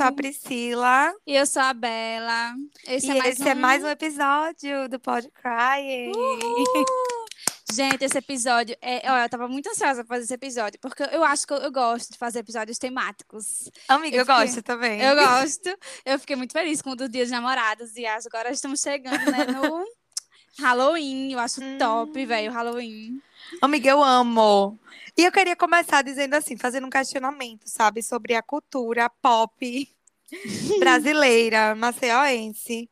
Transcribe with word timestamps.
sou 0.00 0.06
a 0.06 0.08
gente. 0.10 0.16
Priscila. 0.16 1.12
E 1.26 1.34
eu 1.36 1.46
sou 1.46 1.62
a 1.62 1.72
Bela. 1.74 2.54
Esse 2.86 3.06
e 3.06 3.10
é 3.10 3.14
mais 3.18 3.38
esse 3.40 3.48
é 3.48 3.52
um... 3.54 3.58
mais 3.58 3.84
um 3.84 3.88
episódio 3.88 4.88
do 4.88 4.98
Pod 5.00 5.28
Crying. 5.30 6.12
Uhul! 6.16 7.26
Gente, 7.72 8.04
esse 8.04 8.18
episódio 8.18 8.76
é. 8.82 9.08
Olha, 9.10 9.24
eu 9.24 9.28
tava 9.28 9.46
muito 9.46 9.68
ansiosa 9.70 10.04
pra 10.04 10.16
fazer 10.16 10.24
esse 10.24 10.34
episódio, 10.34 10.80
porque 10.80 11.04
eu 11.12 11.22
acho 11.22 11.46
que 11.46 11.52
eu, 11.52 11.58
eu 11.58 11.70
gosto 11.70 12.10
de 12.10 12.18
fazer 12.18 12.40
episódios 12.40 12.78
temáticos. 12.78 13.70
Amiga, 13.88 14.16
eu, 14.16 14.20
Eu 14.22 14.26
fiquei- 14.26 14.40
gosto 14.44 14.62
também. 14.62 15.00
Eu 15.00 15.14
gosto. 15.24 15.78
Eu 16.04 16.18
fiquei 16.18 16.34
muito 16.34 16.52
feliz 16.52 16.82
com 16.82 16.90
o 16.90 16.96
do 16.96 17.08
Dia 17.08 17.22
dos 17.22 17.30
Namorados 17.30 17.94
e 17.96 18.04
agora 18.06 18.50
estamos 18.50 18.80
chegando, 18.80 19.24
né, 19.30 19.46
no 19.46 19.84
Halloween. 20.58 21.32
Eu 21.32 21.38
acho 21.38 21.60
top, 21.78 22.20
Hum. 22.22 22.26
velho, 22.26 22.50
o 22.50 22.54
Halloween. 22.54 23.20
Amiga, 23.60 23.90
eu 23.90 24.02
amo. 24.02 24.78
E 25.16 25.24
eu 25.24 25.32
queria 25.32 25.56
começar 25.56 26.02
dizendo 26.02 26.34
assim, 26.34 26.56
fazendo 26.56 26.86
um 26.86 26.90
questionamento, 26.90 27.66
sabe, 27.66 28.02
sobre 28.02 28.34
a 28.34 28.42
cultura 28.42 29.08
pop 29.22 29.88
brasileira, 30.78 31.74
maceioense. 31.74 32.90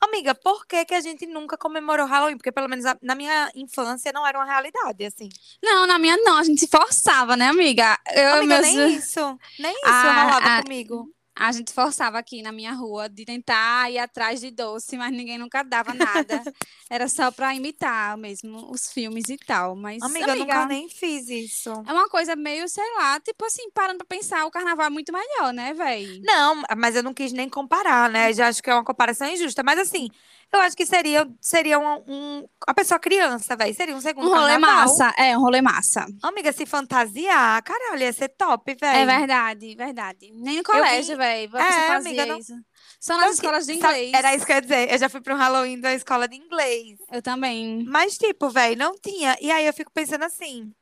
Amiga, 0.00 0.34
por 0.34 0.66
que 0.66 0.84
que 0.86 0.94
a 0.94 1.00
gente 1.00 1.26
nunca 1.26 1.58
comemorou 1.58 2.06
Halloween? 2.06 2.36
Porque 2.36 2.52
pelo 2.52 2.68
menos 2.68 2.84
na 3.02 3.14
minha 3.14 3.50
infância 3.54 4.12
não 4.12 4.26
era 4.26 4.38
uma 4.38 4.46
realidade, 4.46 5.04
assim. 5.04 5.28
Não, 5.62 5.86
na 5.86 5.98
minha 5.98 6.16
não, 6.18 6.38
a 6.38 6.42
gente 6.44 6.60
se 6.60 6.68
forçava, 6.68 7.36
né, 7.36 7.48
amiga? 7.48 7.98
Eu, 8.14 8.36
Amiga, 8.36 8.46
meus- 8.46 8.62
nem 8.62 8.96
isso. 8.96 9.20
Nem 9.58 9.74
isso 9.90 10.06
Ah, 10.06 10.12
rolava 10.14 10.50
ah, 10.50 10.62
comigo. 10.62 11.14
A 11.34 11.52
gente 11.52 11.72
forçava 11.72 12.18
aqui 12.18 12.42
na 12.42 12.52
minha 12.52 12.72
rua 12.72 13.08
de 13.08 13.24
tentar 13.24 13.90
ir 13.90 13.98
atrás 13.98 14.40
de 14.40 14.50
doce, 14.50 14.96
mas 14.98 15.10
ninguém 15.10 15.38
nunca 15.38 15.62
dava 15.62 15.94
nada. 15.94 16.42
Era 16.90 17.08
só 17.08 17.30
pra 17.30 17.54
imitar 17.54 18.16
mesmo 18.18 18.70
os 18.70 18.92
filmes 18.92 19.28
e 19.28 19.38
tal. 19.38 19.74
Mas, 19.74 20.02
Amiga, 20.02 20.32
eu 20.32 20.36
nunca 20.40 20.66
nem 20.66 20.88
fiz 20.88 21.28
isso. 21.28 21.70
é 21.70 21.92
uma 21.92 22.08
coisa 22.08 22.36
meio, 22.36 22.68
sei 22.68 22.84
lá, 22.96 23.18
tipo 23.20 23.44
assim, 23.46 23.70
parando 23.70 23.98
pra 24.04 24.06
pensar, 24.16 24.44
o 24.44 24.50
carnaval 24.50 24.86
é 24.86 24.90
muito 24.90 25.12
melhor, 25.12 25.52
né, 25.52 25.72
véi? 25.72 26.20
Não, 26.24 26.62
mas 26.76 26.94
eu 26.96 27.02
não 27.02 27.14
quis 27.14 27.32
nem 27.32 27.48
comparar, 27.48 28.10
né? 28.10 28.32
Já 28.32 28.48
acho 28.48 28.62
que 28.62 28.68
é 28.68 28.74
uma 28.74 28.84
comparação 28.84 29.26
injusta. 29.28 29.62
Mas 29.62 29.78
assim, 29.78 30.08
eu 30.52 30.60
acho 30.60 30.76
que 30.76 30.84
seria, 30.84 31.26
seria 31.40 31.78
um, 31.78 32.02
um- 32.08 32.48
a 32.66 32.74
pessoa 32.74 32.98
criança, 32.98 33.54
velho. 33.56 33.72
Seria 33.74 33.94
um 33.96 34.00
segundo 34.00 34.26
Um 34.26 34.30
rolê 34.30 34.58
carnaval. 34.58 34.82
massa, 34.82 35.14
é, 35.16 35.38
um 35.38 35.40
rolê 35.40 35.62
massa. 35.62 36.06
Amiga, 36.22 36.52
se 36.52 36.66
fantasiar, 36.66 37.62
caralho, 37.62 38.02
ia 38.02 38.12
ser 38.12 38.28
top, 38.30 38.72
É 38.72 38.74
velho. 38.74 39.06
verdade, 39.20 39.74
verdade. 39.76 40.30
Nem 40.34 40.56
no 40.58 40.64
colégio, 40.64 41.16
velho, 41.20 41.56
É, 41.56 41.62
você 41.70 41.86
fazia 41.86 41.94
amiga, 42.10 42.26
não- 42.26 42.38
isso. 42.38 42.54
Só 42.98 43.16
nas 43.18 43.34
escolas 43.34 43.66
de 43.66 43.74
inglês. 43.74 44.12
Era 44.12 44.34
isso 44.34 44.44
que 44.44 44.52
eu 44.52 44.56
ia 44.56 44.62
dizer. 44.62 44.92
Eu 44.92 44.98
já 44.98 45.08
fui 45.08 45.20
para 45.20 45.34
um 45.34 45.38
Halloween 45.38 45.80
da 45.80 45.94
escola 45.94 46.26
de 46.26 46.36
inglês. 46.36 46.98
Eu 47.10 47.22
também. 47.22 47.84
Mas, 47.84 48.18
tipo, 48.18 48.50
velho, 48.50 48.76
não 48.76 48.94
tinha. 48.98 49.36
E 49.40 49.50
aí 49.50 49.66
eu 49.66 49.72
fico 49.72 49.90
pensando 49.92 50.24
assim. 50.24 50.72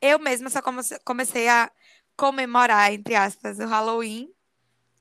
Eu 0.00 0.18
mesma 0.18 0.48
só 0.50 0.62
come- 0.62 0.82
comecei 1.04 1.48
a 1.48 1.70
comemorar, 2.16 2.92
entre 2.92 3.14
aspas, 3.14 3.58
o 3.58 3.66
Halloween. 3.66 4.28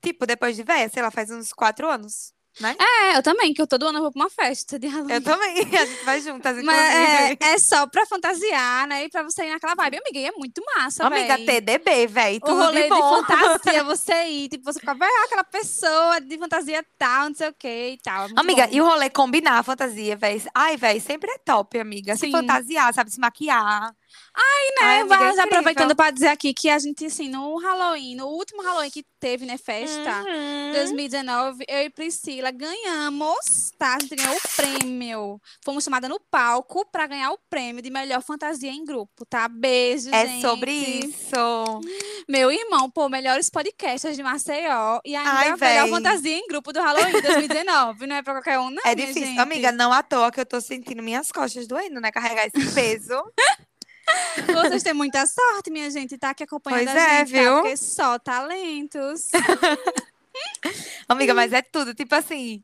Tipo, 0.01 0.25
depois 0.25 0.55
de 0.55 0.63
velha, 0.63 0.89
sei 0.89 1.01
lá, 1.01 1.09
faz 1.11 1.29
uns 1.31 1.53
quatro 1.53 1.89
anos, 1.89 2.33
né? 2.59 2.75
É, 2.79 3.17
eu 3.17 3.23
também, 3.23 3.53
que 3.53 3.61
eu 3.61 3.67
todo 3.67 3.87
ano 3.87 3.99
vou 4.01 4.11
pra 4.11 4.23
uma 4.23 4.29
festa 4.29 4.77
de 4.77 4.87
Halloween. 4.87 5.13
Eu 5.13 5.21
também. 5.23 5.57
A 5.75 5.85
gente 5.85 6.03
vai 6.05 6.21
juntas, 6.21 6.57
inclusive. 6.57 6.65
Mas 6.65 6.95
é, 6.95 7.37
é 7.39 7.59
só 7.59 7.87
pra 7.87 8.05
fantasiar, 8.05 8.87
né? 8.87 9.05
E 9.05 9.09
pra 9.09 9.23
você 9.23 9.45
ir 9.45 9.51
naquela 9.51 9.75
vibe. 9.75 9.97
Amiga, 9.97 10.19
e 10.19 10.25
é 10.25 10.31
muito 10.31 10.61
massa, 10.75 11.05
Amiga, 11.05 11.37
véi. 11.37 11.45
TDB, 11.45 12.07
velho. 12.07 12.39
O 12.43 12.53
rolê 12.53 12.83
de 12.83 12.89
de 12.89 12.99
fantasia, 12.99 13.83
você 13.85 14.25
ir, 14.27 14.49
tipo, 14.49 14.63
você 14.65 14.79
ficar, 14.79 14.93
vai 14.95 15.09
aquela 15.25 15.43
pessoa 15.43 16.19
de 16.21 16.37
fantasia 16.37 16.85
tal, 16.97 17.29
não 17.29 17.35
sei 17.35 17.49
o 17.49 17.53
que 17.53 17.67
e 17.93 17.97
tal. 18.03 18.27
é 18.27 18.31
Amiga, 18.35 18.67
bom. 18.67 18.73
e 18.73 18.81
o 18.81 18.85
rolê 18.85 19.09
combinar 19.09 19.59
a 19.59 19.63
fantasia, 19.63 20.15
velho. 20.15 20.41
Ai, 20.53 20.77
velho, 20.77 21.01
sempre 21.01 21.31
é 21.31 21.37
top, 21.39 21.79
amiga. 21.79 22.15
Se 22.15 22.21
Sim. 22.27 22.31
fantasiar, 22.31 22.93
sabe? 22.93 23.11
Se 23.11 23.19
maquiar. 23.19 23.93
Ai, 24.35 24.65
né, 24.81 24.99
amiga, 25.01 25.15
é 25.15 25.17
vai- 25.17 25.27
incrível. 25.27 25.43
aproveitando 25.43 25.95
pra 25.95 26.09
dizer 26.11 26.27
aqui 26.29 26.53
que 26.53 26.69
a 26.69 26.79
gente, 26.79 27.05
assim, 27.05 27.29
no 27.29 27.55
Halloween, 27.57 28.15
no 28.15 28.27
último 28.27 28.63
Halloween 28.63 28.89
que 28.89 29.05
teve, 29.19 29.45
né, 29.45 29.57
festa, 29.57 30.23
Uhum. 30.23 30.71
2019, 30.73 31.63
eu 31.67 31.81
e 31.83 31.89
Priscila 31.89 32.49
ganhamos, 32.51 33.71
tá? 33.77 33.95
A 33.95 33.99
gente 33.99 34.15
ganhou 34.15 34.35
o 34.35 34.41
prêmio. 34.55 35.41
Fomos 35.63 35.83
chamadas 35.83 36.09
no 36.09 36.19
palco 36.19 36.85
pra 36.91 37.05
ganhar 37.07 37.31
o 37.31 37.37
prêmio 37.49 37.81
de 37.81 37.89
melhor 37.89 38.21
fantasia 38.23 38.71
em 38.71 38.83
grupo, 38.83 39.25
tá? 39.25 39.47
Beijo, 39.47 40.09
É 40.13 40.25
gente. 40.25 40.41
sobre 40.41 40.71
isso. 40.71 41.81
Meu 42.27 42.51
irmão, 42.51 42.89
pô, 42.89 43.07
melhores 43.09 43.49
podcasters 43.49 44.15
de 44.15 44.23
Maceió 44.23 44.99
e 45.05 45.15
ainda 45.15 45.29
Ai, 45.31 45.49
a 45.49 45.57
melhor 45.57 45.89
fantasia 45.89 46.35
em 46.37 46.47
grupo 46.47 46.73
do 46.73 46.81
Halloween 46.81 47.21
2019. 47.21 48.07
não 48.07 48.15
é 48.15 48.21
pra 48.23 48.33
qualquer 48.33 48.59
um, 48.59 48.69
não, 48.69 48.81
É 48.85 48.95
difícil. 48.95 49.25
gente. 49.25 49.39
Amiga, 49.39 49.71
não 49.71 49.91
à 49.93 50.01
toa 50.01 50.31
que 50.31 50.39
eu 50.39 50.45
tô 50.45 50.59
sentindo 50.59 51.03
minhas 51.03 51.31
costas 51.31 51.67
doendo, 51.67 51.99
né? 52.01 52.11
Carregar 52.11 52.47
esse 52.47 52.73
peso. 52.73 53.13
Vocês 54.53 54.83
têm 54.83 54.93
muita 54.93 55.25
sorte, 55.25 55.69
minha 55.69 55.89
gente, 55.89 56.17
tá 56.17 56.31
aqui 56.31 56.43
acompanhando 56.43 56.85
Pois 56.85 56.97
a 56.97 57.13
é, 57.13 57.17
gente, 57.19 57.33
tá? 57.33 57.39
viu? 57.39 57.55
Porque 57.55 57.77
só 57.77 58.19
talentos. 58.19 59.29
Amiga, 61.07 61.33
mas 61.33 61.53
é 61.53 61.61
tudo. 61.61 61.93
Tipo 61.93 62.15
assim, 62.15 62.63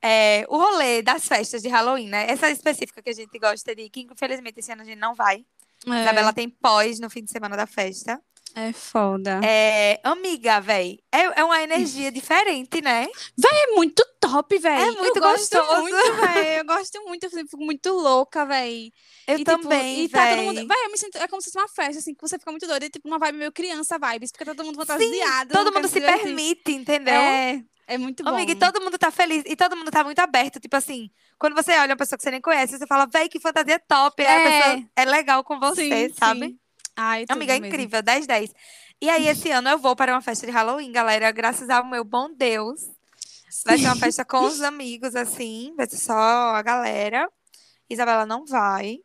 é, 0.00 0.44
o 0.48 0.56
rolê 0.56 1.02
das 1.02 1.26
festas 1.26 1.62
de 1.62 1.68
Halloween, 1.68 2.08
né? 2.08 2.26
Essa 2.28 2.50
específica 2.50 3.02
que 3.02 3.10
a 3.10 3.14
gente 3.14 3.38
gosta 3.38 3.74
de 3.74 3.88
que 3.88 4.00
infelizmente 4.10 4.58
esse 4.58 4.72
ano 4.72 4.82
a 4.82 4.84
gente 4.84 4.98
não 4.98 5.14
vai. 5.14 5.44
Isabela 5.86 6.32
tem 6.32 6.48
pós 6.48 7.00
no 7.00 7.10
fim 7.10 7.24
de 7.24 7.30
semana 7.30 7.56
da 7.56 7.66
festa. 7.66 8.20
É 8.54 8.72
foda. 8.72 9.40
É, 9.42 9.98
amiga, 10.04 10.60
véi, 10.60 11.00
é, 11.10 11.40
é 11.40 11.44
uma 11.44 11.62
energia 11.62 12.12
diferente, 12.12 12.80
né? 12.82 13.06
É 13.44 13.66
muito 13.74 14.04
top, 14.30 14.58
velho. 14.58 14.80
É 14.82 14.90
muito 15.00 15.16
eu 15.16 15.22
gosto 15.22 15.56
gostoso. 15.56 15.82
muito, 15.82 16.16
velho. 16.16 16.58
Eu 16.60 16.64
gosto 16.64 17.02
muito, 17.04 17.24
eu 17.24 17.30
fico 17.30 17.56
muito 17.58 17.90
louca, 17.92 18.46
velho. 18.46 18.90
Eu 19.26 19.38
e, 19.38 19.44
tipo, 19.44 19.58
também, 19.58 20.04
e 20.04 20.08
tá 20.08 20.26
todo 20.28 20.42
mundo. 20.42 20.68
Véi, 20.68 20.84
eu 20.86 20.90
me 20.90 20.98
sinto. 20.98 21.16
É 21.18 21.28
como 21.28 21.42
se 21.42 21.50
fosse 21.50 21.58
uma 21.58 21.68
festa, 21.68 21.98
assim, 21.98 22.14
que 22.14 22.20
você 22.20 22.38
fica 22.38 22.50
muito 22.50 22.66
doida, 22.66 22.86
e, 22.86 22.90
tipo, 22.90 23.08
uma 23.08 23.18
vibe 23.18 23.38
meio 23.38 23.52
criança 23.52 23.98
vibes, 23.98 24.30
porque 24.32 24.44
tá 24.44 24.54
todo 24.54 24.64
mundo 24.64 24.76
Sim, 24.76 24.86
fantasiado. 24.86 25.52
todo 25.52 25.70
quer 25.70 25.74
mundo 25.76 25.88
se 25.88 25.94
divertir. 26.00 26.24
permite, 26.24 26.72
entendeu? 26.72 27.14
É, 27.20 27.62
é 27.86 27.98
muito 27.98 28.22
bom. 28.24 28.30
Amiga, 28.30 28.52
e 28.52 28.54
todo 28.54 28.80
mundo 28.80 28.96
tá 28.98 29.10
feliz 29.10 29.42
e 29.46 29.56
todo 29.56 29.76
mundo 29.76 29.90
tá 29.90 30.02
muito 30.04 30.18
aberto. 30.20 30.58
Tipo 30.60 30.76
assim, 30.76 31.10
quando 31.38 31.54
você 31.54 31.72
olha 31.78 31.92
uma 31.92 31.96
pessoa 31.96 32.16
que 32.16 32.22
você 32.22 32.30
nem 32.30 32.40
conhece, 32.40 32.78
você 32.78 32.86
fala, 32.86 33.06
véi, 33.06 33.28
que 33.28 33.40
fantasia 33.40 33.78
top. 33.80 34.22
Aí 34.24 34.28
a 34.28 34.40
É. 34.40 34.42
pessoa 34.50 34.88
é 34.96 35.04
legal 35.04 35.44
com 35.44 35.58
você, 35.58 36.08
Sim, 36.08 36.14
sabe? 36.18 36.46
sim. 36.46 36.58
Ai, 36.96 37.24
Amiga, 37.28 37.54
é 37.54 37.60
mesmo. 37.60 37.66
incrível, 37.74 38.02
10, 38.02 38.26
10. 38.26 38.52
E 39.00 39.08
aí, 39.10 39.26
esse 39.26 39.50
ano 39.50 39.68
eu 39.68 39.78
vou 39.78 39.96
para 39.96 40.12
uma 40.12 40.20
festa 40.20 40.46
de 40.46 40.52
Halloween, 40.52 40.92
galera. 40.92 41.30
Graças 41.32 41.68
ao 41.70 41.84
meu 41.84 42.04
bom 42.04 42.28
Deus. 42.32 42.82
Vai 43.64 43.78
ser 43.78 43.86
uma 43.86 43.96
festa 43.96 44.24
com 44.24 44.40
os 44.44 44.60
amigos, 44.60 45.14
assim. 45.14 45.74
Vai 45.76 45.88
ser 45.88 45.98
só 45.98 46.14
a 46.14 46.62
galera. 46.62 47.28
Isabela 47.88 48.24
não 48.26 48.46
vai. 48.46 48.98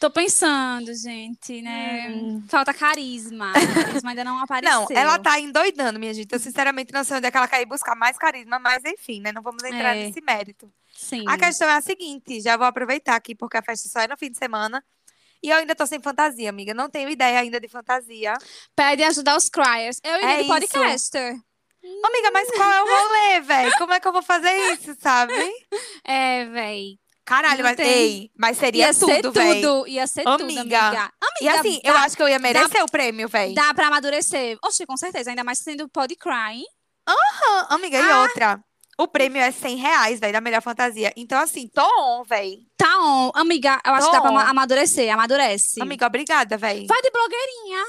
Tô 0.00 0.10
pensando, 0.10 0.94
gente, 0.94 1.60
né? 1.60 2.08
Hum. 2.10 2.42
Falta 2.48 2.72
carisma. 2.72 3.52
Carisma 3.74 4.10
ainda 4.10 4.24
não 4.24 4.38
apareceu. 4.38 4.80
Não, 4.80 4.86
ela 4.90 5.18
tá 5.18 5.38
endoidando, 5.38 5.98
minha 5.98 6.14
gente. 6.14 6.32
Eu 6.32 6.38
sinceramente 6.38 6.92
não 6.92 7.04
sei 7.04 7.18
onde 7.18 7.26
é 7.26 7.30
que 7.30 7.36
ela 7.36 7.48
quer 7.48 7.60
ir 7.60 7.66
buscar 7.66 7.94
mais 7.94 8.16
carisma, 8.16 8.58
mas 8.58 8.82
enfim, 8.84 9.20
né? 9.20 9.30
Não 9.30 9.42
vamos 9.42 9.62
entrar 9.62 9.94
É. 9.94 10.06
nesse 10.06 10.20
mérito. 10.22 10.72
Sim. 10.96 11.24
A 11.28 11.36
questão 11.36 11.68
é 11.68 11.74
a 11.74 11.80
seguinte, 11.80 12.40
já 12.40 12.56
vou 12.56 12.66
aproveitar 12.66 13.14
aqui, 13.14 13.34
porque 13.34 13.56
a 13.56 13.62
festa 13.62 13.88
só 13.88 14.00
é 14.00 14.08
no 14.08 14.16
fim 14.16 14.30
de 14.30 14.38
semana. 14.38 14.82
E 15.42 15.50
eu 15.50 15.56
ainda 15.56 15.74
tô 15.74 15.86
sem 15.86 16.00
fantasia, 16.00 16.48
amiga. 16.48 16.72
Não 16.72 16.88
tenho 16.88 17.10
ideia 17.10 17.38
ainda 17.38 17.60
de 17.60 17.68
fantasia. 17.68 18.32
Pede 18.74 19.02
ajuda 19.02 19.32
aos 19.32 19.50
criers. 19.50 20.00
Eu 20.02 20.16
iria 20.16 20.40
É 20.40 20.58
de 20.58 20.64
isso. 20.64 21.44
Amiga, 22.04 22.30
mas 22.32 22.50
qual 22.50 22.70
é 22.72 22.82
o 22.82 22.86
rolê, 22.86 23.40
velho? 23.40 23.72
Como 23.78 23.92
é 23.92 24.00
que 24.00 24.08
eu 24.08 24.12
vou 24.12 24.22
fazer 24.22 24.50
isso, 24.72 24.96
sabe? 25.00 25.32
É, 26.04 26.44
véi. 26.46 26.98
Caralho, 27.26 27.58
Não 27.62 27.70
mas, 27.70 27.76
tem. 27.76 27.86
ei, 27.88 28.30
mas 28.38 28.58
seria 28.58 28.86
Ia 28.86 28.92
ser 28.92 29.22
tudo, 29.22 29.32
velho. 29.32 29.60
tudo. 29.62 29.88
Ia 29.88 30.06
ser 30.06 30.24
tudo, 30.24 30.42
Amiga. 30.44 30.60
amiga. 30.60 31.12
E 31.40 31.48
Amiga, 31.48 31.60
assim, 31.60 31.80
eu 31.82 31.92
dá- 31.94 32.02
acho 32.02 32.16
que 32.16 32.22
eu 32.22 32.28
ia 32.28 32.38
merecer 32.38 32.82
o 32.82 32.86
prêmio, 32.90 33.28
velho. 33.28 33.54
Dá 33.54 33.72
pra 33.72 33.86
amadurecer. 33.86 34.58
Oxe, 34.62 34.84
com 34.84 34.96
certeza. 34.96 35.30
Ainda 35.30 35.42
mais 35.42 35.58
sendo 35.58 35.88
pod 35.88 36.14
cry. 36.16 36.62
Amiga, 37.70 37.98
e 37.98 38.10
Ah. 38.10 38.20
outra? 38.22 38.60
O 38.98 39.08
prêmio 39.08 39.40
é 39.42 39.50
100 39.50 39.76
reais, 39.76 40.20
velho, 40.20 40.32
da 40.34 40.40
melhor 40.40 40.62
fantasia. 40.62 41.12
Então, 41.16 41.40
assim, 41.40 41.66
tô 41.68 41.82
on, 41.82 42.24
velho. 42.24 42.58
Tá 42.76 42.98
on. 43.00 43.32
Amiga, 43.34 43.80
eu 43.84 43.92
acho 43.94 44.06
que 44.06 44.12
dá 44.12 44.20
pra 44.20 44.30
Tô. 44.30 44.36
ama- 44.36 44.48
amadurecer. 44.50 45.12
Amadurece. 45.12 45.80
Amiga, 45.82 46.06
obrigada, 46.06 46.56
velho. 46.56 46.86
Vai 46.86 47.02
de 47.02 47.10
blogueirinha. 47.10 47.84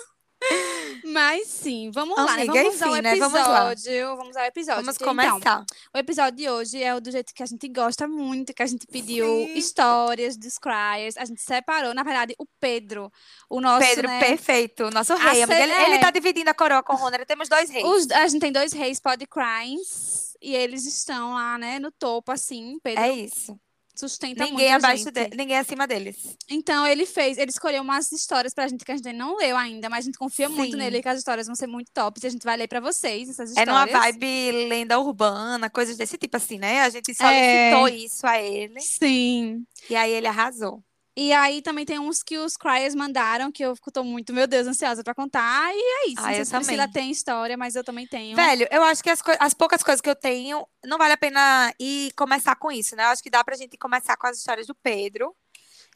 Mas 1.06 1.48
sim, 1.48 1.92
vamos 1.92 2.18
lá, 2.18 2.26
né? 2.36 2.44
Amiga, 2.44 2.54
Vamos 2.64 2.82
ao 2.82 2.90
enfim, 2.92 3.02
né? 3.02 3.16
Vamos 3.16 3.34
lá. 3.40 3.72
episódio. 3.72 4.18
Vamos 4.18 4.36
ao 4.38 4.46
episódio. 4.46 4.82
Vamos 4.82 4.96
Então, 4.96 5.08
começar. 5.08 5.66
o 5.94 5.98
episódio 5.98 6.38
de 6.38 6.50
hoje 6.50 6.82
é 6.84 6.96
o 6.96 7.00
do 7.00 7.12
jeito 7.12 7.34
que 7.34 7.44
a 7.44 7.46
gente 7.46 7.68
gosta 7.68 8.08
muito, 8.08 8.54
que 8.54 8.64
a 8.64 8.66
gente 8.66 8.88
pediu 8.88 9.26
Sim. 9.26 9.54
histórias 9.58 10.36
dos 10.38 10.58
criers. 10.58 11.16
A 11.18 11.26
gente 11.26 11.42
separou, 11.42 11.94
na 11.94 12.04
verdade, 12.04 12.36
o 12.40 12.46
Pedro, 12.60 13.12
o 13.50 13.62
nosso, 13.62 13.86
Pedro, 13.88 14.08
né? 14.08 14.20
perfeito. 14.20 14.90
Nosso 14.92 15.16
rei, 15.16 15.44
amiga. 15.44 15.60
Ele, 15.64 15.74
ce- 15.74 15.82
ele 15.84 15.94
é. 15.96 16.00
tá 16.00 16.12
dividindo 16.12 16.50
a 16.50 16.54
coroa 16.54 16.82
com 16.84 16.94
o 16.94 16.98
Ronner. 16.98 17.26
Temos 17.26 17.48
dois 17.50 17.70
reis. 17.70 17.86
Os- 17.86 18.12
a 18.12 18.28
gente 18.28 18.42
tem 18.42 18.52
dois 18.52 18.74
reis 18.74 19.00
pod 19.00 19.26
crimes 19.28 20.36
e 20.42 20.56
eles 20.56 20.86
estão 20.86 21.34
lá, 21.34 21.58
né, 21.58 21.80
no 21.80 21.92
topo, 21.92 22.32
assim. 22.32 22.78
Pedro 22.84 23.04
É 23.04 23.12
isso. 23.12 23.58
Sustenta 24.00 24.44
Ninguém 24.46 24.70
muito 24.72 24.86
abaixo 24.86 25.04
gente. 25.06 25.30
de, 25.30 25.38
ninguém 25.38 25.58
acima 25.58 25.86
deles. 25.88 26.16
Então 26.50 26.86
ele 26.86 27.06
fez, 27.06 27.38
ele 27.38 27.50
escolheu 27.52 27.82
umas 27.82 28.12
histórias 28.12 28.54
pra 28.54 28.68
gente 28.68 28.84
que 28.86 28.92
a 28.92 28.96
gente 28.96 29.14
não 29.14 29.38
leu 29.38 29.56
ainda, 29.58 29.90
mas 29.90 30.00
a 30.00 30.08
gente 30.08 30.18
confia 30.18 30.50
muito 30.50 30.72
Sim. 30.74 30.78
nele 30.78 31.02
que 31.02 31.10
as 31.10 31.20
histórias 31.20 31.48
vão 31.48 31.56
ser 31.56 31.68
muito 31.68 31.92
tops 31.94 32.24
e 32.24 32.28
a 32.28 32.30
gente 32.30 32.44
vai 32.44 32.58
ler 32.58 32.68
pra 32.68 32.80
vocês 32.80 33.30
essas 33.30 33.56
É 33.56 33.66
numa 33.66 33.86
histórias. 33.86 34.06
vibe 34.16 34.52
lenda 34.70 35.00
urbana, 35.00 35.70
coisas 35.70 35.98
desse 35.98 36.18
tipo 36.18 36.38
assim, 36.38 36.58
né? 36.58 36.82
A 36.82 36.90
gente 36.90 37.12
É. 37.12 37.14
solicitou 37.14 37.88
isso 38.06 38.26
a 38.28 38.42
ele 38.42 38.80
Sim. 38.82 39.64
e 39.90 39.96
aí 39.96 40.12
ele 40.12 40.28
arrasou. 40.28 40.84
E 41.18 41.32
aí 41.32 41.62
também 41.62 41.86
tem 41.86 41.98
uns 41.98 42.22
que 42.22 42.38
os 42.38 42.58
Cryers 42.58 42.94
mandaram, 42.94 43.50
que 43.50 43.64
eu 43.64 43.74
tô 43.94 44.04
muito, 44.04 44.34
meu 44.34 44.46
Deus, 44.46 44.68
ansiosa 44.68 45.02
pra 45.02 45.16
contar. 45.16 45.74
E 45.74 45.78
é 45.80 46.10
isso. 46.10 46.20
Ah, 46.20 46.24
não 46.24 46.32
sei 46.32 46.42
eu 46.42 46.46
se 46.46 46.52
Priscila 46.52 46.88
também. 46.88 46.94
tem 46.94 47.12
história, 47.12 47.56
mas 47.56 47.76
eu 47.76 47.84
também 47.86 48.06
tenho. 48.06 48.36
Velho, 48.36 48.68
eu 48.70 48.84
acho 48.84 49.02
que 49.02 49.10
as, 49.10 49.22
as 49.40 49.54
poucas 49.54 49.82
coisas 49.82 50.02
que 50.02 50.10
eu 50.10 50.16
tenho, 50.16 50.68
não 50.84 50.98
vale 50.98 51.14
a 51.14 51.18
pena 51.18 51.74
ir 51.80 52.12
começar 52.18 52.56
com 52.58 52.70
isso, 52.70 52.98
né? 52.98 53.06
Eu 53.06 53.10
acho 53.10 53.24
que 53.24 53.30
dá 53.30 53.42
pra 53.44 53.56
gente 53.56 53.78
começar 53.78 54.18
com 54.18 54.28
as 54.28 54.38
histórias 54.38 54.68
do 54.68 54.76
Pedro. 54.76 55.34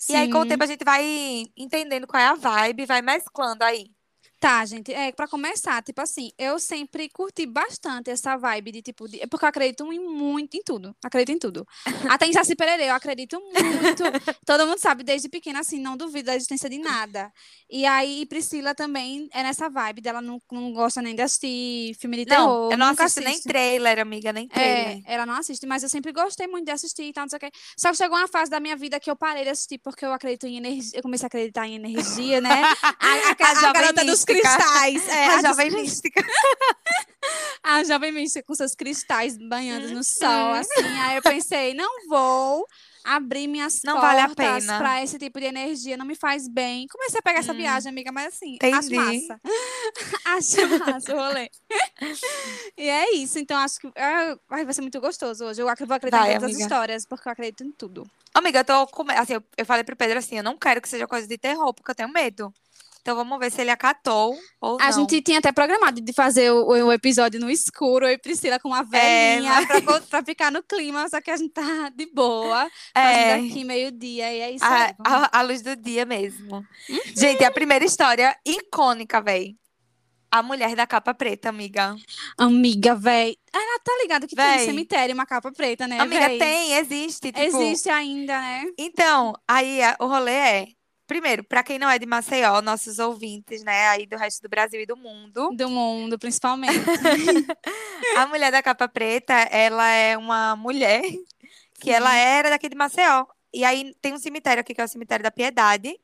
E 0.09 0.15
aí, 0.15 0.29
com 0.29 0.39
o 0.39 0.43
Sim. 0.43 0.49
tempo, 0.49 0.63
a 0.63 0.67
gente 0.67 0.85
vai 0.85 1.03
entendendo 1.57 2.07
qual 2.07 2.21
é 2.21 2.27
a 2.27 2.35
vibe, 2.35 2.85
vai 2.85 3.01
mesclando 3.01 3.63
aí. 3.63 3.91
Tá, 4.39 4.63
gente, 4.65 4.93
é, 4.93 5.11
pra 5.11 5.27
começar, 5.27 5.83
tipo 5.83 5.99
assim, 5.99 6.31
eu 6.37 6.57
sempre 6.59 7.09
curti 7.09 7.45
bastante 7.45 8.09
essa 8.09 8.37
vibe 8.37 8.71
de, 8.71 8.81
tipo, 8.81 9.05
de, 9.05 9.27
porque 9.27 9.43
eu 9.43 9.49
acredito 9.49 9.91
em 9.91 9.99
muito, 9.99 10.55
em 10.55 10.63
tudo, 10.63 10.95
acredito 11.03 11.35
em 11.35 11.39
tudo. 11.39 11.67
Até 12.09 12.25
em 12.25 12.31
Saci 12.31 12.55
Pererê, 12.55 12.85
eu 12.85 12.93
acredito 12.93 13.37
muito, 13.37 14.03
todo 14.45 14.65
mundo 14.65 14.79
sabe, 14.79 15.03
desde 15.03 15.27
pequena, 15.27 15.59
assim, 15.59 15.77
não 15.77 15.97
duvido 15.97 16.27
da 16.27 16.37
existência 16.37 16.69
de 16.69 16.77
nada. 16.77 17.29
E 17.69 17.85
aí, 17.85 18.25
Priscila 18.27 18.73
também 18.73 19.27
é 19.33 19.43
nessa 19.43 19.67
vibe 19.67 19.99
dela, 19.99 20.21
não, 20.21 20.41
não 20.49 20.71
gosta 20.71 21.01
nem 21.01 21.13
de 21.13 21.21
assistir 21.21 21.93
filme 21.99 22.23
de 22.23 22.29
Não, 22.29 22.37
terror, 22.37 22.71
eu 22.71 22.77
não 22.77 22.87
assisto 22.87 23.19
nem 23.19 23.41
trailer, 23.41 23.99
amiga, 23.99 24.31
nem 24.31 24.47
trailer. 24.47 25.03
É, 25.05 25.13
ela 25.13 25.25
não 25.25 25.33
assiste, 25.33 25.67
mas 25.67 25.83
eu 25.83 25.89
sempre 25.89 26.13
gostei 26.13 26.47
muito 26.47 26.65
de 26.65 26.71
assistir 26.71 27.03
e 27.03 27.11
tal, 27.11 27.25
não 27.25 27.29
sei 27.29 27.37
o 27.37 27.39
quê. 27.41 27.51
Só 27.77 27.91
que 27.91 27.97
chegou 27.97 28.17
uma 28.17 28.27
fase 28.29 28.49
da 28.49 28.61
minha 28.61 28.77
vida 28.77 29.01
que 29.01 29.11
eu 29.11 29.17
parei 29.17 29.43
de 29.43 29.49
assistir 29.49 29.79
porque 29.79 30.05
eu 30.05 30.13
acredito 30.13 30.47
em 30.47 30.55
energia, 30.55 30.97
eu 30.97 31.01
comecei 31.01 31.25
a 31.25 31.27
acreditar 31.27 31.67
em 31.67 31.75
energia, 31.75 32.39
né? 32.39 32.49
A, 32.99 33.13
a, 33.13 33.31
A 33.31 33.69
a 33.69 33.73
garota 33.73 34.05
dos. 34.05 34.28
Cristais. 34.33 35.07
É, 35.07 35.25
a 35.27 35.35
a 35.37 35.41
jovem 35.41 35.71
mística. 35.71 36.23
a 37.63 37.83
jovem 37.83 38.11
mística 38.11 38.45
com 38.45 38.55
seus 38.55 38.75
cristais 38.75 39.37
banhando 39.37 39.87
Uhum. 39.87 39.93
no 39.95 40.03
sol, 40.03 40.53
assim. 40.53 40.83
Aí 41.03 41.15
eu 41.17 41.21
pensei, 41.21 41.73
não 41.73 42.07
vou 42.07 42.65
abrir 43.03 43.47
minhas 43.47 43.79
Não 43.83 43.99
vale 43.99 44.19
a 44.19 44.27
portas 44.27 44.65
pena. 44.65 44.77
pra 44.77 45.01
esse 45.03 45.17
tipo 45.17 45.39
de 45.39 45.45
energia, 45.47 45.97
não 45.97 46.05
me 46.05 46.15
faz 46.15 46.47
bem. 46.47 46.85
Comecei 46.87 47.19
a 47.19 47.21
pegar 47.21 47.39
essa 47.39 47.53
Hum. 47.53 47.57
viagem, 47.57 47.89
amiga, 47.89 48.11
mas 48.11 48.27
assim, 48.33 48.55
Entendi. 48.55 48.75
acho 48.75 48.91
massa. 48.95 49.41
acho 50.25 50.79
massa 50.79 51.15
o 51.15 51.17
rolê. 51.17 51.49
e 52.77 52.87
é 52.89 53.15
isso, 53.15 53.39
então 53.39 53.57
acho 53.57 53.79
que 53.79 53.87
é, 53.95 54.35
ai, 54.49 54.65
vai 54.65 54.73
ser 54.73 54.81
muito 54.81 54.99
gostoso 54.99 55.45
hoje. 55.45 55.61
Eu 55.61 55.65
vou 55.65 55.71
acreditar 55.71 56.19
Vai, 56.19 56.31
em 56.35 56.39
todas 56.39 56.55
as 56.55 56.61
histórias, 56.61 57.05
porque 57.05 57.27
eu 57.27 57.31
acredito 57.31 57.63
em 57.63 57.71
tudo. 57.71 58.05
Amiga, 58.33 58.59
eu 58.59 58.65
tô 58.65 58.85
com... 58.87 59.05
assim, 59.11 59.33
eu 59.57 59.65
falei 59.65 59.83
pro 59.83 59.95
Pedro 59.95 60.19
assim, 60.19 60.37
eu 60.37 60.43
não 60.43 60.57
quero 60.57 60.81
que 60.81 60.87
seja 60.89 61.07
coisa 61.07 61.27
de 61.27 61.37
terror, 61.37 61.73
porque 61.73 61.89
eu 61.91 61.95
tenho 61.95 62.09
medo. 62.09 62.53
Então 63.01 63.15
vamos 63.15 63.39
ver 63.39 63.51
se 63.51 63.61
ele 63.61 63.71
acatou 63.71 64.37
ou 64.61 64.77
A 64.79 64.85
não. 64.85 64.91
gente 64.91 65.21
tinha 65.21 65.39
até 65.39 65.51
programado 65.51 66.01
de 66.01 66.13
fazer 66.13 66.51
o, 66.51 66.67
o 66.67 66.91
episódio 66.91 67.39
no 67.39 67.49
escuro, 67.49 68.05
eu 68.05 68.11
e 68.13 68.17
Priscila 68.17 68.59
com 68.59 68.67
uma 68.69 68.83
velhinha, 68.83 69.51
mas- 69.67 69.81
pra, 69.83 70.01
pra 70.09 70.23
ficar 70.23 70.51
no 70.51 70.61
clima, 70.61 71.07
só 71.09 71.19
que 71.21 71.31
a 71.31 71.37
gente 71.37 71.51
tá 71.53 71.89
de 71.95 72.05
boa, 72.13 72.69
É. 72.93 73.01
fazendo 73.33 73.47
aqui 73.51 73.63
meio-dia, 73.63 74.33
e 74.33 74.39
é 74.41 74.51
isso 74.51 74.63
A, 74.65 74.83
aí. 74.85 74.93
a- 75.05 75.39
a 75.39 75.41
luz 75.41 75.61
do 75.61 75.75
dia 75.75 76.05
mesmo. 76.05 76.63
Gente, 77.15 77.43
a 77.43 77.51
primeira 77.51 77.85
história 77.85 78.35
icônica, 78.45 79.21
véi. 79.21 79.55
A 80.31 80.43
mulher 80.43 80.75
da 80.75 80.85
capa 80.85 81.11
preta, 81.11 81.49
amiga. 81.49 81.95
Amiga, 82.37 82.93
véi. 82.93 83.35
Ela 83.51 83.79
tá 83.79 83.91
ligada 84.03 84.27
que 84.27 84.35
tem 84.35 84.45
Véi. 84.45 84.61
um 84.61 84.65
cemitério, 84.65 85.15
uma 85.15 85.25
capa 85.25 85.51
preta, 85.51 85.87
né, 85.87 85.99
Amiga, 85.99 86.27
véi? 86.27 86.37
tem, 86.37 86.73
existe. 86.75 87.31
Tipo, 87.31 87.39
Existe 87.39 87.89
ainda, 87.89 88.39
né? 88.39 88.63
Então, 88.77 89.33
aí 89.47 89.81
a- 89.81 89.97
o 89.99 90.05
rolê 90.05 90.31
é. 90.31 90.67
Primeiro, 91.09 91.43
pra 91.43 91.63
quem 91.63 91.79
não 91.79 91.89
é 91.89 91.97
de 91.97 92.05
Maceió, 92.05 92.61
nossos 92.61 92.99
ouvintes, 92.99 93.63
né, 93.63 93.87
aí 93.87 94.05
do 94.05 94.15
resto 94.15 94.43
do 94.43 94.47
Brasil 94.47 94.79
e 94.79 94.85
do 94.85 94.95
mundo, 94.95 95.49
Do 95.55 95.67
mundo, 95.67 96.19
principalmente. 96.19 96.75
a 98.15 98.27
mulher 98.27 98.51
da 98.51 98.61
capa 98.61 98.87
preta, 98.87 99.33
ela 99.33 99.89
é 99.89 100.15
uma 100.15 100.55
mulher 100.55 101.01
que 101.79 101.89
Sim. 101.89 101.93
ela 101.93 102.15
era 102.15 102.51
daqui 102.51 102.69
de 102.69 102.75
Maceió. 102.75 103.25
E 103.51 103.65
aí 103.65 103.95
tem 103.99 104.13
um 104.13 104.19
cemitério 104.19 104.61
aqui, 104.61 104.75
que 104.75 104.81
é 104.81 104.83
o 104.83 104.87
cemitério 104.87 105.23
da 105.23 105.31
Piedade, 105.31 105.99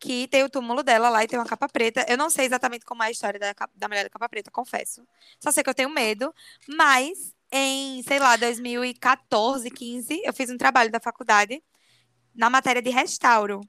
que 0.00 0.26
tem 0.28 0.42
o 0.42 0.48
túmulo 0.48 0.82
dela 0.82 1.10
lá 1.10 1.22
e 1.22 1.28
tem 1.28 1.38
uma 1.38 1.44
capa 1.44 1.68
preta. 1.68 2.06
Eu 2.08 2.16
não 2.16 2.30
sei 2.30 2.46
exatamente 2.46 2.86
como 2.86 3.02
é 3.02 3.08
a 3.08 3.10
história 3.10 3.38
da, 3.38 3.54
da 3.74 3.88
mulher 3.88 4.04
da 4.04 4.10
capa 4.10 4.26
preta, 4.26 4.50
confesso. 4.50 5.06
Só 5.38 5.52
sei 5.52 5.62
que 5.62 5.68
eu 5.68 5.74
tenho 5.74 5.90
medo, 5.90 6.34
mas 6.66 7.34
em, 7.52 8.02
sei 8.02 8.18
lá, 8.18 8.36
2014, 8.36 9.70
15, 9.70 10.22
eu 10.24 10.32
fiz 10.32 10.48
um 10.48 10.56
trabalho 10.56 10.90
da 10.90 10.98
faculdade 10.98 11.62
na 12.34 12.48
matéria 12.48 12.80
de 12.80 12.88
restauro. 12.88 13.60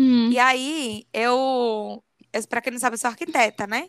Hum. 0.00 0.30
E 0.30 0.38
aí, 0.38 1.04
eu, 1.12 2.02
eu 2.32 2.48
para 2.48 2.62
quem 2.62 2.72
não 2.72 2.80
sabe, 2.80 2.94
eu 2.94 2.98
sou 2.98 3.08
arquiteta, 3.08 3.66
né? 3.66 3.88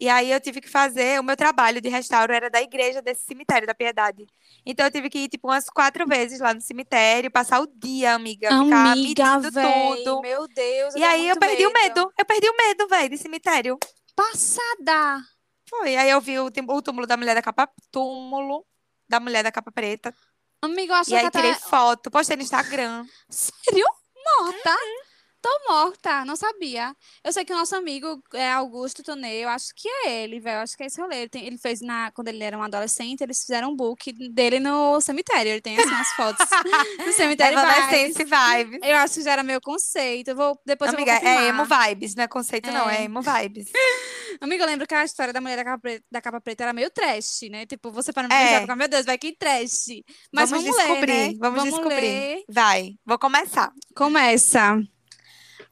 E 0.00 0.08
aí 0.08 0.32
eu 0.32 0.40
tive 0.40 0.62
que 0.62 0.68
fazer, 0.68 1.20
o 1.20 1.22
meu 1.22 1.36
trabalho 1.36 1.78
de 1.78 1.90
restauro 1.90 2.32
era 2.32 2.48
da 2.48 2.62
igreja 2.62 3.02
desse 3.02 3.26
cemitério 3.26 3.66
da 3.66 3.74
Piedade. 3.74 4.26
Então 4.64 4.86
eu 4.86 4.90
tive 4.90 5.10
que 5.10 5.18
ir, 5.18 5.28
tipo, 5.28 5.48
umas 5.48 5.66
quatro 5.68 6.06
vezes 6.06 6.40
lá 6.40 6.54
no 6.54 6.60
cemitério, 6.62 7.30
passar 7.30 7.60
o 7.60 7.66
dia, 7.66 8.14
amiga, 8.14 8.48
ficar 8.48 8.92
Amiga, 8.92 9.36
medindo 9.36 9.50
véi, 9.52 10.02
tudo. 10.02 10.22
meu 10.22 10.48
Deus, 10.48 10.94
E 10.94 11.04
aí 11.04 11.28
eu 11.28 11.38
perdi 11.38 11.66
o 11.66 11.72
medo. 11.72 12.10
Eu 12.18 12.24
perdi 12.24 12.48
o 12.48 12.56
medo, 12.56 12.88
velho, 12.88 13.10
de 13.10 13.18
cemitério. 13.18 13.78
Passada. 14.16 15.20
Foi. 15.68 15.94
Aí 15.94 16.08
eu 16.08 16.20
vi 16.20 16.38
o, 16.38 16.46
o 16.46 16.82
túmulo 16.82 17.06
da 17.06 17.18
mulher 17.18 17.34
da 17.34 17.42
capa, 17.42 17.68
túmulo 17.92 18.64
da 19.06 19.20
mulher 19.20 19.44
da 19.44 19.52
capa 19.52 19.70
preta. 19.70 20.14
Amiga, 20.62 20.94
eu 20.94 20.96
acho 20.96 21.10
E 21.10 21.16
aí 21.16 21.24
que 21.24 21.30
tirei 21.30 21.50
até... 21.50 21.60
foto, 21.60 22.10
postei 22.10 22.36
no 22.36 22.42
Instagram. 22.42 23.04
Sério? 23.28 23.86
Morta? 24.24 24.70
Uhum. 24.70 25.09
Tô 25.42 25.48
morta, 25.68 26.24
não 26.26 26.36
sabia. 26.36 26.94
Eu 27.24 27.32
sei 27.32 27.44
que 27.46 27.52
o 27.52 27.56
nosso 27.56 27.74
amigo 27.74 28.22
é 28.34 28.50
Augusto 28.52 29.02
Tonê, 29.02 29.42
eu 29.42 29.48
acho 29.48 29.68
que 29.74 29.88
é 29.88 30.22
ele, 30.24 30.38
velho. 30.38 30.58
Eu 30.58 30.60
acho 30.62 30.76
que 30.76 30.82
é 30.82 30.86
esse 30.86 31.00
rolê. 31.00 31.20
Ele, 31.20 31.28
tem- 31.30 31.46
ele 31.46 31.56
fez 31.56 31.80
na, 31.80 32.10
quando 32.10 32.28
ele 32.28 32.44
era 32.44 32.58
um 32.58 32.62
adolescente, 32.62 33.22
eles 33.22 33.40
fizeram 33.40 33.70
um 33.70 33.76
book 33.76 34.12
dele 34.32 34.60
no 34.60 35.00
cemitério. 35.00 35.52
Ele 35.52 35.60
tem 35.62 35.78
assim 35.78 35.88
umas 35.88 36.08
fotos 36.12 36.46
no 37.06 37.12
cemitério. 37.14 37.58
Vibes. 37.58 37.74
Evanescence 37.74 38.24
Vibes. 38.24 38.80
Eu 38.82 38.96
acho 38.98 39.14
que 39.14 39.22
já 39.22 39.32
era 39.32 39.42
meu 39.42 39.60
conceito. 39.62 40.28
Eu 40.28 40.36
vou, 40.36 40.60
depois 40.66 40.92
Amiga, 40.92 41.14
eu 41.14 41.20
vou 41.20 41.28
é 41.30 41.48
emo 41.48 41.64
vibes, 41.64 42.14
não 42.14 42.24
é 42.24 42.28
conceito, 42.28 42.70
não, 42.70 42.90
é 42.90 42.98
É. 42.98 43.04
emo 43.04 43.22
vibes. 43.22 43.70
Amiga, 44.42 44.62
eu 44.64 44.66
lembro 44.66 44.86
que 44.86 44.94
a 44.94 45.04
história 45.04 45.32
da 45.32 45.40
mulher 45.40 45.56
da 45.56 45.64
capa, 45.64 45.78
preta, 45.80 46.04
da 46.10 46.20
capa 46.20 46.40
preta 46.40 46.64
era 46.64 46.72
meio 46.74 46.90
trash, 46.90 47.48
né? 47.50 47.64
Tipo, 47.66 47.90
você 47.90 48.12
para 48.12 48.28
É. 48.34 48.60
pensar, 48.60 48.76
meu 48.76 48.88
Deus, 48.88 49.06
vai 49.06 49.16
que 49.18 49.32
trash. 49.36 49.86
Mas 50.32 50.50
vamos 50.50 50.64
vamos, 50.66 50.78
descobrir, 50.78 51.12
ler, 51.12 51.28
né? 51.32 51.34
vamos, 51.38 51.64
descobrir. 51.64 52.00
ler. 52.00 52.44
Vai, 52.48 52.90
vou 53.06 53.18
começar. 53.18 53.72
Começa. 53.96 54.80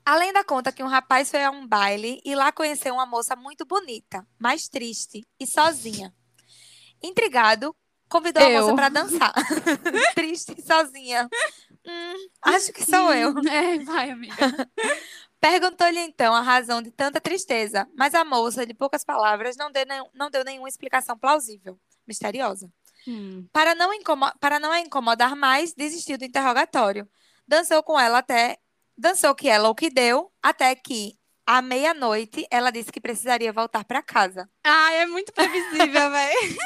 Além 0.09 0.33
da 0.33 0.43
conta 0.43 0.73
que 0.73 0.83
um 0.83 0.87
rapaz 0.87 1.31
foi 1.31 1.45
a 1.45 1.51
um 1.51 1.67
baile 1.69 2.19
e 2.25 2.35
lá 2.35 2.51
conheceu 2.51 2.95
uma 2.95 3.05
moça 3.05 3.37
muito 3.37 3.67
bonita, 3.67 4.27
mas 4.39 4.67
triste 4.67 5.29
e 5.39 5.47
sozinha. 5.47 6.15
Intrigado, 7.03 7.77
convidou 8.09 8.43
a 8.43 8.49
Eu. 8.51 8.63
moça 8.63 8.75
para 8.75 8.89
dançar. 8.89 9.35
triste 10.17 10.55
e 10.57 10.63
sozinha. 10.63 11.29
Hum, 11.87 12.15
acho 12.41 12.73
que 12.73 12.87
sou 12.87 13.13
eu. 13.13 13.35
É, 13.51 13.79
vai, 13.81 14.09
amiga. 14.11 14.35
Perguntou-lhe 15.39 16.01
então 16.01 16.35
a 16.35 16.41
razão 16.41 16.81
de 16.81 16.91
tanta 16.91 17.21
tristeza, 17.21 17.87
mas 17.95 18.15
a 18.15 18.25
moça, 18.25 18.65
de 18.65 18.73
poucas 18.73 19.05
palavras, 19.05 19.59
não 19.59 19.71
deu, 19.71 19.85
nenhum- 19.85 20.09
não 20.15 20.31
deu 20.31 20.43
nenhuma 20.43 20.71
explicação 20.71 21.19
plausível, 21.19 21.79
misteriosa. 22.07 22.73
Hum. 23.07 23.47
Para 23.53 23.75
não, 23.75 23.91
para 24.41 24.59
não 24.59 24.73
a 24.73 24.81
incomodar 24.81 25.37
mais, 25.37 25.75
desistiu 25.75 26.17
do 26.17 26.25
interrogatório. 26.25 27.07
Dançou 27.47 27.83
com 27.83 28.01
ela 28.01 28.19
até. 28.21 28.57
Dançou 28.99 29.33
que 29.33 29.49
ela 29.49 29.69
o 29.69 29.77
que 29.77 29.89
deu, 29.91 30.33
até 30.43 30.75
que, 30.75 31.17
à 31.47 31.63
meia-noite, 31.63 32.45
ela 32.51 32.73
disse 32.73 32.91
que 32.91 33.01
precisaria 33.01 33.53
voltar 33.53 33.85
para 33.85 34.03
casa. 34.03 34.51
Ai, 34.65 35.03
é 35.03 35.07
muito 35.07 35.33
previsível, 35.33 36.11
velho. 36.11 36.59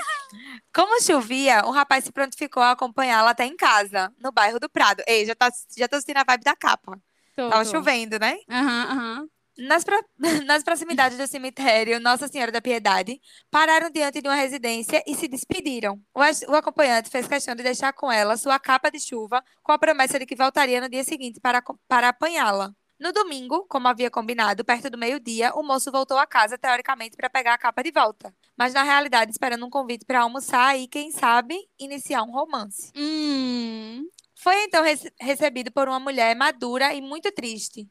Como 0.75 0.99
chovia, 1.03 1.63
o 1.67 1.71
rapaz 1.71 2.05
se 2.05 2.11
prontificou 2.11 2.63
a 2.63 2.71
acompanhá-la 2.71 3.33
até 3.33 3.45
em 3.45 3.55
casa, 3.55 4.11
no 4.19 4.33
bairro 4.33 4.59
do 4.59 4.71
Prado. 4.71 5.03
Ei, 5.07 5.27
já, 5.27 5.35
tá, 5.35 5.51
já 5.77 5.87
tô 5.87 6.01
sentindo 6.01 6.21
a 6.21 6.25
vibe 6.25 6.43
da 6.43 6.57
capa. 6.57 6.99
Tava 7.37 7.67
chovendo, 7.67 8.19
né? 8.19 8.39
Aham, 8.49 8.87
aham. 8.91 9.29
Nas, 9.59 9.85
nas 10.47 10.63
proximidades 10.63 11.19
do 11.19 11.27
cemitério 11.27 12.01
Nossa 12.01 12.27
Senhora 12.29 12.51
da 12.51 12.61
Piedade, 12.61 13.21
pararam 13.51 13.91
diante 13.91 14.21
de 14.23 14.29
uma 14.29 14.35
residência 14.35 15.03
e 15.07 15.15
se 15.15 15.29
despediram. 15.29 16.01
O, 16.15 16.21
as- 16.21 16.43
o 16.43 16.55
acompanhante 16.55 17.11
fez 17.11 17.27
questão 17.29 17.55
de 17.55 17.63
deixar 17.63 17.93
com 17.93 18.11
ela 18.11 18.37
sua 18.37 18.59
capa 18.59 18.91
de 18.91 18.99
chuva, 18.99 19.43
com 19.63 19.73
a 19.73 19.79
promessa 19.79 20.19
de 20.19 20.27
que 20.27 20.35
voltaria 20.35 20.81
no 20.81 20.89
dia 20.89 21.05
seguinte 21.05 21.39
para, 21.41 21.63
para 21.87 22.09
apanhá-la. 22.09 22.75
No 22.99 23.13
domingo, 23.13 23.67
como 23.69 23.89
havia 23.89 24.09
combinado, 24.09 24.65
perto 24.65 24.89
do 24.89 24.97
meio-dia, 24.97 25.53
o 25.57 25.63
moço 25.65 25.91
voltou 25.91 26.17
a 26.17 26.27
casa, 26.27 26.57
teoricamente, 26.57 27.17
para 27.17 27.29
pegar 27.29 27.55
a 27.55 27.59
capa 27.59 27.83
de 27.83 27.91
volta. 27.91 28.33
Mas, 28.57 28.73
na 28.73 28.85
realidade, 28.85 29.33
esperando 29.33 29.67
um 29.67 29.71
convite 29.71 30.05
para 30.07 30.21
almoçar 30.21 30.79
e, 30.79 30.87
quem 30.87 31.11
sabe, 31.11 31.57
iniciar 31.81 32.23
um 32.23 32.31
romance. 32.31 32.93
Hum. 32.97 34.07
Foi 34.37 34.55
então 34.65 34.85
rece- 34.85 35.13
recebido 35.21 35.73
por 35.73 35.89
uma 35.89 35.99
mulher 35.99 36.37
madura 36.37 36.95
e 36.95 37.01
muito 37.01 37.31
triste. 37.33 37.89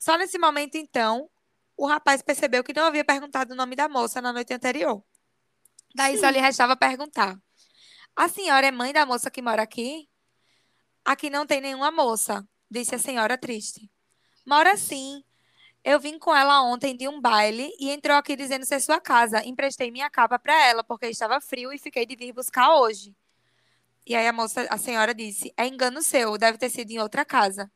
Só 0.00 0.16
nesse 0.16 0.38
momento, 0.38 0.76
então, 0.76 1.30
o 1.76 1.86
rapaz 1.86 2.22
percebeu 2.22 2.64
que 2.64 2.72
não 2.72 2.84
havia 2.84 3.04
perguntado 3.04 3.52
o 3.52 3.56
nome 3.56 3.76
da 3.76 3.86
moça 3.86 4.20
na 4.22 4.32
noite 4.32 4.52
anterior. 4.54 5.04
Daí 5.94 6.16
só 6.18 6.30
lhe 6.30 6.40
restava 6.40 6.74
perguntar: 6.74 7.38
A 8.16 8.26
senhora 8.26 8.66
é 8.66 8.70
mãe 8.70 8.94
da 8.94 9.04
moça 9.04 9.30
que 9.30 9.42
mora 9.42 9.62
aqui? 9.62 10.08
Aqui 11.04 11.28
não 11.28 11.46
tem 11.46 11.60
nenhuma 11.60 11.90
moça, 11.90 12.46
disse 12.70 12.94
a 12.94 12.98
senhora 12.98 13.36
triste. 13.36 13.90
Mora 14.46 14.76
sim. 14.76 15.22
Eu 15.84 15.98
vim 15.98 16.18
com 16.18 16.34
ela 16.34 16.62
ontem 16.62 16.94
de 16.96 17.08
um 17.08 17.20
baile 17.20 17.70
e 17.78 17.90
entrou 17.90 18.16
aqui 18.16 18.36
dizendo 18.36 18.66
ser 18.66 18.80
sua 18.80 19.00
casa. 19.00 19.44
Emprestei 19.44 19.90
minha 19.90 20.10
capa 20.10 20.38
para 20.38 20.66
ela 20.66 20.84
porque 20.84 21.06
estava 21.06 21.40
frio 21.40 21.72
e 21.72 21.78
fiquei 21.78 22.06
de 22.06 22.16
vir 22.16 22.32
buscar 22.32 22.74
hoje. 22.76 23.14
E 24.06 24.14
aí 24.14 24.26
a 24.26 24.32
moça, 24.32 24.66
a 24.70 24.78
senhora 24.78 25.14
disse: 25.14 25.52
É 25.56 25.66
engano 25.66 26.02
seu, 26.02 26.38
deve 26.38 26.56
ter 26.58 26.70
sido 26.70 26.90
em 26.90 26.98
outra 26.98 27.24
casa. 27.24 27.70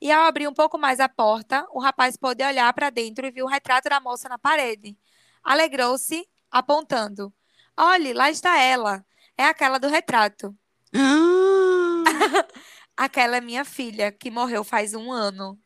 E 0.00 0.10
ao 0.12 0.24
abrir 0.24 0.46
um 0.48 0.54
pouco 0.54 0.78
mais 0.78 1.00
a 1.00 1.08
porta, 1.08 1.66
o 1.72 1.80
rapaz 1.80 2.16
pôde 2.16 2.44
olhar 2.44 2.72
para 2.72 2.90
dentro 2.90 3.26
e 3.26 3.30
viu 3.30 3.46
o 3.46 3.48
retrato 3.48 3.88
da 3.88 3.98
moça 4.00 4.28
na 4.28 4.38
parede. 4.38 4.96
Alegrou-se, 5.42 6.24
apontando. 6.50 7.32
Olhe, 7.76 8.12
lá 8.12 8.30
está 8.30 8.58
ela. 8.58 9.04
É 9.36 9.44
aquela 9.44 9.78
do 9.78 9.88
retrato. 9.88 10.54
Ah, 10.94 12.04
Aquela 12.96 13.36
é 13.36 13.40
minha 13.40 13.64
filha, 13.64 14.10
que 14.10 14.30
morreu 14.30 14.64
faz 14.64 14.92
um 14.94 15.12
ano. 15.12 15.56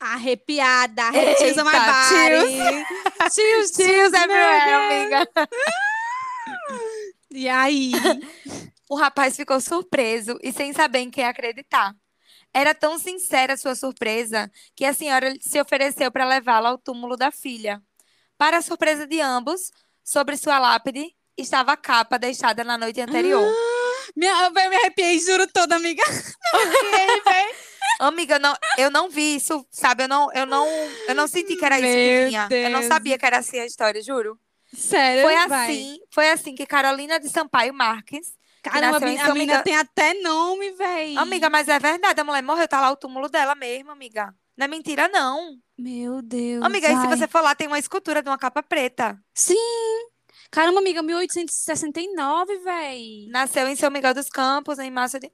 arrepiada. 0.00 1.02
On 1.10 1.64
my 1.64 1.72
body. 1.72 2.84
Chills, 3.32 3.70
Tios 3.72 4.12
everywhere, 4.14 4.72
amiga. 4.72 5.28
E 7.30 7.48
aí? 7.48 7.92
O 8.90 8.94
rapaz 8.94 9.34
ficou 9.34 9.58
surpreso 9.58 10.38
e 10.42 10.52
sem 10.52 10.70
saber 10.74 10.98
em 10.98 11.10
quem 11.10 11.24
acreditar. 11.24 11.94
Era 12.54 12.74
tão 12.74 12.98
sincera 12.98 13.56
sua 13.56 13.74
surpresa 13.74 14.50
que 14.74 14.84
a 14.84 14.92
senhora 14.92 15.34
se 15.40 15.60
ofereceu 15.60 16.10
para 16.12 16.24
levá-la 16.24 16.70
ao 16.70 16.78
túmulo 16.78 17.16
da 17.16 17.30
filha. 17.30 17.82
Para 18.36 18.58
a 18.58 18.62
surpresa 18.62 19.06
de 19.06 19.20
ambos, 19.20 19.70
sobre 20.04 20.36
sua 20.36 20.58
lápide 20.58 21.14
estava 21.36 21.72
a 21.72 21.76
capa 21.76 22.18
deixada 22.18 22.62
na 22.62 22.76
noite 22.76 23.00
anterior. 23.00 23.42
Minha, 24.14 24.44
eu 24.44 24.50
me 24.50 24.76
arrepiei, 24.76 25.18
juro 25.18 25.46
toda, 25.46 25.76
amiga. 25.76 26.02
Me. 26.52 27.72
Amiga, 27.98 28.38
não, 28.38 28.54
eu 28.76 28.90
não 28.90 29.08
vi 29.08 29.36
isso, 29.36 29.64
sabe? 29.70 30.04
Eu 30.04 30.08
não, 30.08 30.32
eu 30.32 30.44
não, 30.44 30.66
eu 31.06 31.14
não 31.14 31.28
senti 31.28 31.56
que 31.56 31.64
era 31.64 31.78
isso 31.78 31.86
que 31.86 31.94
Meu 31.94 32.28
tinha. 32.28 32.48
Eu 32.50 32.70
não 32.70 32.82
sabia 32.82 33.16
que 33.16 33.24
era 33.24 33.38
assim 33.38 33.60
a 33.60 33.66
história, 33.66 34.02
juro. 34.02 34.38
Sério, 34.74 35.22
Foi 35.22 35.48
vai. 35.48 35.70
assim, 35.70 35.98
foi 36.10 36.30
assim 36.30 36.54
que 36.54 36.66
Carolina 36.66 37.20
de 37.20 37.28
Sampaio 37.28 37.74
Marques, 37.74 38.28
que 38.28 38.41
Caramba, 38.62 38.98
a 38.98 39.00
menina 39.00 39.34
Miguel- 39.34 39.62
tem 39.64 39.76
até 39.76 40.14
nome, 40.14 40.70
véi. 40.72 41.16
Amiga, 41.16 41.50
mas 41.50 41.68
é 41.68 41.78
verdade, 41.78 42.20
a 42.20 42.24
mulher 42.24 42.42
morreu, 42.42 42.68
tá 42.68 42.80
lá 42.80 42.90
o 42.90 42.96
túmulo 42.96 43.28
dela 43.28 43.54
mesmo, 43.54 43.90
amiga. 43.90 44.32
Não 44.56 44.64
é 44.64 44.68
mentira, 44.68 45.08
não. 45.08 45.56
Meu 45.76 46.22
Deus. 46.22 46.62
Amiga, 46.62 46.86
e 46.86 46.90
se 46.90 47.06
ai. 47.06 47.08
você 47.08 47.26
for 47.26 47.40
lá, 47.40 47.54
tem 47.54 47.66
uma 47.66 47.78
escultura 47.78 48.22
de 48.22 48.28
uma 48.28 48.38
capa 48.38 48.62
preta. 48.62 49.18
Sim. 49.34 49.56
Caramba, 50.50 50.78
amiga, 50.80 51.02
1869, 51.02 52.58
véi. 52.58 53.26
Nasceu 53.30 53.66
em 53.66 53.74
São 53.74 53.90
Miguel 53.90 54.14
dos 54.14 54.28
Campos, 54.28 54.78
em 54.78 54.90
março 54.90 55.18
de. 55.18 55.30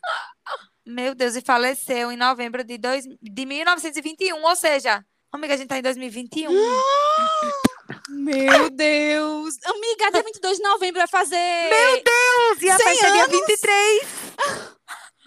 Meu 0.87 1.15
Deus, 1.15 1.37
e 1.37 1.43
faleceu 1.43 2.11
em 2.11 2.17
novembro 2.17 2.65
de, 2.65 2.79
dois... 2.79 3.05
de 3.21 3.45
1921, 3.45 4.43
ou 4.43 4.57
seja, 4.57 5.05
amiga, 5.31 5.53
a 5.53 5.57
gente 5.57 5.69
tá 5.69 5.77
em 5.77 5.83
2021. 5.83 6.49
Meu 8.09 8.71
Deus. 8.71 9.55
Amiga, 9.65 10.11
dia 10.13 10.23
22 10.23 10.57
de 10.59 10.63
novembro 10.63 10.99
vai 10.99 11.09
fazer... 11.09 11.37
Meu 11.37 12.03
Deus! 12.03 12.63
E 12.63 12.71
a 12.71 12.77
100 12.77 12.87
festa 12.87 13.07
é 13.07 13.13
dia 13.13 13.25
anos? 13.25 13.37
23. 13.41 14.09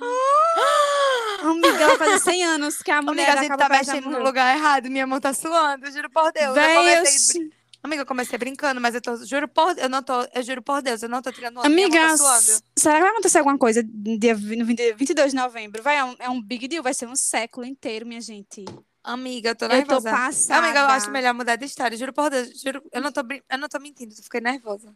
Amiga, 1.44 1.88
vai 1.88 1.98
fazer 1.98 2.20
100 2.20 2.44
anos 2.46 2.78
que 2.78 2.92
a 2.92 3.02
mulher 3.02 3.30
Amiga, 3.30 3.40
a 3.40 3.44
gente 3.44 3.58
tá 3.58 3.70
mexendo 3.70 4.10
no 4.10 4.24
lugar 4.24 4.56
errado. 4.56 4.90
Minha 4.90 5.08
mão 5.08 5.20
tá 5.20 5.34
suando, 5.34 5.90
juro 5.92 6.10
por 6.10 6.32
Deus. 6.32 6.48
eu 6.48 6.54
Véi, 6.54 6.76
eu... 6.78 6.98
comecei... 6.98 7.40
brin- 7.42 7.52
Amiga, 7.84 8.02
eu 8.04 8.06
comecei 8.06 8.38
brincando, 8.38 8.80
mas 8.80 8.94
eu 8.94 9.02
tô. 9.02 9.18
Juro 9.26 9.48
por 9.48 9.76
eu 9.76 9.90
não 9.90 10.04
tô. 10.04 10.14
Eu 10.36 10.44
juro 10.44 10.62
por 10.62 10.84
Deus, 10.84 11.02
eu 11.02 11.10
não 11.10 11.20
tô 11.20 11.32
tirando 11.32 11.58
onda. 11.58 11.66
Amiga, 11.68 12.00
tá 12.00 12.16
suando. 12.18 12.62
será 12.78 12.96
que 12.96 13.02
vai 13.02 13.10
acontecer 13.10 13.40
alguma 13.40 13.58
coisa 13.58 13.82
no 13.82 14.20
dia 14.20 14.36
no 14.36 14.66
20 14.66 14.94
22 14.94 15.32
de 15.32 15.36
novembro? 15.36 15.82
Vai, 15.82 15.98
é 15.98 16.04
um, 16.04 16.16
é 16.20 16.30
um 16.30 16.40
big 16.40 16.68
deal, 16.68 16.84
vai 16.84 16.94
ser 16.94 17.08
um 17.08 17.16
século 17.16 17.66
inteiro, 17.66 18.06
minha 18.06 18.22
gente. 18.22 18.66
Amiga, 19.04 19.50
eu 19.50 19.56
tô 19.56 19.66
Eu 19.66 19.70
tô 19.70 19.76
nervosa. 19.76 20.12
passada. 20.12 20.66
Amiga, 20.66 20.80
eu 20.80 20.86
acho 20.88 21.12
melhor 21.12 21.34
mudar 21.34 21.56
de 21.56 21.66
história. 21.66 21.98
Juro 21.98 22.14
por 22.14 22.30
Deus. 22.30 22.60
Juro, 22.60 22.84
eu 22.92 23.02
não 23.02 23.12
tô, 23.12 23.22
eu 23.50 23.58
não 23.58 23.68
tô 23.68 23.80
mentindo, 23.80 24.14
eu 24.14 24.24
fiquei 24.24 24.42
nervosa. 24.42 24.96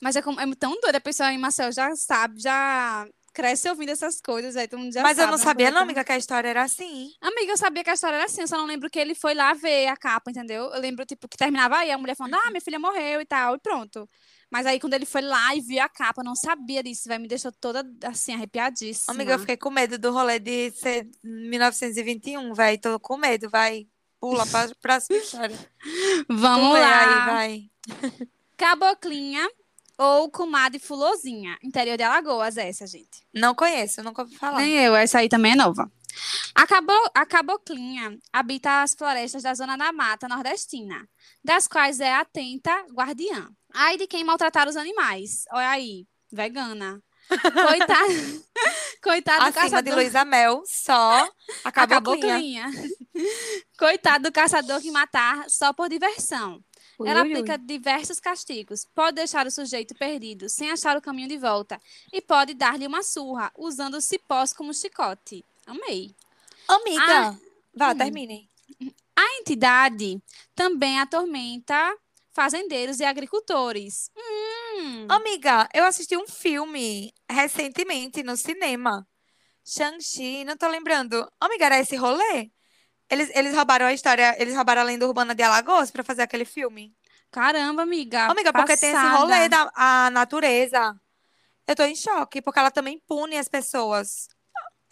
Mas 0.00 0.16
é, 0.16 0.22
como, 0.22 0.40
é 0.40 0.46
tão 0.54 0.78
doida, 0.80 0.98
a 0.98 1.00
pessoa 1.00 1.32
em 1.32 1.38
Marcel 1.38 1.72
já 1.72 1.94
sabe, 1.96 2.40
já 2.40 3.06
cresce 3.32 3.68
ouvindo 3.68 3.90
essas 3.90 4.20
coisas, 4.20 4.54
aí 4.56 4.68
todo 4.68 4.78
mundo 4.78 4.92
já 4.92 5.02
mas 5.02 5.18
eu 5.18 5.22
sabe, 5.24 5.32
não 5.32 5.38
uma 5.38 5.44
sabia, 5.44 5.70
não, 5.70 5.82
amiga, 5.82 6.04
que 6.04 6.12
a 6.12 6.16
história 6.16 6.48
era 6.48 6.62
assim. 6.62 7.10
Amiga, 7.20 7.52
eu 7.52 7.56
sabia 7.56 7.82
que 7.82 7.90
a 7.90 7.94
história 7.94 8.16
era 8.16 8.24
assim, 8.26 8.42
eu 8.42 8.46
só 8.48 8.56
não 8.56 8.66
lembro 8.66 8.88
que 8.88 8.98
ele 8.98 9.14
foi 9.14 9.34
lá 9.34 9.52
ver 9.54 9.88
a 9.88 9.96
capa, 9.96 10.30
entendeu? 10.30 10.70
Eu 10.72 10.80
lembro, 10.80 11.04
tipo, 11.04 11.26
que 11.28 11.36
terminava 11.36 11.78
aí, 11.78 11.90
a 11.90 11.98
mulher 11.98 12.14
falando, 12.16 12.34
ah, 12.34 12.50
minha 12.50 12.60
filha 12.60 12.78
morreu 12.78 13.20
e 13.20 13.26
tal, 13.26 13.56
e 13.56 13.58
pronto. 13.58 14.08
Mas 14.54 14.66
aí, 14.66 14.78
quando 14.78 14.94
ele 14.94 15.04
foi 15.04 15.20
lá 15.20 15.52
e 15.56 15.60
viu 15.60 15.82
a 15.82 15.88
capa, 15.88 16.20
eu 16.20 16.24
não 16.24 16.36
sabia 16.36 16.80
disso, 16.80 17.08
vai 17.08 17.18
me 17.18 17.26
deixou 17.26 17.50
toda, 17.50 17.84
assim, 18.04 18.32
arrepiadíssima. 18.32 19.12
Amiga, 19.12 19.32
eu 19.32 19.38
fiquei 19.40 19.56
com 19.56 19.68
medo 19.68 19.98
do 19.98 20.12
rolê 20.12 20.38
de 20.38 20.70
ser 20.70 21.10
1921, 21.24 22.54
velho. 22.54 22.80
Tô 22.80 23.00
com 23.00 23.16
medo, 23.16 23.50
vai. 23.50 23.88
Pula 24.20 24.46
pra 24.46 24.70
próxima 24.80 25.16
história. 25.18 25.58
Vamos 26.30 26.68
Tu 26.68 26.80
lá. 26.80 27.00
aí, 27.00 27.26
vai. 27.32 28.28
Caboclinha 28.56 29.44
ou 29.98 30.30
comadre 30.30 30.78
fulozinha. 30.78 31.58
Interior 31.60 31.96
de 31.96 32.04
Alagoas, 32.04 32.56
essa, 32.56 32.86
gente. 32.86 33.26
Não 33.34 33.56
conheço, 33.56 34.04
nunca 34.04 34.22
ouvi 34.22 34.36
falar. 34.36 34.58
Nem 34.60 34.76
eu, 34.76 34.94
essa 34.94 35.18
aí 35.18 35.28
também 35.28 35.50
é 35.50 35.56
nova. 35.56 35.90
A, 36.54 36.64
cabo, 36.64 36.92
a 37.12 37.26
caboclinha 37.26 38.16
habita 38.32 38.82
as 38.84 38.94
florestas 38.94 39.42
da 39.42 39.52
zona 39.52 39.76
da 39.76 39.92
mata 39.92 40.28
nordestina, 40.28 41.08
das 41.42 41.66
quais 41.66 41.98
é 41.98 42.14
atenta 42.14 42.70
guardiã. 42.92 43.50
Ai 43.74 43.96
de 43.98 44.06
quem 44.06 44.24
maltratar 44.24 44.68
os 44.68 44.76
animais. 44.76 45.44
Olha 45.52 45.68
aí, 45.70 46.06
vegana. 46.32 47.02
Coitado, 47.28 48.44
coitado 49.02 49.44
do 49.44 49.48
Acima 49.48 49.64
de 49.64 49.70
caçador. 49.90 49.94
Luísa 49.94 50.24
Mel, 50.24 50.62
só 50.66 51.24
a 51.24 51.28
A 51.64 51.72
caboclinha. 51.72 52.70
caboclinha. 52.70 52.90
Coitado 53.78 54.24
do 54.24 54.32
caçador 54.32 54.80
que 54.80 54.90
matar 54.90 55.48
só 55.48 55.72
por 55.72 55.88
diversão. 55.88 56.62
Ui, 56.98 57.08
Ela 57.08 57.22
ui, 57.22 57.26
ui. 57.28 57.32
aplica 57.32 57.58
diversos 57.58 58.20
castigos. 58.20 58.84
Pode 58.94 59.16
deixar 59.16 59.46
o 59.46 59.50
sujeito 59.50 59.94
perdido, 59.96 60.48
sem 60.48 60.70
achar 60.70 60.96
o 60.96 61.02
caminho 61.02 61.28
de 61.28 61.36
volta. 61.38 61.80
E 62.12 62.20
pode 62.20 62.54
dar-lhe 62.54 62.86
uma 62.86 63.02
surra, 63.02 63.50
usando 63.56 64.00
cipós 64.00 64.52
como 64.52 64.72
chicote. 64.72 65.44
Amei. 65.66 66.14
Amiga, 66.68 67.02
Ah, 67.30 67.36
vá, 67.74 67.90
hum. 67.92 67.96
termine. 67.98 68.48
A 69.16 69.38
entidade 69.40 70.22
também 70.54 71.00
atormenta 71.00 71.96
fazendeiros 72.34 73.00
e 73.00 73.04
agricultores. 73.04 74.10
Hum, 74.16 75.06
Amiga, 75.08 75.68
eu 75.72 75.84
assisti 75.84 76.16
um 76.16 76.26
filme 76.26 77.14
recentemente 77.30 78.22
no 78.22 78.36
cinema. 78.36 79.06
Shang-Chi, 79.64 80.44
não 80.44 80.56
tô 80.56 80.68
lembrando. 80.68 81.26
Amiga, 81.40 81.66
era 81.66 81.78
esse 81.78 81.96
rolê? 81.96 82.50
Eles, 83.08 83.30
eles 83.34 83.54
roubaram 83.54 83.86
a 83.86 83.92
história, 83.92 84.34
eles 84.38 84.54
roubaram 84.54 84.82
a 84.82 84.84
lenda 84.84 85.06
urbana 85.06 85.34
de 85.34 85.42
Alagoas 85.42 85.90
pra 85.90 86.02
fazer 86.02 86.22
aquele 86.22 86.44
filme. 86.44 86.94
caramba, 87.30 87.82
amiga. 87.82 88.26
Amiga, 88.26 88.52
porque 88.52 88.76
tem 88.76 88.90
esse 88.90 88.98
passada. 89.00 89.18
rolê 89.18 89.48
da 89.48 89.70
a 89.74 90.10
natureza. 90.10 90.94
Eu 91.66 91.76
tô 91.76 91.84
em 91.84 91.96
choque, 91.96 92.42
porque 92.42 92.58
ela 92.58 92.70
também 92.70 92.98
pune 93.06 93.38
as 93.38 93.48
pessoas. 93.48 94.28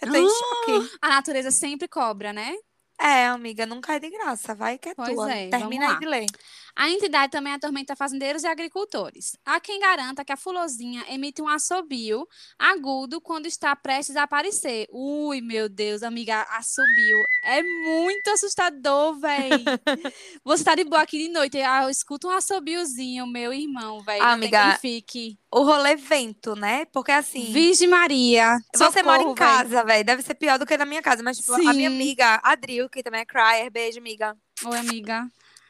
Eu 0.01 0.11
tô 0.11 0.17
em 0.17 0.29
choque. 0.29 0.99
A 1.03 1.09
natureza 1.09 1.51
sempre 1.51 1.87
cobra, 1.89 2.33
né? 2.33 2.55
É, 3.03 3.27
amiga, 3.27 3.67
nunca 3.67 3.95
é 3.95 3.99
de 3.99 4.09
graça. 4.11 4.55
Vai 4.55 4.79
que 4.79 4.91
é 4.91 4.95
Pois 4.95 5.15
tua. 5.15 5.33
é, 5.33 5.49
Termina 5.49 5.93
aí 5.93 5.99
de 5.99 6.07
ler. 6.07 6.27
A 6.75 6.89
entidade 6.89 7.31
também 7.31 7.53
atormenta 7.53 7.95
fazendeiros 7.95 8.45
e 8.45 8.47
agricultores. 8.47 9.37
Há 9.45 9.61
quem 9.61 9.79
garanta 9.81 10.25
que 10.25 10.33
a 10.33 10.37
fulozinha 10.37 11.05
emite 11.09 11.43
um 11.43 11.49
assobio 11.49 12.27
agudo 12.59 13.21
quando 13.21 13.47
está 13.47 13.77
prestes 13.77 14.17
a 14.17 14.23
aparecer. 14.23 14.87
Ui, 14.91 15.41
meu 15.43 15.69
Deus, 15.69 16.03
amiga, 16.03 16.47
assobio. 16.51 17.17
É 17.45 17.63
muito 17.63 18.31
assustador, 18.31 19.19
véi. 19.19 19.51
Você 20.45 20.65
tá 20.65 20.75
de 20.75 20.85
boa 20.85 21.03
aqui 21.03 21.27
de 21.27 21.29
noite, 21.29 21.59
eu 21.59 21.91
escuto 21.91 22.29
um 22.29 22.31
assobiozinho, 22.31 23.27
meu 23.27 23.53
irmão, 23.53 24.01
véi. 24.01 24.19
Não 24.19 24.27
tem 24.27 24.33
amiga, 24.35 24.79
fique. 24.81 25.39
O 25.51 25.65
rolê 25.65 25.97
vento, 25.97 26.57
né? 26.57 26.87
Porque 26.87 27.13
assim. 27.13 27.53
Virgem 27.53 27.87
Maria. 27.89 28.57
Você 28.75 29.03
mora 29.03 29.23
em 29.23 29.27
socorro, 29.27 29.35
véi. 29.35 29.35
casa, 29.35 29.85
velho. 29.85 30.05
Deve 30.05 30.23
ser 30.23 30.35
pior 30.35 30.59
do 30.59 30.65
que 30.65 30.79
na 30.79 30.87
minha 30.87 31.03
casa. 31.03 31.23
Mas, 31.23 31.37
tipo, 31.37 31.53
a 31.53 31.75
minha 31.75 31.89
amiga, 31.89 32.41
a 32.43 32.55
Dril, 32.55 32.89
que 32.93 33.03
também 33.03 33.21
é 33.23 33.25
crier, 33.25 33.71
beijo, 33.71 33.99
amiga. 33.99 34.37
Oi, 34.65 34.79
amiga. 34.79 35.27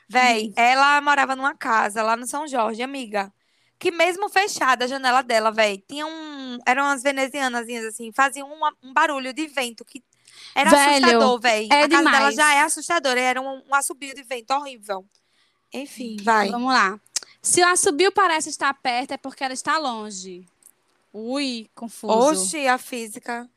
Véi, 0.08 0.52
ela 0.56 1.00
morava 1.00 1.34
numa 1.34 1.54
casa 1.54 2.02
lá 2.02 2.16
no 2.16 2.26
São 2.26 2.46
Jorge, 2.46 2.82
amiga. 2.82 3.32
Que 3.78 3.90
mesmo 3.90 4.28
fechada 4.28 4.84
a 4.84 4.88
janela 4.88 5.22
dela, 5.22 5.50
véi, 5.50 5.82
tinha 5.88 6.06
um. 6.06 6.58
Eram 6.66 6.84
umas 6.84 7.02
venezianas 7.02 7.66
assim, 7.86 8.12
faziam 8.12 8.52
uma- 8.52 8.74
um 8.82 8.92
barulho 8.92 9.32
de 9.32 9.46
vento 9.46 9.84
que 9.84 10.02
era 10.54 10.70
Velho, 10.70 11.04
assustador, 11.06 11.40
véi. 11.40 11.68
é 11.70 11.82
a 11.82 11.88
casa 11.88 12.04
dela 12.04 12.16
demais. 12.30 12.34
já 12.34 12.54
é 12.54 12.60
assustadora, 12.60 13.20
era 13.20 13.40
um, 13.40 13.62
um 13.68 13.74
assobio 13.74 14.14
de 14.14 14.22
vento 14.22 14.52
horrível. 14.52 15.04
Enfim, 15.72 16.16
vai. 16.22 16.50
Vamos 16.50 16.72
lá. 16.72 17.00
Se 17.40 17.60
o 17.62 17.66
assobio 17.66 18.12
parece 18.12 18.50
estar 18.50 18.72
perto, 18.74 19.12
é 19.12 19.16
porque 19.16 19.42
ela 19.42 19.54
está 19.54 19.78
longe. 19.78 20.46
Ui, 21.12 21.68
confuso. 21.74 22.42
Oxi, 22.42 22.68
a 22.68 22.78
física. 22.78 23.48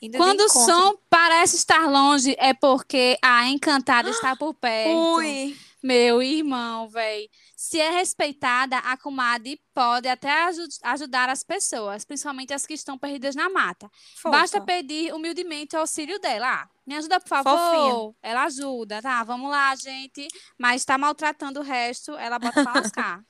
Indo 0.00 0.16
Quando 0.16 0.40
o 0.40 0.48
som 0.48 0.96
parece 1.08 1.56
estar 1.56 1.86
longe, 1.90 2.34
é 2.38 2.52
porque 2.54 3.18
a 3.22 3.46
encantada 3.48 4.08
está 4.10 4.34
por 4.36 4.54
perto. 4.54 4.96
Ui. 5.16 5.56
Meu 5.82 6.22
irmão, 6.22 6.88
véi. 6.90 7.30
Se 7.56 7.80
é 7.80 7.90
respeitada, 7.90 8.76
a 8.78 8.98
comadre 8.98 9.58
pode 9.74 10.08
até 10.08 10.30
aju- 10.44 10.66
ajudar 10.82 11.30
as 11.30 11.42
pessoas, 11.42 12.04
principalmente 12.04 12.52
as 12.52 12.66
que 12.66 12.74
estão 12.74 12.98
perdidas 12.98 13.34
na 13.34 13.48
mata. 13.48 13.90
Fofa. 14.16 14.30
Basta 14.30 14.60
pedir 14.60 15.12
humildemente 15.14 15.74
o 15.76 15.80
auxílio 15.80 16.18
dela. 16.20 16.62
Ah, 16.64 16.68
me 16.86 16.94
ajuda, 16.96 17.18
por 17.18 17.28
favor. 17.28 17.56
Fofinha. 17.58 18.14
Ela 18.22 18.44
ajuda, 18.44 19.00
tá? 19.00 19.22
Vamos 19.24 19.50
lá, 19.50 19.74
gente. 19.74 20.28
Mas 20.58 20.82
está 20.82 20.98
maltratando 20.98 21.60
o 21.60 21.62
resto, 21.62 22.12
ela 22.12 22.38
bota 22.38 22.62
pra 22.62 22.72
lascar. 22.94 23.24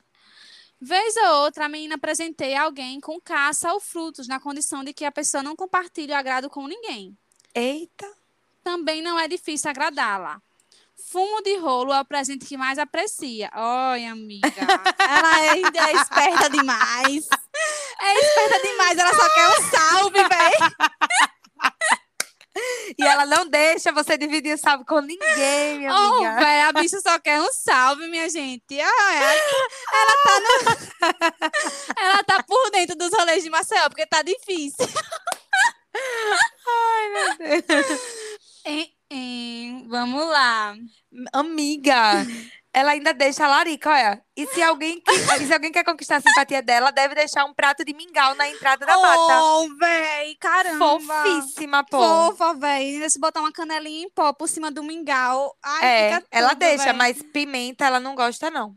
Vez 0.81 1.15
ou 1.17 1.43
outra, 1.45 1.67
a 1.67 1.69
menina 1.69 1.99
presenteia 1.99 2.63
alguém 2.63 3.01
com 3.01 3.21
caça 3.21 3.73
ou 3.73 3.81
frutos, 3.81 4.27
na 4.27 4.41
condição 4.41 4.83
de 4.83 4.95
que 4.95 5.05
a 5.05 5.13
pessoa 5.13 5.43
não 5.43 5.55
compartilhe 5.55 6.13
o 6.13 6.17
agrado 6.17 6.49
com 6.49 6.67
ninguém. 6.67 7.17
Eita. 7.55 8.11
também 8.63 9.03
não 9.03 9.19
é 9.19 9.27
difícil 9.29 9.69
agradá-la. 9.71 10.41
Fumo 11.11 11.43
de 11.43 11.57
rolo 11.57 11.93
é 11.93 12.01
o 12.01 12.05
presente 12.05 12.47
que 12.47 12.57
mais 12.57 12.79
aprecia. 12.79 13.51
Oi, 13.93 14.05
amiga. 14.07 14.49
Ela 14.99 15.53
ainda 15.53 15.91
é 15.91 15.93
esperta 15.93 16.49
demais. 16.51 17.29
É 18.03 18.19
esperta 18.19 18.63
demais, 18.67 18.97
ela 18.99 19.13
só 19.13 19.35
quer 19.35 19.49
um 19.49 19.71
salve, 19.71 20.19
velho. 20.27 20.75
E 22.99 23.03
ela 23.05 23.25
não 23.27 23.47
deixa 23.49 23.93
você 23.93 24.19
dividir 24.19 24.55
o 24.55 24.59
salve 24.59 24.85
com 24.85 25.01
ninguém, 25.01 25.79
minha 25.79 25.93
Oh, 25.95 26.15
amiga. 26.25 26.35
velho, 26.45 26.69
a 26.69 26.73
bicha 26.73 27.01
só 27.01 27.19
quer 27.21 27.41
um 27.41 27.53
salve, 27.53 28.09
minha 28.09 28.29
gente. 28.29 28.81
Ai, 28.81 29.17
ai, 29.19 29.39
ela 29.93 30.17
tá 30.25 30.41
no... 30.41 32.01
Ela 32.03 32.25
tá 32.25 32.43
por 32.43 32.71
dentro 32.73 32.97
dos 32.97 33.13
rolês 33.13 33.43
de 33.45 33.51
Maceió, 33.51 33.89
porque 33.89 34.07
tá 34.07 34.23
difícil. 34.23 34.87
Ai, 35.95 37.09
meu 37.39 37.63
Deus. 37.63 38.01
Hein, 38.65 38.93
hein, 39.11 39.87
Vamos 39.89 40.27
lá. 40.29 40.75
Amiga, 41.33 42.25
ela 42.73 42.93
ainda 42.93 43.13
deixa 43.13 43.45
a 43.45 43.49
larica, 43.49 43.91
olha. 43.91 44.23
E 44.37 44.47
se 44.47 44.63
alguém, 44.63 45.01
que- 45.01 45.11
e 45.13 45.47
se 45.47 45.53
alguém 45.53 45.73
quer 45.73 45.85
conquistar 45.85 46.17
a 46.17 46.21
simpatia 46.21 46.63
dela, 46.63 46.91
deve 46.91 47.15
deixar 47.15 47.45
um 47.45 47.53
prato 47.53 47.85
de 47.85 47.93
mingau 47.93 48.35
na 48.35 48.49
entrada 48.49 48.87
da 48.87 48.97
mata. 48.97 49.43
Oh, 49.43 49.69
véi, 49.79 50.37
caramba. 50.37 50.99
Fofíssima, 51.25 51.85
pô. 51.85 51.99
Fofa, 52.01 52.55
véi. 52.55 53.09
Se 53.11 53.19
botar 53.19 53.41
uma 53.41 53.53
canelinha 53.53 54.05
em 54.07 54.11
pó 54.11 54.33
por 54.33 54.49
cima 54.49 54.71
do 54.71 54.83
mingau. 54.85 55.55
Ai, 55.63 55.85
É, 55.87 56.15
fica 56.15 56.27
ela 56.31 56.51
tudo, 56.51 56.59
deixa, 56.61 56.85
véi. 56.85 56.93
mas 56.93 57.23
pimenta 57.33 57.85
ela 57.87 57.99
não 58.01 58.15
gosta, 58.15 58.51
não. 58.51 58.77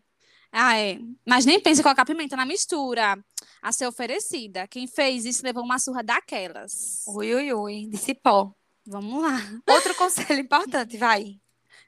Ah, 0.52 0.78
é. 0.78 1.00
Mas 1.28 1.46
nem 1.46 1.60
pensa 1.60 1.82
em 1.82 1.84
colocar 1.84 2.06
pimenta 2.06 2.36
na 2.36 2.46
mistura 2.46 3.18
a 3.62 3.72
ser 3.72 3.88
oferecida. 3.88 4.68
Quem 4.68 4.86
fez 4.88 5.26
isso 5.26 5.44
levou 5.44 5.64
uma 5.64 5.80
surra 5.80 6.04
daquelas. 6.04 7.04
Ui, 7.08 7.34
ui, 7.34 7.54
ui, 7.54 7.88
de 7.90 7.98
cipó. 7.98 8.52
Vamos 8.86 9.22
lá. 9.24 9.40
Outro 9.68 9.96
conselho 9.96 10.40
importante, 10.42 10.98
vai. 10.98 11.38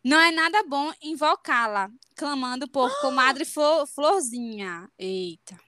Não 0.05 0.19
é 0.19 0.29
nada 0.29 0.61
bom 0.63 0.93
invocá-la, 1.01 1.89
clamando 2.15 2.67
por 2.67 2.91
comadre 3.01 3.43
Flo- 3.43 3.87
Florzinha. 3.87 4.87
Eita. 4.99 5.59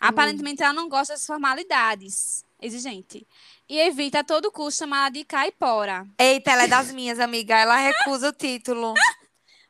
Aparentemente 0.00 0.62
ela 0.62 0.72
não 0.72 0.88
gosta 0.88 1.12
das 1.12 1.26
formalidades. 1.26 2.42
Exigente. 2.62 3.26
E 3.68 3.78
evita 3.78 4.20
a 4.20 4.24
todo 4.24 4.50
custo 4.50 4.78
chamá-la 4.80 5.10
de 5.10 5.22
caipora. 5.24 6.06
Eita, 6.18 6.52
ela 6.52 6.62
é 6.62 6.66
das 6.66 6.90
minhas, 6.92 7.20
amiga. 7.20 7.58
Ela 7.58 7.76
recusa 7.76 8.30
o 8.30 8.32
título. 8.32 8.94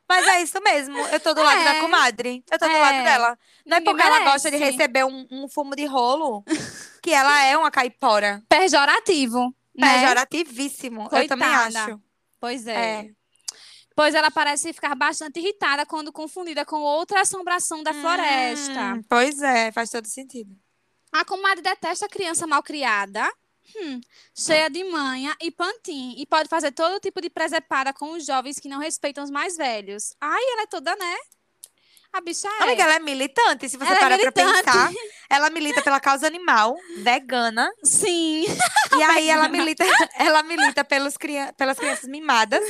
Mas 0.07 0.25
é 0.27 0.41
isso 0.43 0.61
mesmo. 0.61 0.97
Eu 0.97 1.19
tô 1.19 1.33
do 1.33 1.41
lado 1.43 1.61
da 1.63 1.75
É. 1.75 1.81
comadre. 1.81 2.41
Eu 2.49 2.57
tô 2.59 2.67
do 2.67 2.71
É. 2.73 2.79
lado 2.79 3.03
dela. 3.03 3.39
Não 3.65 3.77
é 3.77 3.81
porque 3.81 4.01
ela 4.01 4.19
gosta 4.31 4.49
de 4.49 4.57
merece. 4.57 4.77
receber 4.77 5.03
um, 5.03 5.27
um 5.31 5.49
fumo 5.49 5.75
de 5.75 5.85
rolo 5.85 6.41
que 7.01 7.11
ela 7.11 7.43
é 7.43 7.57
uma 7.57 7.69
caipora. 7.71 8.41
Pejorativo. 8.47 9.53
Né? 9.75 9.99
Pejorativíssimo. 9.99 11.09
Eu 11.11 11.27
também 11.27 11.47
acho. 11.49 11.99
Pois 12.39 12.65
é. 12.67 12.75
É. 13.07 13.09
Pois 13.95 14.13
ela 14.13 14.29
parece 14.29 14.73
ficar 14.73 14.93
bastante 14.93 15.39
irritada 15.39 15.85
quando 15.85 16.11
confundida 16.11 16.65
com 16.65 16.81
outra 16.81 17.21
assombração 17.21 17.81
da 17.81 17.93
floresta. 17.93 18.93
Hum, 18.95 19.01
pois 19.07 19.41
é, 19.41 19.71
faz 19.71 19.89
todo 19.89 20.05
sentido. 20.05 20.53
A 21.11 21.23
comadre 21.23 21.61
detesta 21.61 22.05
a 22.05 22.09
criança 22.09 22.45
malcriada, 22.45 23.25
hum, 23.77 24.01
cheia 24.37 24.69
de 24.69 24.83
manha 24.83 25.33
e 25.41 25.49
pantim, 25.49 26.13
e 26.17 26.25
pode 26.25 26.49
fazer 26.49 26.73
todo 26.73 26.99
tipo 26.99 27.21
de 27.21 27.29
presepada 27.29 27.93
com 27.93 28.11
os 28.11 28.25
jovens 28.25 28.59
que 28.59 28.67
não 28.67 28.79
respeitam 28.79 29.23
os 29.23 29.31
mais 29.31 29.55
velhos. 29.55 30.13
Ai, 30.19 30.43
ela 30.51 30.63
é 30.63 30.67
toda, 30.67 30.93
né? 30.97 31.15
A 32.11 32.21
bicha 32.21 32.47
é. 32.47 32.63
Amiga, 32.63 32.83
ela 32.83 32.95
é 32.95 32.99
militante, 32.99 33.67
se 33.69 33.77
você 33.77 33.87
Ela 33.91 33.97
é 33.97 33.99
parar 33.99 34.17
pra 34.17 34.31
militante. 34.31 34.65
pensar. 34.65 34.91
Ela 35.29 35.49
milita 35.49 35.81
pela 35.81 35.99
causa 35.99 36.27
animal, 36.27 36.75
vegana. 36.97 37.69
Sim. 37.83 38.45
E 38.97 39.03
aí 39.03 39.29
ela 39.29 39.47
milita, 39.49 39.83
ela 40.19 40.43
milita 40.43 40.83
pelos 40.83 41.15
pelas 41.57 41.77
crianças 41.77 42.07
mimadas, 42.09 42.63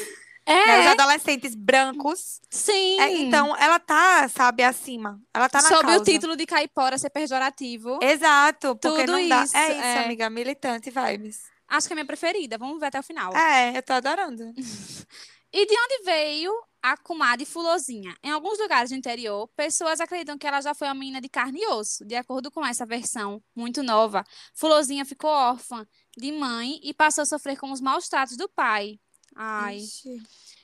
né, 0.48 0.80
os 0.80 0.86
É, 0.86 0.88
adolescentes 0.90 1.56
brancos. 1.56 2.40
sim. 2.50 3.00
É, 3.00 3.12
então, 3.18 3.56
ela 3.58 3.80
tá, 3.80 4.28
sabe, 4.30 4.64
acima. 4.64 5.20
Ela 5.34 5.50
tá 5.50 5.62
na 5.62 5.70
Sob 5.70 5.82
causa. 5.84 6.00
o 6.00 6.04
título 6.04 6.36
de 6.36 6.46
caipora 6.46 6.98
ser 6.98 7.10
pejorativo. 7.10 8.00
Exato, 8.02 8.76
porque 8.76 9.06
Tudo 9.06 9.12
não 9.14 9.28
dá. 9.28 9.44
isso, 9.44 9.56
é 9.58 9.72
isso, 9.72 9.82
é. 9.82 10.06
amiga, 10.06 10.30
militante 10.30 10.90
vibes. 10.92 11.42
Acho 11.68 11.88
que 11.88 11.94
é 11.94 11.96
minha 11.96 12.06
preferida. 12.06 12.58
Vamos 12.58 12.80
ver 12.80 12.88
até 12.88 13.00
o 13.00 13.04
final. 13.04 13.36
É, 13.36 13.76
eu 13.78 13.84
tô 13.84 13.94
adorando. 13.94 14.44
E 15.58 15.66
de 15.66 15.74
onde 15.74 16.04
veio 16.04 16.52
a 16.84 16.98
comadre 16.98 17.46
Fulozinha? 17.46 18.14
Em 18.22 18.30
alguns 18.30 18.60
lugares 18.60 18.90
do 18.90 18.96
interior, 18.98 19.48
pessoas 19.56 20.02
acreditam 20.02 20.38
que 20.38 20.46
ela 20.46 20.60
já 20.60 20.74
foi 20.76 20.86
uma 20.86 20.94
menina 20.96 21.22
de 21.22 21.30
carne 21.30 21.62
e 21.62 21.68
osso. 21.68 22.04
De 22.04 22.14
acordo 22.14 22.52
com 22.52 22.66
essa 22.66 22.86
versão 22.86 23.42
muito 23.56 23.82
nova, 23.82 24.26
Fulozinha 24.54 25.06
ficou 25.06 25.30
órfã 25.30 25.88
de 26.18 26.30
mãe 26.34 26.78
e 26.84 26.94
passou 26.94 27.22
a 27.22 27.26
sofrer 27.26 27.58
com 27.58 27.72
os 27.72 27.80
maus 27.80 28.10
tratos 28.10 28.36
do 28.36 28.50
pai. 28.50 29.00
Ai. 29.36 29.78
Ixi. 29.78 30.18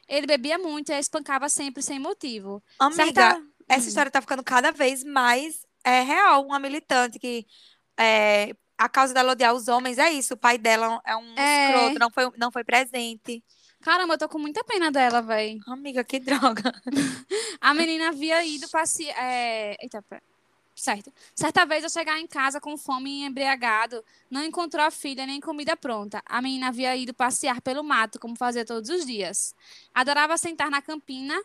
Ele 0.07 0.27
bebia 0.27 0.57
muito 0.57 0.89
e 0.89 0.93
a 0.93 0.99
espancava 0.99 1.47
sempre 1.49 1.81
sem 1.84 1.99
motivo. 1.99 2.63
Amiga, 2.79 3.03
Certa- 3.05 3.41
essa 3.67 3.86
Hum. 3.86 3.88
história 3.88 4.12
tá 4.12 4.21
ficando 4.21 4.43
cada 4.43 4.71
vez 4.71 5.03
mais 5.03 5.65
é, 5.84 6.01
real. 6.01 6.45
Uma 6.45 6.60
militante 6.60 7.17
que 7.19 7.45
é, 7.99 8.53
a 8.77 8.88
causa 8.89 9.13
dela 9.13 9.31
odiar 9.34 9.53
os 9.53 9.67
homens 9.67 9.97
é 9.97 10.12
isso. 10.12 10.34
O 10.34 10.38
pai 10.38 10.57
dela 10.57 11.01
é 11.05 11.15
um 11.15 11.36
É. 11.38 11.71
escroto, 11.71 11.99
não 11.99 12.10
foi, 12.12 12.31
não 12.38 12.51
foi 12.51 12.63
presente. 12.63 13.43
Caramba, 13.81 14.13
eu 14.13 14.17
tô 14.17 14.29
com 14.29 14.38
muita 14.38 14.63
pena 14.63 14.91
dela, 14.91 15.21
véi. 15.21 15.57
Amiga, 15.67 16.03
que 16.03 16.19
droga. 16.19 16.71
A 17.60 17.73
menina 17.73 18.10
havia 18.10 18.43
ido 18.45 18.69
passear. 18.69 19.15
É... 19.17 19.75
Eita, 19.81 20.01
pera. 20.03 20.21
Certo. 20.82 21.13
Certa 21.36 21.63
vez, 21.63 21.84
ao 21.84 21.91
chegar 21.91 22.20
em 22.20 22.26
casa 22.26 22.60
com 22.60 22.76
fome 22.76 23.22
e 23.22 23.26
embriagado, 23.26 24.04
não 24.32 24.44
encontrou 24.44 24.84
a 24.84 24.89
filha 24.89 25.28
nem 25.28 25.39
comida 25.39 25.78
pronta. 25.78 26.24
A 26.26 26.41
menina 26.41 26.70
havia 26.70 26.98
ido 26.98 27.13
passear 27.13 27.62
pelo 27.62 27.84
mato, 27.84 28.20
como 28.20 28.36
fazia 28.36 28.65
todos 28.65 28.89
os 28.89 29.06
dias. 29.06 29.54
Adorava 29.94 30.36
sentar 30.38 30.72
na 30.72 30.82
campina 30.82 31.39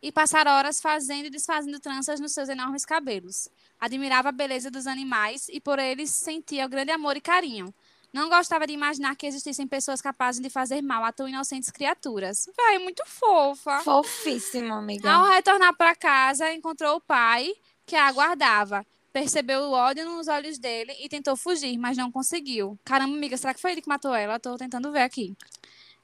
e 0.00 0.12
passar 0.12 0.46
horas 0.46 0.80
fazendo 0.80 1.26
e 1.26 1.30
desfazendo 1.30 1.80
tranças 1.80 2.20
nos 2.20 2.30
seus 2.30 2.48
enormes 2.48 2.84
cabelos. 2.84 3.48
Admirava 3.80 4.28
a 4.28 4.32
beleza 4.32 4.70
dos 4.70 4.86
animais 4.86 5.48
e 5.48 5.60
por 5.60 5.80
eles 5.80 6.10
sentia 6.12 6.64
o 6.64 6.68
grande 6.68 6.92
amor 6.92 7.16
e 7.16 7.20
carinho. 7.20 7.74
Não 8.12 8.28
gostava 8.28 8.64
de 8.64 8.72
imaginar 8.72 9.16
que 9.16 9.26
existissem 9.26 9.66
pessoas 9.66 10.00
capazes 10.00 10.40
de 10.40 10.48
fazer 10.48 10.80
mal 10.82 11.04
a 11.04 11.12
tão 11.12 11.28
inocentes 11.28 11.70
criaturas. 11.70 12.48
Véi, 12.56 12.78
muito 12.78 13.02
fofa. 13.06 13.80
Fofíssima, 13.80 14.78
amiga. 14.78 15.10
Ao 15.10 15.26
retornar 15.26 15.76
para 15.76 15.94
casa, 15.94 16.52
encontrou 16.52 16.96
o 16.96 17.00
pai, 17.00 17.52
que 17.88 17.96
a 17.96 18.06
aguardava. 18.06 18.86
Percebeu 19.12 19.62
o 19.62 19.72
ódio 19.72 20.04
nos 20.04 20.28
olhos 20.28 20.58
dele 20.58 20.94
e 21.00 21.08
tentou 21.08 21.34
fugir, 21.36 21.76
mas 21.78 21.96
não 21.96 22.12
conseguiu. 22.12 22.78
Caramba, 22.84 23.16
amiga, 23.16 23.36
será 23.36 23.54
que 23.54 23.60
foi 23.60 23.72
ele 23.72 23.80
que 23.82 23.88
matou 23.88 24.14
ela? 24.14 24.38
Tô 24.38 24.56
tentando 24.56 24.92
ver 24.92 25.00
aqui. 25.00 25.34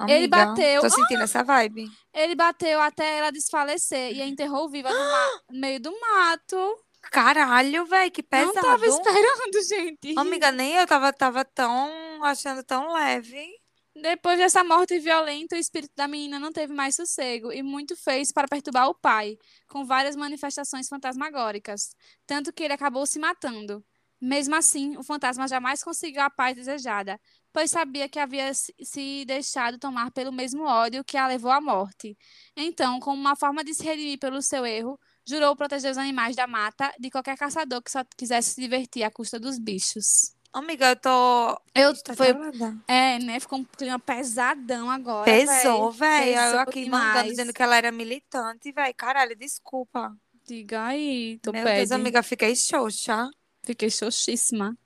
ele 0.08 0.24
Amiga, 0.24 0.46
bateu- 0.46 0.80
Tô 0.80 0.90
sentindo 0.90 1.22
essa 1.22 1.44
vibe. 1.44 1.86
Ele 2.12 2.34
bateu 2.34 2.80
até 2.80 3.18
ela 3.18 3.30
desfalecer 3.30 4.12
e 4.16 4.22
a 4.22 4.26
enterrou 4.26 4.68
viva 4.68 4.90
no, 4.90 4.98
ma- 4.98 5.40
no 5.50 5.60
meio 5.60 5.78
do 5.78 5.92
mato. 6.00 6.78
Caralho, 7.12 7.84
velho, 7.86 8.10
que 8.10 8.22
pesado. 8.22 8.54
Não 8.54 8.62
tava 8.62 8.86
esperando, 8.88 9.62
gente. 9.68 10.18
Amiga, 10.18 10.50
nem 10.50 10.72
eu 10.74 10.86
tava, 10.86 11.12
tava 11.12 11.44
tão 11.44 12.24
achando 12.24 12.64
tão 12.64 12.92
leve. 12.94 13.46
Depois 13.96 14.38
dessa 14.38 14.64
morte 14.64 14.98
violenta, 14.98 15.54
o 15.54 15.58
espírito 15.58 15.92
da 15.96 16.08
menina 16.08 16.38
não 16.40 16.52
teve 16.52 16.74
mais 16.74 16.96
sossego 16.96 17.52
e 17.52 17.62
muito 17.62 17.94
fez 17.96 18.32
para 18.32 18.48
perturbar 18.48 18.88
o 18.88 18.94
pai, 18.94 19.38
com 19.68 19.84
várias 19.84 20.16
manifestações 20.16 20.88
fantasmagóricas, 20.88 21.94
tanto 22.26 22.52
que 22.52 22.64
ele 22.64 22.72
acabou 22.72 23.06
se 23.06 23.18
matando. 23.20 23.84
Mesmo 24.20 24.54
assim, 24.56 24.96
o 24.96 25.02
fantasma 25.02 25.46
jamais 25.46 25.82
conseguiu 25.82 26.22
a 26.22 26.30
paz 26.30 26.56
desejada, 26.56 27.20
pois 27.52 27.70
sabia 27.70 28.08
que 28.08 28.18
havia 28.18 28.52
se- 28.54 29.24
deixado 29.26 29.78
tomar 29.78 30.10
pelo 30.10 30.32
mesmo 30.32 30.64
ódio 30.64 31.04
que 31.04 31.16
a 31.16 31.26
levou 31.28 31.50
à 31.52 31.60
morte. 31.60 32.16
Então, 32.56 32.98
como 33.00 33.20
uma 33.20 33.36
forma 33.36 33.62
de 33.62 33.74
se 33.74 33.84
redimir 33.84 34.18
pelo 34.18 34.42
seu 34.42 34.64
erro, 34.66 34.98
jurou 35.26 35.54
proteger 35.54 35.90
os 35.92 35.98
animais 35.98 36.34
da 36.34 36.46
mata 36.46 36.92
de 36.98 37.10
qualquer 37.10 37.36
caçador 37.36 37.80
que 37.82 37.90
só 37.90 38.02
quisesse 38.16 38.54
se 38.54 38.60
divertir 38.60 39.04
à 39.04 39.10
custa 39.10 39.38
dos 39.38 39.58
bichos. 39.58 40.33
Amiga, 40.54 40.90
eu 40.90 40.96
tô. 40.96 41.60
Eu 41.74 41.92
Tá 42.02 42.14
foi 42.14 42.32
calada. 42.32 42.76
é, 42.86 43.18
né? 43.18 43.40
Ficou 43.40 43.58
um 43.58 43.64
clima 43.64 43.98
pesadão 43.98 44.88
agora. 44.88 45.24
Pesou, 45.24 45.90
velho. 45.90 46.38
Eu 46.40 46.58
aqui 46.60 46.88
mandando 46.88 47.08
demais. 47.12 47.30
dizendo 47.30 47.52
que 47.52 47.60
ela 47.62 47.76
era 47.76 47.90
militante, 47.90 48.70
velho. 48.70 48.94
Caralho, 48.94 49.34
desculpa. 49.34 50.14
Diga 50.46 50.84
aí, 50.84 51.40
tô 51.42 51.50
Meu 51.50 51.64
bad. 51.64 51.78
Deus, 51.78 51.90
amiga, 51.90 52.22
fiquei 52.22 52.54
xoxa. 52.54 53.28
Fiquei 53.64 53.90
xoxíssima. 53.90 54.76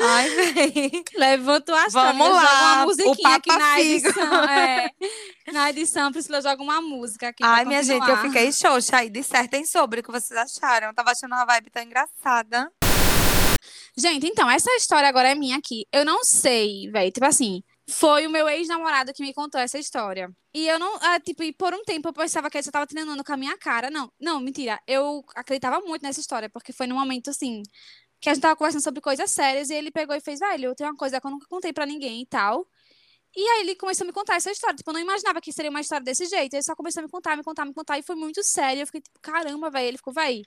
Ai, 0.00 0.28
velho. 0.30 1.04
Levanta 1.16 1.72
o 1.72 1.74
astral, 1.74 2.04
Vamos 2.14 2.28
lá, 2.28 2.42
Joga 2.42 2.54
uma 2.74 2.82
o 2.82 2.86
musiquinha 2.86 3.34
aqui 3.36 3.48
na 3.50 3.58
Papa-Figo. 3.58 4.08
edição. 4.08 4.44
É. 4.44 4.90
Na 5.52 5.70
edição, 5.70 6.10
Priscila 6.12 6.40
joga 6.40 6.62
uma 6.62 6.80
música 6.80 7.28
aqui 7.28 7.42
Ai, 7.44 7.64
minha 7.66 7.82
gente, 7.82 8.08
eu 8.08 8.16
fiquei 8.18 8.50
xoxa. 8.52 8.98
Aí 8.98 9.10
dissertem 9.10 9.66
sobre 9.66 10.00
o 10.00 10.02
que 10.02 10.10
vocês 10.10 10.38
acharam. 10.38 10.88
Eu 10.88 10.94
tava 10.94 11.10
achando 11.10 11.32
uma 11.32 11.44
vibe 11.44 11.70
tão 11.70 11.82
engraçada. 11.82 12.70
Gente, 13.96 14.26
então, 14.26 14.50
essa 14.50 14.70
história 14.76 15.08
agora 15.08 15.30
é 15.30 15.34
minha 15.34 15.56
aqui. 15.56 15.86
Eu 15.92 16.04
não 16.04 16.24
sei, 16.24 16.90
velho. 16.90 17.12
Tipo 17.12 17.26
assim, 17.26 17.62
foi 17.88 18.26
o 18.26 18.30
meu 18.30 18.48
ex-namorado 18.48 19.12
que 19.12 19.22
me 19.22 19.32
contou 19.34 19.60
essa 19.60 19.78
história. 19.78 20.30
E 20.54 20.66
eu 20.68 20.78
não, 20.78 20.96
ah, 21.02 21.20
tipo, 21.20 21.42
e 21.42 21.52
por 21.52 21.74
um 21.74 21.82
tempo 21.84 22.08
eu 22.08 22.12
pensava 22.12 22.50
que 22.50 22.56
ele 22.56 22.64
só 22.64 22.70
tava 22.70 22.86
treinando 22.86 23.22
com 23.24 23.32
a 23.32 23.36
minha 23.36 23.56
cara. 23.58 23.90
Não, 23.90 24.10
não, 24.20 24.40
mentira. 24.40 24.80
Eu 24.86 25.24
acreditava 25.34 25.80
muito 25.80 26.02
nessa 26.02 26.20
história, 26.20 26.48
porque 26.48 26.72
foi 26.72 26.86
num 26.86 26.96
momento 26.96 27.30
assim, 27.30 27.62
que 28.20 28.30
a 28.30 28.34
gente 28.34 28.42
tava 28.42 28.56
conversando 28.56 28.82
sobre 28.82 29.00
coisas 29.00 29.30
sérias 29.30 29.70
e 29.70 29.74
ele 29.74 29.90
pegou 29.90 30.16
e 30.16 30.20
fez, 30.20 30.40
velho, 30.40 30.66
eu 30.66 30.74
tenho 30.74 30.90
uma 30.90 30.96
coisa 30.96 31.20
que 31.20 31.26
eu 31.26 31.30
nunca 31.30 31.46
contei 31.48 31.72
pra 31.72 31.86
ninguém 31.86 32.22
e 32.22 32.26
tal. 32.26 32.66
E 33.36 33.40
aí 33.40 33.60
ele 33.62 33.74
começou 33.76 34.04
a 34.04 34.06
me 34.06 34.12
contar 34.12 34.36
essa 34.36 34.50
história. 34.50 34.76
Tipo, 34.76 34.90
eu 34.90 34.94
não 34.94 35.00
imaginava 35.00 35.40
que 35.40 35.52
seria 35.52 35.70
uma 35.70 35.80
história 35.80 36.04
desse 36.04 36.26
jeito. 36.26 36.54
Ele 36.54 36.62
só 36.62 36.74
começou 36.76 37.00
a 37.00 37.04
me 37.04 37.10
contar, 37.10 37.36
me 37.36 37.42
contar, 37.42 37.64
me 37.64 37.74
contar. 37.74 37.98
E 37.98 38.02
foi 38.02 38.14
muito 38.16 38.42
sério. 38.44 38.82
Eu 38.82 38.86
fiquei 38.86 39.00
tipo, 39.00 39.18
caramba, 39.20 39.70
velho. 39.70 39.88
Ele 39.88 39.96
ficou, 39.98 40.12
velho. 40.12 40.44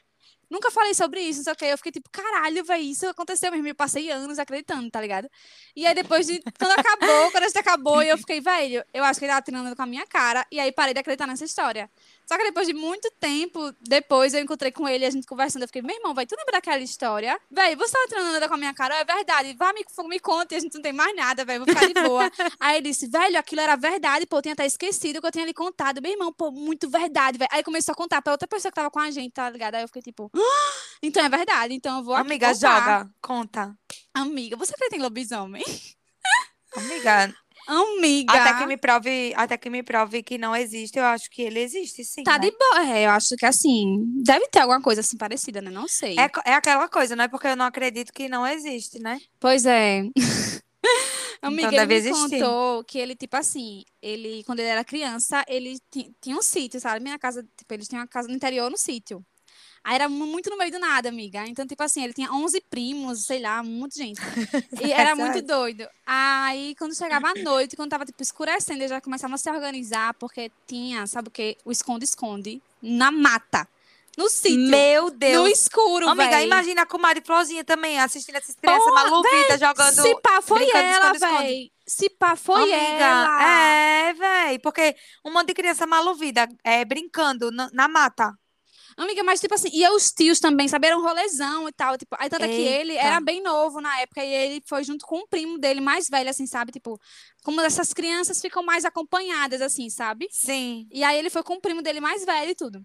Nunca 0.49 0.71
falei 0.71 0.93
sobre 0.93 1.19
isso, 1.21 1.39
não 1.39 1.43
sei 1.43 1.53
o 1.53 1.55
que. 1.55 1.65
Eu 1.65 1.77
fiquei 1.77 1.91
tipo, 1.91 2.09
caralho, 2.09 2.63
velho, 2.63 2.83
isso 2.83 3.07
aconteceu 3.07 3.51
mesmo. 3.51 3.67
Eu 3.67 3.75
passei 3.75 4.09
anos 4.09 4.39
acreditando, 4.39 4.89
tá 4.89 5.01
ligado? 5.01 5.29
E 5.75 5.85
aí 5.85 5.93
depois 5.93 6.25
de. 6.25 6.41
Quando 6.57 6.71
acabou, 6.71 7.31
quando 7.31 7.43
a 7.43 7.47
gente 7.47 7.59
acabou, 7.59 8.01
eu 8.01 8.17
fiquei, 8.17 8.39
velho, 8.41 8.83
eu 8.93 9.03
acho 9.03 9.19
que 9.19 9.25
ele 9.25 9.31
tava 9.31 9.41
treinando 9.43 9.75
com 9.75 9.81
a 9.81 9.85
minha 9.85 10.05
cara. 10.07 10.45
E 10.51 10.59
aí 10.59 10.71
parei 10.71 10.93
de 10.93 10.99
acreditar 10.99 11.27
nessa 11.27 11.43
história. 11.45 11.89
Só 12.27 12.37
que 12.37 12.43
depois 12.43 12.67
de 12.67 12.73
muito 12.73 13.09
tempo, 13.21 13.73
depois 13.81 14.33
eu 14.33 14.41
encontrei 14.41 14.69
com 14.69 14.87
ele, 14.87 15.05
a 15.05 15.09
gente 15.09 15.25
conversando, 15.25 15.61
eu 15.61 15.67
fiquei, 15.67 15.81
meu 15.81 15.95
irmão, 15.95 16.13
vai 16.13 16.25
tu 16.25 16.35
lembra 16.37 16.53
daquela 16.53 16.79
história? 16.79 17.39
Véi, 17.49 17.73
você 17.77 17.93
tava 17.93 18.07
treinando 18.09 18.47
com 18.49 18.53
a 18.53 18.57
minha 18.57 18.73
cara? 18.73 18.95
É 18.95 19.05
verdade, 19.05 19.55
vá, 19.57 19.71
me, 19.71 19.85
me 20.09 20.19
conta, 20.19 20.53
a 20.53 20.59
gente 20.59 20.75
não 20.75 20.81
tem 20.81 20.91
mais 20.91 21.15
nada, 21.15 21.45
velho, 21.45 21.63
vou 21.63 21.73
ficar 21.73 21.87
de 21.87 21.93
boa. 21.93 22.29
aí 22.59 22.77
ele 22.77 22.89
disse, 22.89 23.07
velho, 23.07 23.39
aquilo 23.39 23.61
era 23.61 23.77
verdade, 23.77 24.25
pô, 24.25 24.39
eu 24.39 24.41
tinha 24.41 24.53
até 24.53 24.65
esquecido 24.65 25.21
que 25.21 25.27
eu 25.27 25.31
tinha 25.31 25.45
lhe 25.45 25.53
contado. 25.53 26.01
Meu 26.01 26.11
irmão, 26.11 26.33
pô, 26.33 26.51
muito 26.51 26.89
verdade, 26.89 27.37
velho. 27.37 27.49
Aí 27.49 27.63
começou 27.63 27.93
a 27.93 27.95
contar 27.95 28.21
pra 28.21 28.33
outra 28.33 28.47
pessoa 28.47 28.69
que 28.71 28.75
tava 28.75 28.91
com 28.91 28.99
a 28.99 29.09
gente, 29.09 29.31
tá 29.31 29.49
ligado? 29.49 29.75
Aí 29.75 29.83
eu 29.83 29.87
fiquei 29.87 30.01
tipo, 30.01 30.29
ah! 30.35 30.97
então 31.01 31.23
é 31.23 31.29
verdade, 31.29 31.73
então 31.73 31.99
eu 31.99 32.03
vou 32.03 32.13
Amiga, 32.13 32.53
joga, 32.53 33.09
conta. 33.21 33.73
Amiga, 34.13 34.57
você 34.57 34.73
acredita 34.73 34.97
em 34.97 35.01
lobisomem? 35.01 35.63
Amiga, 36.75 37.33
Amiga. 37.67 38.33
Até 38.33 38.53
que 38.59 38.65
me 38.65 38.77
prove, 38.77 39.33
até 39.35 39.57
que 39.57 39.69
me 39.69 39.83
prove 39.83 40.23
que 40.23 40.37
não 40.37 40.55
existe, 40.55 40.97
eu 40.97 41.03
acho 41.05 41.29
que 41.29 41.41
ele 41.41 41.59
existe, 41.59 42.03
sim. 42.05 42.23
Tá 42.23 42.37
né? 42.39 42.49
de 42.49 42.51
boa. 42.57 42.87
É, 42.89 43.05
eu 43.05 43.09
acho 43.11 43.35
que 43.35 43.45
assim, 43.45 44.03
deve 44.23 44.47
ter 44.47 44.59
alguma 44.59 44.81
coisa 44.81 45.01
assim 45.01 45.17
parecida, 45.17 45.61
né? 45.61 45.69
Não 45.69 45.87
sei. 45.87 46.15
É, 46.17 46.29
é 46.45 46.53
aquela 46.53 46.87
coisa, 46.87 47.15
não 47.15 47.25
é 47.25 47.27
porque 47.27 47.47
eu 47.47 47.55
não 47.57 47.65
acredito 47.65 48.13
que 48.13 48.29
não 48.29 48.47
existe, 48.47 48.99
né? 48.99 49.19
Pois 49.39 49.65
é. 49.65 50.03
Amiga, 51.41 51.67
Então 51.67 51.71
ele 51.83 51.85
me 51.85 51.95
existir. 51.95 52.39
contou 52.39 52.83
que 52.83 52.97
ele, 52.97 53.15
tipo 53.15 53.37
assim, 53.37 53.83
ele, 54.01 54.43
quando 54.45 54.59
ele 54.59 54.69
era 54.69 54.83
criança, 54.83 55.43
ele 55.47 55.77
ti- 55.91 56.11
tinha 56.21 56.35
um 56.35 56.41
sítio, 56.41 56.79
sabe? 56.79 57.01
Minha 57.03 57.19
casa, 57.19 57.43
tipo, 57.55 57.73
eles 57.73 57.87
tinham 57.87 58.01
uma 58.01 58.07
casa 58.07 58.27
no 58.27 58.33
interior 58.33 58.71
no 58.71 58.77
sítio. 58.77 59.23
Aí 59.83 59.95
era 59.95 60.09
mu- 60.09 60.25
muito 60.27 60.49
no 60.49 60.57
meio 60.57 60.71
do 60.71 60.79
nada, 60.79 61.09
amiga. 61.09 61.45
Então, 61.47 61.65
tipo 61.65 61.81
assim, 61.83 62.03
ele 62.03 62.13
tinha 62.13 62.31
11 62.31 62.59
primos, 62.69 63.25
sei 63.25 63.39
lá, 63.41 63.63
muita 63.63 63.95
gente. 63.95 64.19
E 64.81 64.91
era 64.91 65.15
muito 65.15 65.41
doido. 65.41 65.87
Aí, 66.05 66.75
quando 66.77 66.95
chegava 66.95 67.29
a 67.29 67.33
noite, 67.35 67.75
quando 67.75 67.89
tava, 67.91 68.05
tipo, 68.05 68.21
escurecendo, 68.21 68.79
eles 68.79 68.89
já 68.89 68.99
começavam 69.01 69.35
a 69.35 69.37
se 69.37 69.49
organizar, 69.49 70.13
porque 70.15 70.51
tinha, 70.67 71.05
sabe 71.07 71.29
o 71.29 71.31
quê? 71.31 71.57
O 71.65 71.71
esconde-esconde 71.71 72.61
na 72.81 73.11
mata. 73.11 73.67
No 74.17 74.29
sítio. 74.29 74.57
Meu 74.71 75.03
No 75.05 75.11
Deus. 75.11 75.49
escuro, 75.51 76.09
Amiga, 76.09 76.31
véi. 76.31 76.45
imagina 76.47 76.81
a 76.81 76.85
comadre 76.87 77.23
Florzinha 77.23 77.63
também 77.63 77.99
assistindo 77.99 78.35
essas 78.37 78.55
crianças 78.55 78.91
maluquitas 78.91 79.59
jogando. 79.59 80.01
Se 80.01 80.15
pá, 80.21 80.41
foi 80.41 80.67
ela, 80.71 81.13
véi. 81.13 81.71
Se 81.85 82.09
pá, 82.09 82.35
foi 82.35 82.63
Amiga, 82.63 82.77
ela. 83.05 83.43
é, 84.09 84.13
véi, 84.13 84.57
porque 84.59 84.95
um 85.23 85.31
monte 85.31 85.49
de 85.49 85.53
criança 85.53 85.85
maluvida 85.85 86.47
é, 86.63 86.83
brincando 86.83 87.51
na, 87.51 87.69
na 87.71 87.87
mata. 87.87 88.33
Amiga, 88.97 89.23
mas 89.23 89.39
tipo 89.39 89.53
assim, 89.53 89.69
e 89.71 89.87
os 89.89 90.09
tios 90.11 90.39
também, 90.39 90.67
sabe? 90.67 90.87
Era 90.87 90.97
um 90.97 91.03
rolezão 91.03 91.69
e 91.69 91.71
tal. 91.71 91.95
Tipo, 91.97 92.15
aí 92.19 92.29
tanto 92.29 92.45
é 92.45 92.47
que 92.47 92.55
ele 92.55 92.93
era 92.97 93.19
bem 93.21 93.43
novo 93.43 93.79
na 93.79 93.99
época 94.01 94.25
e 94.25 94.33
ele 94.33 94.63
foi 94.67 94.83
junto 94.83 95.05
com 95.05 95.19
um 95.19 95.27
primo 95.27 95.59
dele 95.59 95.79
mais 95.79 96.07
velho, 96.09 96.27
assim, 96.29 96.47
sabe? 96.47 96.71
Tipo, 96.71 96.99
como 97.43 97.61
essas 97.61 97.93
crianças 97.93 98.41
ficam 98.41 98.63
mais 98.63 98.85
acompanhadas, 98.85 99.61
assim, 99.61 99.87
sabe? 99.89 100.27
Sim. 100.31 100.87
E 100.91 101.03
aí 101.03 101.17
ele 101.19 101.29
foi 101.29 101.43
com 101.43 101.53
o 101.53 101.61
primo 101.61 101.83
dele 101.83 102.01
mais 102.01 102.25
velho 102.25 102.49
e 102.49 102.55
tudo. 102.55 102.81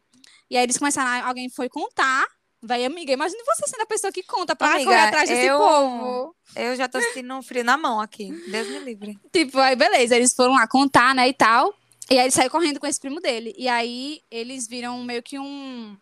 E 0.50 0.56
aí 0.56 0.62
eles 0.64 0.76
começaram, 0.76 1.26
alguém 1.26 1.48
foi 1.48 1.70
contar. 1.70 2.26
Véi, 2.64 2.84
amiga, 2.84 3.10
imagina 3.12 3.42
você 3.44 3.66
sendo 3.66 3.80
a 3.80 3.86
pessoa 3.86 4.12
que 4.12 4.22
conta 4.22 4.54
pra 4.54 4.74
Amiga, 4.74 4.84
correr 4.84 5.00
atrás 5.00 5.28
desse 5.28 5.46
eu- 5.46 5.58
povo. 5.58 6.36
Eu 6.54 6.76
já 6.76 6.86
tô 6.88 7.00
sentindo 7.00 7.34
um 7.34 7.42
frio 7.42 7.64
na 7.64 7.76
mão 7.78 7.98
aqui. 8.00 8.30
Deus 8.50 8.68
me 8.68 8.78
livre. 8.80 9.18
Tipo, 9.32 9.58
aí 9.58 9.74
beleza, 9.74 10.14
eles 10.14 10.34
foram 10.34 10.52
lá 10.52 10.68
contar, 10.68 11.14
né, 11.14 11.26
e 11.26 11.32
tal. 11.32 11.74
E 12.10 12.18
aí 12.18 12.26
ele 12.26 12.30
saiu 12.30 12.50
correndo 12.50 12.78
com 12.78 12.86
esse 12.86 13.00
primo 13.00 13.20
dele. 13.20 13.54
E 13.56 13.66
aí 13.68 14.20
eles 14.30 14.68
viram 14.68 15.02
meio 15.02 15.22
que 15.22 15.38
um, 15.38 15.96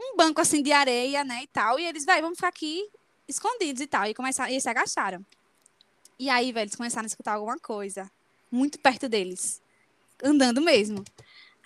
um 0.00 0.16
banco 0.16 0.40
assim 0.40 0.62
de 0.62 0.72
areia, 0.72 1.24
né, 1.24 1.42
e 1.42 1.46
tal. 1.46 1.78
E 1.78 1.84
eles, 1.84 2.04
velho, 2.04 2.22
vamos 2.22 2.38
ficar 2.38 2.48
aqui 2.48 2.88
escondidos 3.28 3.80
e 3.82 3.86
tal. 3.86 4.06
E, 4.06 4.14
começaram, 4.14 4.50
e 4.50 4.54
eles 4.54 4.62
se 4.62 4.68
agacharam. 4.68 5.24
E 6.18 6.30
aí, 6.30 6.52
velho, 6.52 6.64
eles 6.64 6.76
começaram 6.76 7.04
a 7.04 7.08
escutar 7.08 7.34
alguma 7.34 7.58
coisa. 7.58 8.10
Muito 8.50 8.78
perto 8.78 9.08
deles. 9.08 9.60
Andando 10.22 10.60
mesmo. 10.60 11.04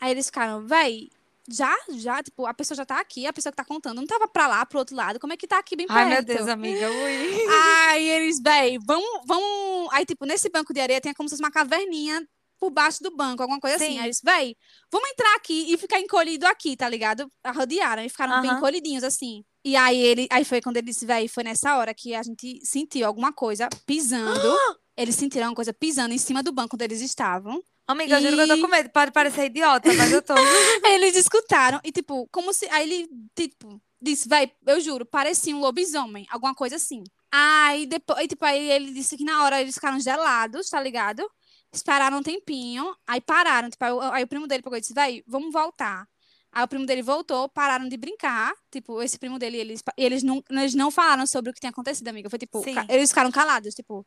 Aí 0.00 0.10
eles 0.10 0.26
ficaram, 0.26 0.66
véi, 0.66 1.10
já, 1.48 1.76
já, 1.90 2.22
tipo, 2.22 2.46
a 2.46 2.54
pessoa 2.54 2.76
já 2.76 2.86
tá 2.86 2.98
aqui, 3.00 3.26
a 3.26 3.32
pessoa 3.32 3.52
que 3.52 3.56
tá 3.56 3.64
contando 3.64 3.96
não 3.96 4.06
tava 4.06 4.26
pra 4.26 4.46
lá, 4.46 4.64
pro 4.64 4.78
outro 4.78 4.96
lado, 4.96 5.20
como 5.20 5.32
é 5.32 5.36
que 5.36 5.46
tá 5.46 5.58
aqui 5.58 5.76
bem 5.76 5.86
perto? 5.86 5.98
Ai, 5.98 6.08
meu 6.08 6.22
Deus, 6.24 6.48
amiga. 6.48 6.88
Ui. 6.88 7.46
Aí 7.88 8.08
eles, 8.08 8.40
véi, 8.40 8.78
vamos, 8.78 9.20
vamos. 9.26 9.88
Aí, 9.92 10.06
tipo, 10.06 10.24
nesse 10.24 10.48
banco 10.48 10.72
de 10.72 10.80
areia 10.80 11.00
tem 11.00 11.12
como 11.12 11.28
se 11.28 11.34
fosse 11.34 11.42
uma 11.42 11.50
caverninha 11.50 12.26
por 12.60 12.70
baixo 12.70 13.02
do 13.02 13.10
banco, 13.16 13.42
alguma 13.42 13.58
coisa 13.58 13.76
assim. 13.76 13.94
Sim. 13.94 13.98
Aí 13.98 14.04
eles, 14.04 14.20
véi, 14.22 14.54
vamos 14.92 15.08
entrar 15.10 15.34
aqui 15.36 15.72
e 15.72 15.78
ficar 15.78 15.98
encolhido 15.98 16.46
aqui, 16.46 16.76
tá 16.76 16.88
ligado? 16.88 17.26
Arrodearam 17.42 18.04
e 18.04 18.08
ficaram 18.10 18.40
bem 18.42 18.50
Aham. 18.50 18.58
encolhidinhos 18.58 19.02
assim. 19.02 19.42
E 19.64 19.74
aí 19.76 19.98
ele, 19.98 20.28
aí 20.30 20.44
foi 20.44 20.60
quando 20.60 20.76
ele 20.76 20.86
disse, 20.88 21.06
véi, 21.06 21.26
foi 21.26 21.42
nessa 21.42 21.76
hora 21.76 21.94
que 21.94 22.14
a 22.14 22.22
gente 22.22 22.60
sentiu 22.64 23.06
alguma 23.06 23.32
coisa 23.32 23.68
pisando. 23.86 24.30
eles 24.96 25.14
sentiram 25.14 25.46
alguma 25.46 25.56
coisa 25.56 25.72
pisando 25.72 26.12
em 26.14 26.18
cima 26.18 26.42
do 26.42 26.52
banco 26.52 26.76
onde 26.76 26.84
eles 26.84 27.00
estavam. 27.00 27.62
Amiga, 27.88 28.16
eu 28.16 28.20
juro 28.22 28.36
que 28.36 28.42
eu 28.42 28.48
tô 28.48 28.54
E- 28.54 28.60
com 28.60 28.68
medo. 28.68 28.90
Pode 28.90 29.10
parecer 29.10 29.46
idiota, 29.46 29.92
mas 29.94 30.12
eu 30.12 30.22
tô. 30.22 30.34
Eles 30.86 31.16
escutaram 31.16 31.80
e, 31.82 31.90
tipo, 31.90 32.28
como 32.30 32.52
se. 32.52 32.64
Aí 32.68 32.84
ele, 32.88 33.08
tipo, 33.34 33.80
disse, 34.00 34.28
vai, 34.28 34.48
eu 34.64 34.80
juro, 34.80 35.04
parecia 35.04 35.56
um 35.56 35.58
lobisomem, 35.60 36.24
alguma 36.30 36.54
coisa 36.54 36.76
assim. 36.76 37.02
Aí 37.32 37.86
depois, 37.86 38.28
tipo, 38.28 38.44
aí 38.44 38.70
ele 38.70 38.92
disse 38.92 39.16
que 39.16 39.24
na 39.24 39.42
hora 39.44 39.60
eles 39.60 39.74
ficaram 39.74 39.98
gelados, 39.98 40.68
tá 40.68 40.80
ligado? 40.80 41.28
Esperaram 41.72 42.18
um 42.18 42.22
tempinho, 42.22 42.94
aí 43.06 43.20
pararam. 43.20 43.70
Tipo, 43.70 43.84
aí, 43.84 43.92
o- 43.92 44.00
aí 44.00 44.24
o 44.24 44.26
primo 44.28 44.46
dele 44.46 44.62
pegou 44.62 44.76
e 44.76 44.80
disse, 44.80 44.92
vai, 44.94 45.22
vamos 45.26 45.52
voltar. 45.52 46.06
Aí 46.52 46.64
o 46.64 46.68
primo 46.68 46.84
dele 46.84 47.02
voltou, 47.02 47.48
pararam 47.48 47.88
de 47.88 47.96
brincar. 47.96 48.52
Tipo, 48.72 49.00
esse 49.02 49.18
primo 49.18 49.38
dele, 49.38 49.56
eles, 49.58 49.82
eles, 49.96 50.22
não, 50.22 50.42
eles 50.50 50.74
não 50.74 50.90
falaram 50.90 51.24
sobre 51.26 51.50
o 51.50 51.54
que 51.54 51.60
tinha 51.60 51.70
acontecido, 51.70 52.08
amiga. 52.08 52.28
Foi 52.28 52.38
tipo, 52.40 52.62
Sim. 52.64 52.74
eles 52.88 53.10
ficaram 53.10 53.30
calados, 53.30 53.72
tipo, 53.72 54.04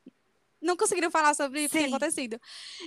não 0.61 0.75
conseguiram 0.75 1.09
falar 1.09 1.33
sobre 1.33 1.59
o 1.59 1.63
que 1.63 1.69
tinha 1.69 1.87
Sim. 1.87 1.95
acontecido. 1.95 2.37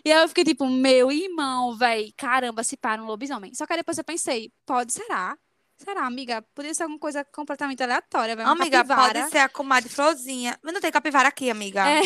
E 0.05 0.13
aí 0.13 0.23
eu 0.23 0.29
fiquei 0.29 0.45
tipo, 0.45 0.67
meu 0.69 1.11
irmão, 1.11 1.75
véi, 1.77 2.13
caramba, 2.17 2.63
se 2.63 2.77
para 2.77 3.03
um 3.03 3.07
lobisomem. 3.07 3.55
Só 3.55 3.67
que 3.67 3.73
aí 3.73 3.79
depois 3.79 3.97
eu 3.97 4.05
pensei, 4.05 4.53
pode, 4.67 4.93
será? 4.93 5.37
Será, 5.79 6.07
amiga? 6.07 6.43
Podia 6.55 6.75
ser 6.75 6.83
alguma 6.85 6.99
coisa 6.99 7.25
completamente 7.25 7.83
aleatória, 7.83 8.35
velho. 8.37 8.49
Amiga, 8.49 8.79
capivara. 8.79 9.21
pode 9.21 9.31
ser 9.31 9.39
a 9.39 9.49
comadre 9.49 9.91
Florzinha. 9.91 10.59
Mas 10.63 10.73
não 10.73 10.81
tem 10.81 10.91
capivara 10.91 11.29
aqui, 11.29 11.51
amiga. 11.51 11.87
É. 11.87 12.01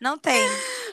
Não 0.00 0.16
tem. 0.18 0.46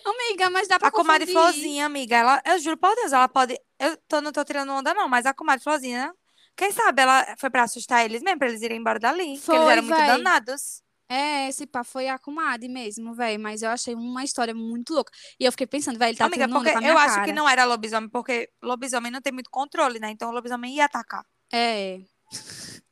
Amiga, 0.05 0.49
mas 0.49 0.67
dá 0.67 0.77
pra 0.77 0.89
A 0.89 0.91
comadre 0.91 1.25
confundir. 1.27 1.33
Florzinha, 1.53 1.85
amiga, 1.85 2.15
ela, 2.17 2.41
eu 2.45 2.59
juro 2.59 2.77
por 2.77 2.93
Deus, 2.95 3.11
ela 3.11 3.27
pode. 3.27 3.57
Eu 3.79 3.97
tô, 4.07 4.21
não 4.21 4.31
tô 4.31 4.43
tirando 4.43 4.71
onda, 4.71 4.93
não, 4.93 5.07
mas 5.07 5.25
a 5.25 5.33
comadre 5.33 5.63
Florzinha, 5.63 6.13
quem 6.55 6.71
sabe 6.71 7.01
ela 7.01 7.35
foi 7.39 7.49
pra 7.49 7.63
assustar 7.63 8.03
eles 8.03 8.21
mesmo, 8.21 8.39
pra 8.39 8.47
eles 8.49 8.61
irem 8.61 8.79
embora 8.79 8.99
dali. 8.99 9.37
Porque 9.37 9.51
eles 9.51 9.63
Foi, 9.63 9.71
eram 9.71 9.83
muito 9.83 9.97
véi. 9.97 10.07
danados. 10.07 10.81
É, 11.09 11.47
esse 11.47 11.65
pá 11.65 11.85
foi 11.85 12.09
a 12.09 12.19
comadre 12.19 12.67
mesmo, 12.67 13.13
velho. 13.13 13.39
Mas 13.39 13.61
eu 13.61 13.69
achei 13.69 13.95
uma 13.95 14.23
história 14.23 14.53
muito 14.53 14.93
louca. 14.93 15.11
E 15.39 15.45
eu 15.45 15.51
fiquei 15.51 15.65
pensando, 15.67 15.97
velho, 15.97 16.09
ele 16.09 16.17
tá 16.17 16.25
Amiga, 16.25 16.43
tirando 16.45 16.57
onda 16.57 16.59
porque 16.59 16.71
com 16.73 16.77
a 16.77 16.81
minha 16.81 16.93
eu 16.93 16.97
acho 16.97 17.15
cara. 17.15 17.25
que 17.25 17.33
não 17.33 17.47
era 17.47 17.63
lobisomem, 17.63 18.09
porque 18.09 18.49
lobisomem 18.61 19.09
não 19.11 19.21
tem 19.21 19.31
muito 19.31 19.49
controle, 19.49 19.99
né? 19.99 20.09
Então 20.09 20.29
o 20.29 20.33
lobisomem 20.33 20.75
ia 20.75 20.85
atacar. 20.85 21.23
É. 21.53 21.99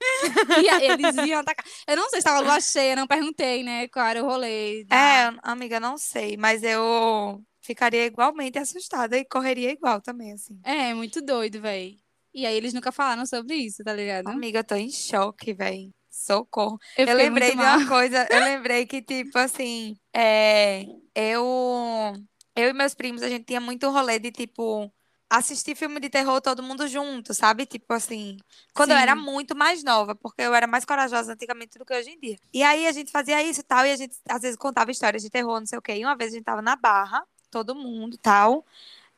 E 0.63 0.83
eles 0.85 1.15
iam 1.17 1.39
atacar. 1.39 1.65
Eu 1.87 1.95
não 1.97 2.09
sei 2.09 2.19
se 2.19 2.25
tava 2.25 2.39
lua 2.39 2.59
cheia, 2.61 2.95
não 2.95 3.07
perguntei, 3.07 3.63
né? 3.63 3.87
Qual 3.87 4.05
era 4.05 4.23
o 4.23 4.27
rolê. 4.27 4.83
da- 4.85 4.95
É, 4.95 5.33
amiga, 5.43 5.79
não 5.79 5.97
sei, 5.97 6.37
mas 6.37 6.63
eu 6.63 7.41
ficaria 7.61 8.05
igualmente 8.05 8.57
assustada 8.59 9.17
e 9.17 9.25
correria 9.25 9.71
igual 9.71 10.01
também, 10.01 10.33
assim. 10.33 10.59
É, 10.63 10.93
muito 10.93 11.21
doido, 11.21 11.59
velho. 11.61 11.95
E 12.33 12.45
aí 12.45 12.55
eles 12.55 12.73
nunca 12.73 12.91
falaram 12.91 13.25
sobre 13.25 13.55
isso, 13.55 13.83
tá 13.83 13.93
ligado? 13.93 14.27
Amiga, 14.27 14.59
eu 14.59 14.63
tô 14.63 14.75
em 14.75 14.89
choque, 14.91 15.53
velho. 15.53 15.89
Socorro. 16.09 16.77
Eu 16.97 17.07
Eu 17.07 17.17
lembrei 17.17 17.51
de 17.51 17.55
uma 17.57 17.87
coisa, 17.87 18.27
eu 18.29 18.39
lembrei 18.43 18.85
que, 18.85 19.01
tipo, 19.01 19.37
assim, 19.37 19.95
é, 20.13 20.83
eu, 21.13 22.13
eu 22.55 22.69
e 22.69 22.73
meus 22.73 22.93
primos, 22.93 23.21
a 23.21 23.29
gente 23.29 23.45
tinha 23.45 23.59
muito 23.59 23.89
rolê 23.89 24.19
de, 24.19 24.31
tipo, 24.31 24.91
assistir 25.29 25.75
filme 25.75 25.99
de 25.99 26.09
terror 26.09 26.41
todo 26.41 26.63
mundo 26.63 26.87
junto, 26.87 27.33
sabe? 27.33 27.65
Tipo, 27.65 27.93
assim, 27.93 28.37
quando 28.73 28.91
eu 28.91 28.97
era 28.97 29.15
Sim. 29.15 29.21
muito 29.21 29.55
mais 29.55 29.83
nova, 29.83 30.15
porque 30.15 30.41
eu 30.41 30.53
era 30.53 30.67
mais 30.67 30.85
corajosa 30.85 31.33
antigamente 31.33 31.77
do 31.77 31.85
que 31.85 31.93
hoje 31.93 32.11
em 32.11 32.19
dia. 32.19 32.37
E 32.53 32.63
aí 32.63 32.87
a 32.87 32.91
gente 32.91 33.11
fazia 33.11 33.41
isso 33.43 33.61
e 33.61 33.63
tal, 33.63 33.85
e 33.85 33.91
a 33.91 33.95
gente, 33.95 34.15
às 34.29 34.41
vezes, 34.41 34.57
contava 34.57 34.91
histórias 34.91 35.23
de 35.23 35.29
terror, 35.29 35.59
não 35.59 35.67
sei 35.67 35.77
o 35.79 35.81
quê. 35.81 35.95
E 35.97 36.05
uma 36.05 36.15
vez 36.15 36.31
a 36.31 36.35
gente 36.35 36.45
tava 36.45 36.61
na 36.61 36.75
Barra, 36.75 37.25
todo 37.51 37.75
mundo 37.75 38.15
e 38.15 38.17
tal, 38.17 38.65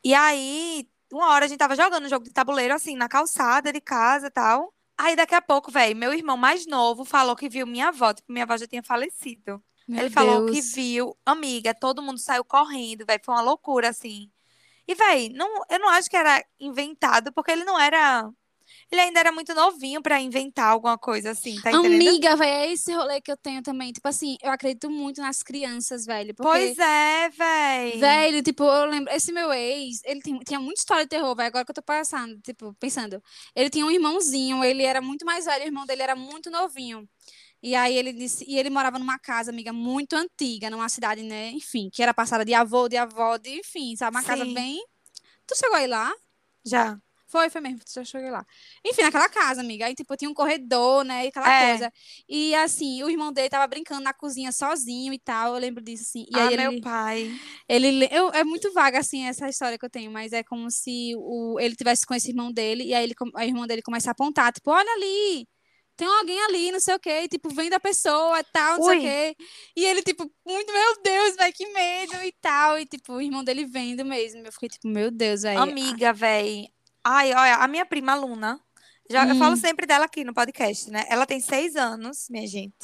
e 0.04 0.14
aí, 0.14 0.88
uma 1.12 1.28
hora 1.30 1.44
a 1.46 1.48
gente 1.48 1.58
tava 1.58 1.76
jogando 1.76 2.06
um 2.06 2.08
jogo 2.08 2.24
de 2.24 2.32
tabuleiro, 2.32 2.74
assim, 2.74 2.96
na 2.96 3.08
calçada 3.08 3.72
de 3.72 3.80
casa 3.80 4.28
e 4.28 4.30
tal. 4.30 4.74
Aí 4.96 5.14
daqui 5.16 5.34
a 5.34 5.42
pouco, 5.42 5.70
velho, 5.70 5.96
meu 5.96 6.12
irmão 6.12 6.36
mais 6.36 6.66
novo 6.66 7.04
falou 7.04 7.36
que 7.36 7.48
viu 7.48 7.66
minha 7.66 7.88
avó, 7.88 8.12
tipo, 8.12 8.32
minha 8.32 8.44
avó 8.44 8.56
já 8.56 8.66
tinha 8.66 8.82
falecido. 8.82 9.62
Meu 9.86 10.02
Ele 10.02 10.10
falou 10.10 10.42
que 10.42 10.60
Deus. 10.60 10.72
viu, 10.74 11.16
amiga, 11.24 11.74
todo 11.74 12.02
mundo 12.02 12.18
saiu 12.18 12.44
correndo, 12.44 13.04
velho, 13.06 13.20
foi 13.24 13.34
uma 13.34 13.40
loucura 13.42 13.88
assim. 13.90 14.30
E 14.88 14.94
velho, 14.94 15.34
não, 15.36 15.62
eu 15.70 15.78
não 15.78 15.88
acho 15.90 16.08
que 16.08 16.16
era 16.16 16.42
inventado, 16.58 17.30
porque 17.32 17.50
ele 17.52 17.64
não 17.64 17.78
era 17.78 18.26
Ele 18.90 19.00
ainda 19.02 19.20
era 19.20 19.30
muito 19.32 19.54
novinho 19.54 20.02
pra 20.02 20.18
inventar 20.20 20.66
alguma 20.72 20.96
coisa 20.96 21.32
assim, 21.32 21.60
tá 21.60 21.70
entendendo? 21.72 22.08
Amiga, 22.08 22.36
velho, 22.36 22.50
é 22.50 22.72
esse 22.72 22.92
rolê 22.94 23.20
que 23.20 23.30
eu 23.30 23.36
tenho 23.36 23.62
também. 23.62 23.92
Tipo 23.92 24.08
assim, 24.08 24.36
eu 24.42 24.50
acredito 24.50 24.90
muito 24.90 25.20
nas 25.20 25.42
crianças, 25.42 26.06
velho. 26.06 26.34
Porque, 26.34 26.50
Pois 26.50 26.78
é, 26.78 27.28
véi. 27.30 27.98
velho, 27.98 28.42
tipo, 28.42 28.64
eu 28.64 28.86
lembro. 28.86 29.12
Esse 29.12 29.30
meu 29.30 29.52
ex, 29.52 30.00
ele 30.04 30.20
tem- 30.22 30.38
tinha 30.40 30.58
muita 30.60 30.80
história 30.80 31.04
de 31.04 31.10
terror, 31.10 31.36
velho. 31.36 31.48
Agora 31.48 31.64
que 31.66 31.70
eu 31.70 31.74
tô 31.74 31.82
passando, 31.82 32.40
tipo, 32.40 32.74
pensando. 32.80 33.22
Ele 33.54 33.68
tinha 33.68 33.84
um 33.84 33.90
irmãozinho, 33.90 34.64
ele 34.64 34.84
era 34.84 35.02
muito 35.02 35.24
mais 35.26 35.44
velho, 35.44 35.64
o 35.64 35.68
irmão 35.68 35.84
dele 35.84 36.02
era 36.02 36.16
muito 36.16 36.50
novinho. 36.50 37.06
E 37.62 37.74
aí 37.74 37.96
ele 37.96 38.12
disse, 38.12 38.44
e 38.46 38.56
ele 38.58 38.70
morava 38.70 38.98
numa 38.98 39.18
casa, 39.18 39.50
amiga, 39.50 39.72
muito 39.72 40.14
antiga, 40.14 40.70
numa 40.70 40.88
cidade, 40.88 41.22
né? 41.22 41.50
Enfim, 41.50 41.90
que 41.92 42.02
era 42.02 42.14
passada 42.14 42.44
de 42.44 42.54
avô, 42.54 42.88
de 42.88 42.96
avó, 42.96 43.36
de, 43.36 43.50
enfim, 43.58 43.96
sabe? 43.96 44.16
Uma 44.16 44.22
casa 44.22 44.44
Sim. 44.44 44.54
bem. 44.54 44.84
Tu 45.46 45.56
chegou 45.56 45.76
aí 45.76 45.86
lá? 45.86 46.12
Já. 46.64 46.98
Foi, 47.26 47.50
foi 47.50 47.60
mesmo, 47.60 47.80
já 47.86 48.02
cheguei 48.04 48.30
lá. 48.30 48.46
Enfim, 48.86 49.02
naquela 49.02 49.28
casa, 49.28 49.60
amiga. 49.60 49.84
Aí, 49.84 49.94
tipo, 49.94 50.16
tinha 50.16 50.30
um 50.30 50.34
corredor, 50.34 51.04
né? 51.04 51.26
E 51.26 51.28
aquela 51.28 51.52
É. 51.52 51.68
coisa. 51.68 51.92
E 52.26 52.54
assim, 52.54 53.02
o 53.02 53.10
irmão 53.10 53.30
dele 53.32 53.50
tava 53.50 53.66
brincando 53.66 54.00
na 54.02 54.14
cozinha 54.14 54.50
sozinho 54.50 55.12
e 55.12 55.18
tal. 55.18 55.54
Eu 55.54 55.60
lembro 55.60 55.84
disso, 55.84 56.04
assim. 56.04 56.24
E 56.30 56.38
ah, 56.38 56.48
aí 56.48 56.56
meu 56.56 56.70
ele. 56.70 56.80
pai. 56.80 57.30
ele 57.68 57.90
le- 57.90 58.08
eu, 58.10 58.30
é 58.30 58.44
muito 58.44 58.72
vaga, 58.72 58.98
assim, 58.98 59.24
essa 59.26 59.46
história 59.46 59.78
que 59.78 59.84
eu 59.84 59.90
tenho, 59.90 60.10
mas 60.10 60.32
é 60.32 60.42
como 60.42 60.70
se 60.70 61.12
o, 61.18 61.58
ele 61.60 61.76
tivesse 61.76 62.06
com 62.06 62.14
esse 62.14 62.30
irmão 62.30 62.50
dele, 62.50 62.84
e 62.84 62.94
aí 62.94 63.04
ele, 63.04 63.14
a 63.34 63.44
irmã 63.44 63.66
dele 63.66 63.82
começa 63.82 64.08
a 64.10 64.12
apontar, 64.12 64.50
tipo, 64.50 64.70
olha 64.70 64.90
ali. 64.94 65.46
Tem 65.98 66.06
alguém 66.06 66.40
ali, 66.44 66.70
não 66.70 66.78
sei 66.78 66.94
o 66.94 66.98
quê, 67.00 67.22
e, 67.24 67.28
tipo, 67.28 67.48
vem 67.50 67.68
da 67.68 67.80
pessoa, 67.80 68.42
tal, 68.52 68.76
não 68.78 68.84
sei 68.84 68.94
o 68.94 68.96
Ui. 68.98 69.02
quê. 69.02 69.36
E 69.76 69.84
ele, 69.84 70.00
tipo, 70.00 70.30
muito, 70.46 70.72
meu 70.72 71.02
Deus, 71.02 71.34
velho, 71.34 71.52
que 71.52 71.66
medo 71.72 72.14
e 72.22 72.32
tal. 72.40 72.78
E, 72.78 72.86
tipo, 72.86 73.14
o 73.14 73.20
irmão 73.20 73.42
dele 73.42 73.64
vendo 73.64 74.04
mesmo. 74.04 74.46
Eu 74.46 74.52
fiquei, 74.52 74.68
tipo, 74.68 74.86
meu 74.86 75.10
Deus, 75.10 75.42
velho. 75.42 75.60
Amiga, 75.60 76.12
véi. 76.12 76.68
Ai, 77.02 77.32
olha, 77.34 77.56
a 77.56 77.66
minha 77.66 77.84
prima 77.84 78.14
Luna. 78.14 78.60
Já, 79.10 79.26
Eu 79.26 79.34
Hum. 79.34 79.38
falo 79.40 79.56
sempre 79.56 79.86
dela 79.86 80.04
aqui 80.04 80.22
no 80.22 80.32
podcast, 80.32 80.88
né? 80.88 81.04
Ela 81.08 81.26
tem 81.26 81.40
seis 81.40 81.74
anos, 81.74 82.28
minha 82.30 82.46
gente. 82.46 82.76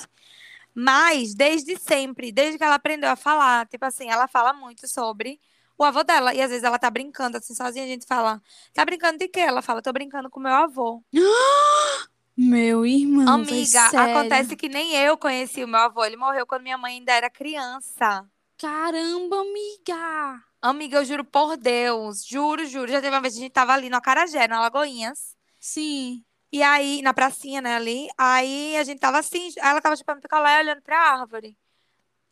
Mas, 0.74 1.36
desde 1.36 1.76
sempre, 1.78 2.32
desde 2.32 2.58
que 2.58 2.64
ela 2.64 2.74
aprendeu 2.74 3.10
a 3.10 3.14
falar, 3.16 3.64
tipo 3.68 3.84
assim, 3.84 4.10
ela 4.10 4.26
fala 4.26 4.52
muito 4.52 4.88
sobre 4.88 5.38
o 5.78 5.84
avô 5.84 6.02
dela. 6.02 6.34
E 6.34 6.40
às 6.42 6.50
vezes 6.50 6.64
ela 6.64 6.80
tá 6.80 6.90
brincando, 6.90 7.36
assim, 7.36 7.54
sozinha, 7.54 7.84
a 7.84 7.88
gente 7.88 8.06
fala, 8.06 8.42
tá 8.72 8.84
brincando 8.84 9.18
de 9.18 9.28
quê? 9.28 9.38
Ela 9.40 9.62
fala, 9.62 9.80
tô 9.80 9.92
brincando 9.92 10.28
com 10.28 10.40
meu 10.40 10.52
avô. 10.52 11.00
Meu 12.36 12.84
irmão, 12.84 13.34
Amiga, 13.34 13.88
sério. 13.90 14.18
acontece 14.18 14.56
que 14.56 14.68
nem 14.68 14.94
eu 14.96 15.16
conheci 15.16 15.62
o 15.62 15.68
meu 15.68 15.80
avô. 15.80 16.04
Ele 16.04 16.16
morreu 16.16 16.46
quando 16.46 16.62
minha 16.62 16.76
mãe 16.76 16.96
ainda 16.96 17.12
era 17.12 17.30
criança. 17.30 18.28
Caramba, 18.58 19.40
amiga. 19.40 20.42
Amiga, 20.60 20.98
eu 20.98 21.04
juro 21.04 21.24
por 21.24 21.56
Deus, 21.56 22.24
juro, 22.24 22.66
juro. 22.66 22.90
Já 22.90 23.00
teve 23.00 23.14
uma 23.14 23.20
vez 23.20 23.34
que 23.34 23.40
a 23.40 23.42
gente 23.42 23.52
tava 23.52 23.72
ali 23.72 23.88
no 23.88 23.96
Acarajé, 23.96 24.48
no 24.48 24.56
Alagoinhas. 24.56 25.36
Sim. 25.60 26.24
E 26.50 26.62
aí, 26.62 27.02
na 27.02 27.12
pracinha, 27.12 27.60
né, 27.60 27.76
ali. 27.76 28.08
Aí 28.16 28.76
a 28.76 28.84
gente 28.84 28.98
tava 28.98 29.18
assim, 29.18 29.52
ela 29.58 29.80
tava 29.80 29.96
chupando 29.96 30.20
picolé, 30.20 30.60
olhando 30.60 30.82
pra 30.82 30.98
árvore. 30.98 31.56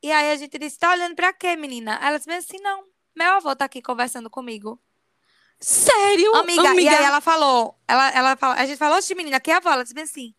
E 0.03 0.11
aí 0.11 0.33
a 0.33 0.37
gente 0.37 0.59
disse, 0.59 0.79
tá 0.79 0.93
olhando 0.93 1.15
pra 1.15 1.33
quê, 1.33 1.55
menina? 1.57 1.99
Ela 2.03 2.19
disse 2.19 2.31
assim, 2.31 2.59
não, 2.61 2.85
meu 3.15 3.33
avô 3.33 3.55
tá 3.55 3.67
aqui 3.67 3.83
conversando 3.83 4.31
comigo. 4.31 4.81
Sério? 5.63 6.35
Amiga, 6.37 6.71
amiga. 6.71 6.91
e 6.91 6.95
aí 6.95 7.05
ela 7.05 7.21
falou, 7.21 7.77
ela, 7.87 8.11
ela 8.11 8.37
falou, 8.37 8.57
a 8.59 8.67
gente 8.67 8.77
falou, 8.79 8.99
oxe, 8.99 9.15
menina, 9.15 9.39
que 9.41 9.51
é 9.51 9.55
a 9.55 9.57
avó? 9.59 9.71
Ela 9.71 9.85
disse 9.85 9.99
assim, 10.01 10.35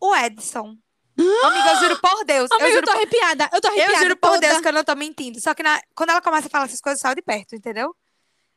o 0.00 0.14
Edson. 0.14 0.76
Amiga, 1.18 1.70
eu 1.70 1.76
juro 1.80 1.98
por 2.00 2.24
Deus, 2.26 2.50
eu 2.50 2.56
Amiga, 2.58 2.68
eu, 2.68 2.74
juro 2.74 2.86
tô 2.86 2.92
por 2.92 2.96
arrepiada. 2.98 3.48
Eu 3.52 3.60
tô 3.60 3.68
arrepiada 3.68 3.92
Eu 3.94 3.98
juro 4.00 4.16
por 4.18 4.28
toda. 4.32 4.40
Deus 4.48 4.60
que 4.60 4.68
eu 4.68 4.72
não 4.72 4.84
tô 4.84 4.94
mentindo. 4.94 5.40
Só 5.40 5.54
que 5.54 5.62
na- 5.62 5.80
quando 5.94 6.10
ela 6.10 6.20
começa 6.20 6.46
a 6.48 6.50
falar 6.50 6.66
essas 6.66 6.80
coisas, 6.80 7.00
eu 7.00 7.02
saio 7.02 7.14
de 7.16 7.22
perto, 7.22 7.54
entendeu? 7.56 7.96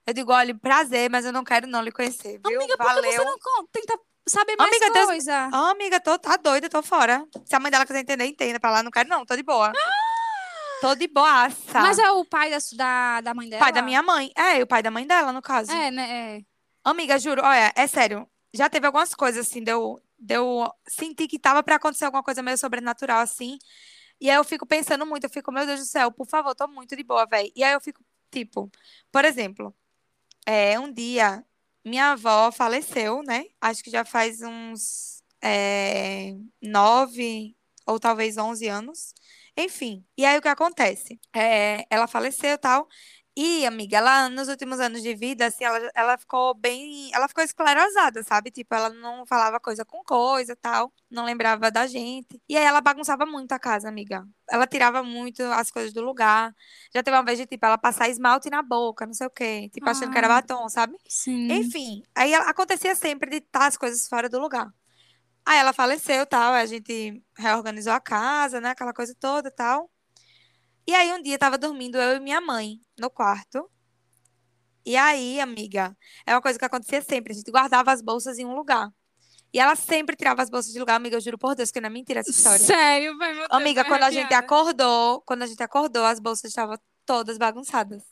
Eu 0.05 0.13
digo, 0.13 0.33
olha, 0.33 0.53
prazer, 0.59 1.09
mas 1.09 1.23
eu 1.23 1.31
não 1.31 1.43
quero 1.45 1.67
não 1.67 1.81
lhe 1.81 1.91
conhecer, 1.91 2.37
viu? 2.45 2.57
Amiga, 2.59 2.75
por 2.77 2.85
que 2.87 2.93
Valeu. 2.95 3.11
você 3.13 3.23
não 3.23 3.67
tenta 3.71 3.97
saber 4.27 4.55
mais 4.57 4.71
Amiga, 4.71 4.91
Deus- 4.91 5.05
coisa? 5.05 5.49
Ah, 5.53 5.69
amiga, 5.71 5.99
tô, 6.01 6.19
tá 6.19 6.35
doida, 6.35 6.69
tô 6.69 6.83
fora. 6.83 7.23
Se 7.45 7.55
a 7.55 7.59
mãe 7.61 7.71
dela 7.71 7.85
quiser 7.85 8.01
entender, 8.01 8.25
entenda. 8.25 8.59
Pra 8.59 8.71
lá, 8.71 8.83
não 8.83 8.91
quero 8.91 9.07
não, 9.07 9.25
tô 9.25 9.37
de 9.37 9.43
boa. 9.43 9.71
Tô 10.81 10.95
de 10.95 11.07
boaça. 11.07 11.81
Mas 11.81 11.97
é 11.99 12.09
o 12.11 12.23
pai 12.25 12.49
da, 12.49 12.57
da, 12.75 13.21
da 13.21 13.33
mãe 13.33 13.49
dela? 13.49 13.59
Pai 13.59 13.71
da 13.71 13.81
minha 13.81 14.01
mãe. 14.01 14.31
É, 14.35 14.63
o 14.63 14.67
pai 14.67 14.81
da 14.81 14.89
mãe 14.89 15.05
dela, 15.05 15.31
no 15.33 15.41
caso. 15.41 15.71
É, 15.71 15.91
né? 15.91 16.37
É. 16.37 16.41
Amiga, 16.83 17.19
juro, 17.19 17.41
olha, 17.43 17.73
é 17.75 17.87
sério. 17.87 18.27
Já 18.53 18.69
teve 18.69 18.85
algumas 18.85 19.13
coisas, 19.13 19.47
assim, 19.47 19.63
de 19.63 19.71
eu, 19.71 20.01
de 20.17 20.35
eu 20.35 20.71
sentir 20.87 21.27
que 21.27 21.37
tava 21.37 21.61
pra 21.61 21.75
acontecer 21.75 22.05
alguma 22.05 22.23
coisa 22.23 22.41
meio 22.41 22.57
sobrenatural, 22.57 23.19
assim. 23.19 23.59
E 24.19 24.29
aí 24.29 24.35
eu 24.35 24.43
fico 24.43 24.65
pensando 24.65 25.05
muito, 25.05 25.25
eu 25.25 25.29
fico, 25.29 25.51
meu 25.51 25.65
Deus 25.65 25.79
do 25.81 25.85
céu, 25.85 26.11
por 26.11 26.27
favor, 26.27 26.55
tô 26.55 26.67
muito 26.67 26.95
de 26.95 27.03
boa, 27.03 27.25
velho. 27.25 27.51
E 27.55 27.63
aí 27.63 27.73
eu 27.73 27.81
fico, 27.81 28.03
tipo, 28.31 28.69
por 29.11 29.23
exemplo, 29.23 29.73
é, 30.45 30.79
um 30.79 30.91
dia, 30.91 31.45
minha 31.85 32.11
avó 32.11 32.51
faleceu, 32.51 33.21
né? 33.23 33.45
Acho 33.61 33.83
que 33.83 33.91
já 33.91 34.03
faz 34.03 34.41
uns 34.41 35.23
é, 35.41 36.35
nove 36.61 37.55
ou 37.85 37.99
talvez 37.99 38.37
onze 38.37 38.67
anos. 38.67 39.13
Enfim, 39.57 40.05
e 40.17 40.25
aí 40.25 40.37
o 40.37 40.41
que 40.41 40.47
acontece? 40.47 41.19
É, 41.35 41.85
ela 41.89 42.07
faleceu 42.07 42.51
e 42.51 42.57
tal. 42.57 42.87
E, 43.41 43.65
amiga, 43.65 43.97
ela 43.97 44.27
nos 44.27 44.49
últimos 44.49 44.81
anos 44.81 45.01
de 45.01 45.15
vida, 45.15 45.45
assim, 45.45 45.63
ela, 45.63 45.89
ela 45.95 46.17
ficou 46.17 46.53
bem. 46.53 47.09
Ela 47.13 47.25
ficou 47.27 47.41
esclerosada, 47.41 48.21
sabe? 48.23 48.51
Tipo, 48.51 48.75
ela 48.75 48.89
não 48.89 49.25
falava 49.25 49.59
coisa 49.61 49.85
com 49.85 50.03
coisa 50.03 50.57
tal, 50.57 50.91
não 51.09 51.23
lembrava 51.23 51.71
da 51.71 51.87
gente. 51.87 52.41
E 52.49 52.57
aí 52.57 52.63
ela 52.65 52.81
bagunçava 52.81 53.25
muito 53.25 53.53
a 53.53 53.59
casa, 53.59 53.87
amiga. 53.87 54.27
Ela 54.49 54.67
tirava 54.67 55.03
muito 55.03 55.41
as 55.43 55.71
coisas 55.71 55.93
do 55.93 56.01
lugar. 56.01 56.53
Já 56.93 57.01
teve 57.01 57.15
uma 57.15 57.23
vez 57.23 57.37
de, 57.39 57.45
tipo, 57.45 57.65
ela 57.65 57.77
passar 57.77 58.09
esmalte 58.09 58.49
na 58.49 58.61
boca, 58.61 59.05
não 59.05 59.13
sei 59.13 59.27
o 59.27 59.31
quê. 59.31 59.69
Tipo, 59.71 59.89
achando 59.89 60.11
que 60.11 60.17
era 60.17 60.27
Ah. 60.27 60.41
batom, 60.41 60.67
sabe? 60.67 60.97
Sim. 61.07 61.49
Enfim, 61.53 62.03
aí 62.13 62.33
ela- 62.33 62.49
acontecia 62.49 62.93
sempre 62.93 63.29
de 63.29 63.37
estar 63.37 63.67
as 63.67 63.77
coisas 63.77 64.05
fora 64.07 64.27
do 64.27 64.37
lugar. 64.39 64.67
Aí 65.49 65.57
ela 65.57 65.73
faleceu, 65.73 66.27
tal, 66.27 66.53
a 66.53 66.63
gente 66.67 67.23
reorganizou 67.35 67.91
a 67.91 67.99
casa, 67.99 68.61
né, 68.61 68.69
aquela 68.69 68.93
coisa 68.93 69.15
toda, 69.19 69.49
tal. 69.49 69.89
E 70.85 70.93
aí 70.93 71.11
um 71.11 71.19
dia 71.19 71.39
tava 71.39 71.57
dormindo 71.57 71.97
eu 71.97 72.17
e 72.17 72.19
minha 72.19 72.39
mãe 72.39 72.79
no 72.99 73.09
quarto. 73.09 73.67
E 74.85 74.95
aí, 74.95 75.41
amiga, 75.41 75.97
é 76.23 76.35
uma 76.35 76.41
coisa 76.41 76.59
que 76.59 76.65
acontecia 76.65 77.01
sempre, 77.01 77.33
a 77.33 77.35
gente 77.35 77.49
guardava 77.49 77.91
as 77.91 77.99
bolsas 77.99 78.37
em 78.37 78.45
um 78.45 78.53
lugar. 78.53 78.91
E 79.51 79.59
ela 79.59 79.75
sempre 79.75 80.15
tirava 80.15 80.43
as 80.43 80.51
bolsas 80.51 80.71
de 80.71 80.77
lugar, 80.77 80.97
amiga, 80.97 81.15
eu 81.15 81.21
juro 81.21 81.39
por 81.39 81.55
Deus 81.55 81.71
que 81.71 81.81
não 81.81 81.87
é 81.87 81.89
mentira 81.89 82.19
essa 82.19 82.29
história. 82.29 82.59
Sério, 82.59 83.17
vai, 83.17 83.29
meu 83.29 83.47
Deus, 83.47 83.49
Amiga, 83.51 83.83
quando 83.85 84.03
a 84.03 84.11
gente 84.11 84.19
arrepiada. 84.31 84.45
acordou, 84.45 85.21
quando 85.21 85.41
a 85.41 85.47
gente 85.47 85.63
acordou, 85.63 86.05
as 86.05 86.19
bolsas 86.19 86.51
estavam 86.51 86.77
todas 87.07 87.39
bagunçadas. 87.39 88.03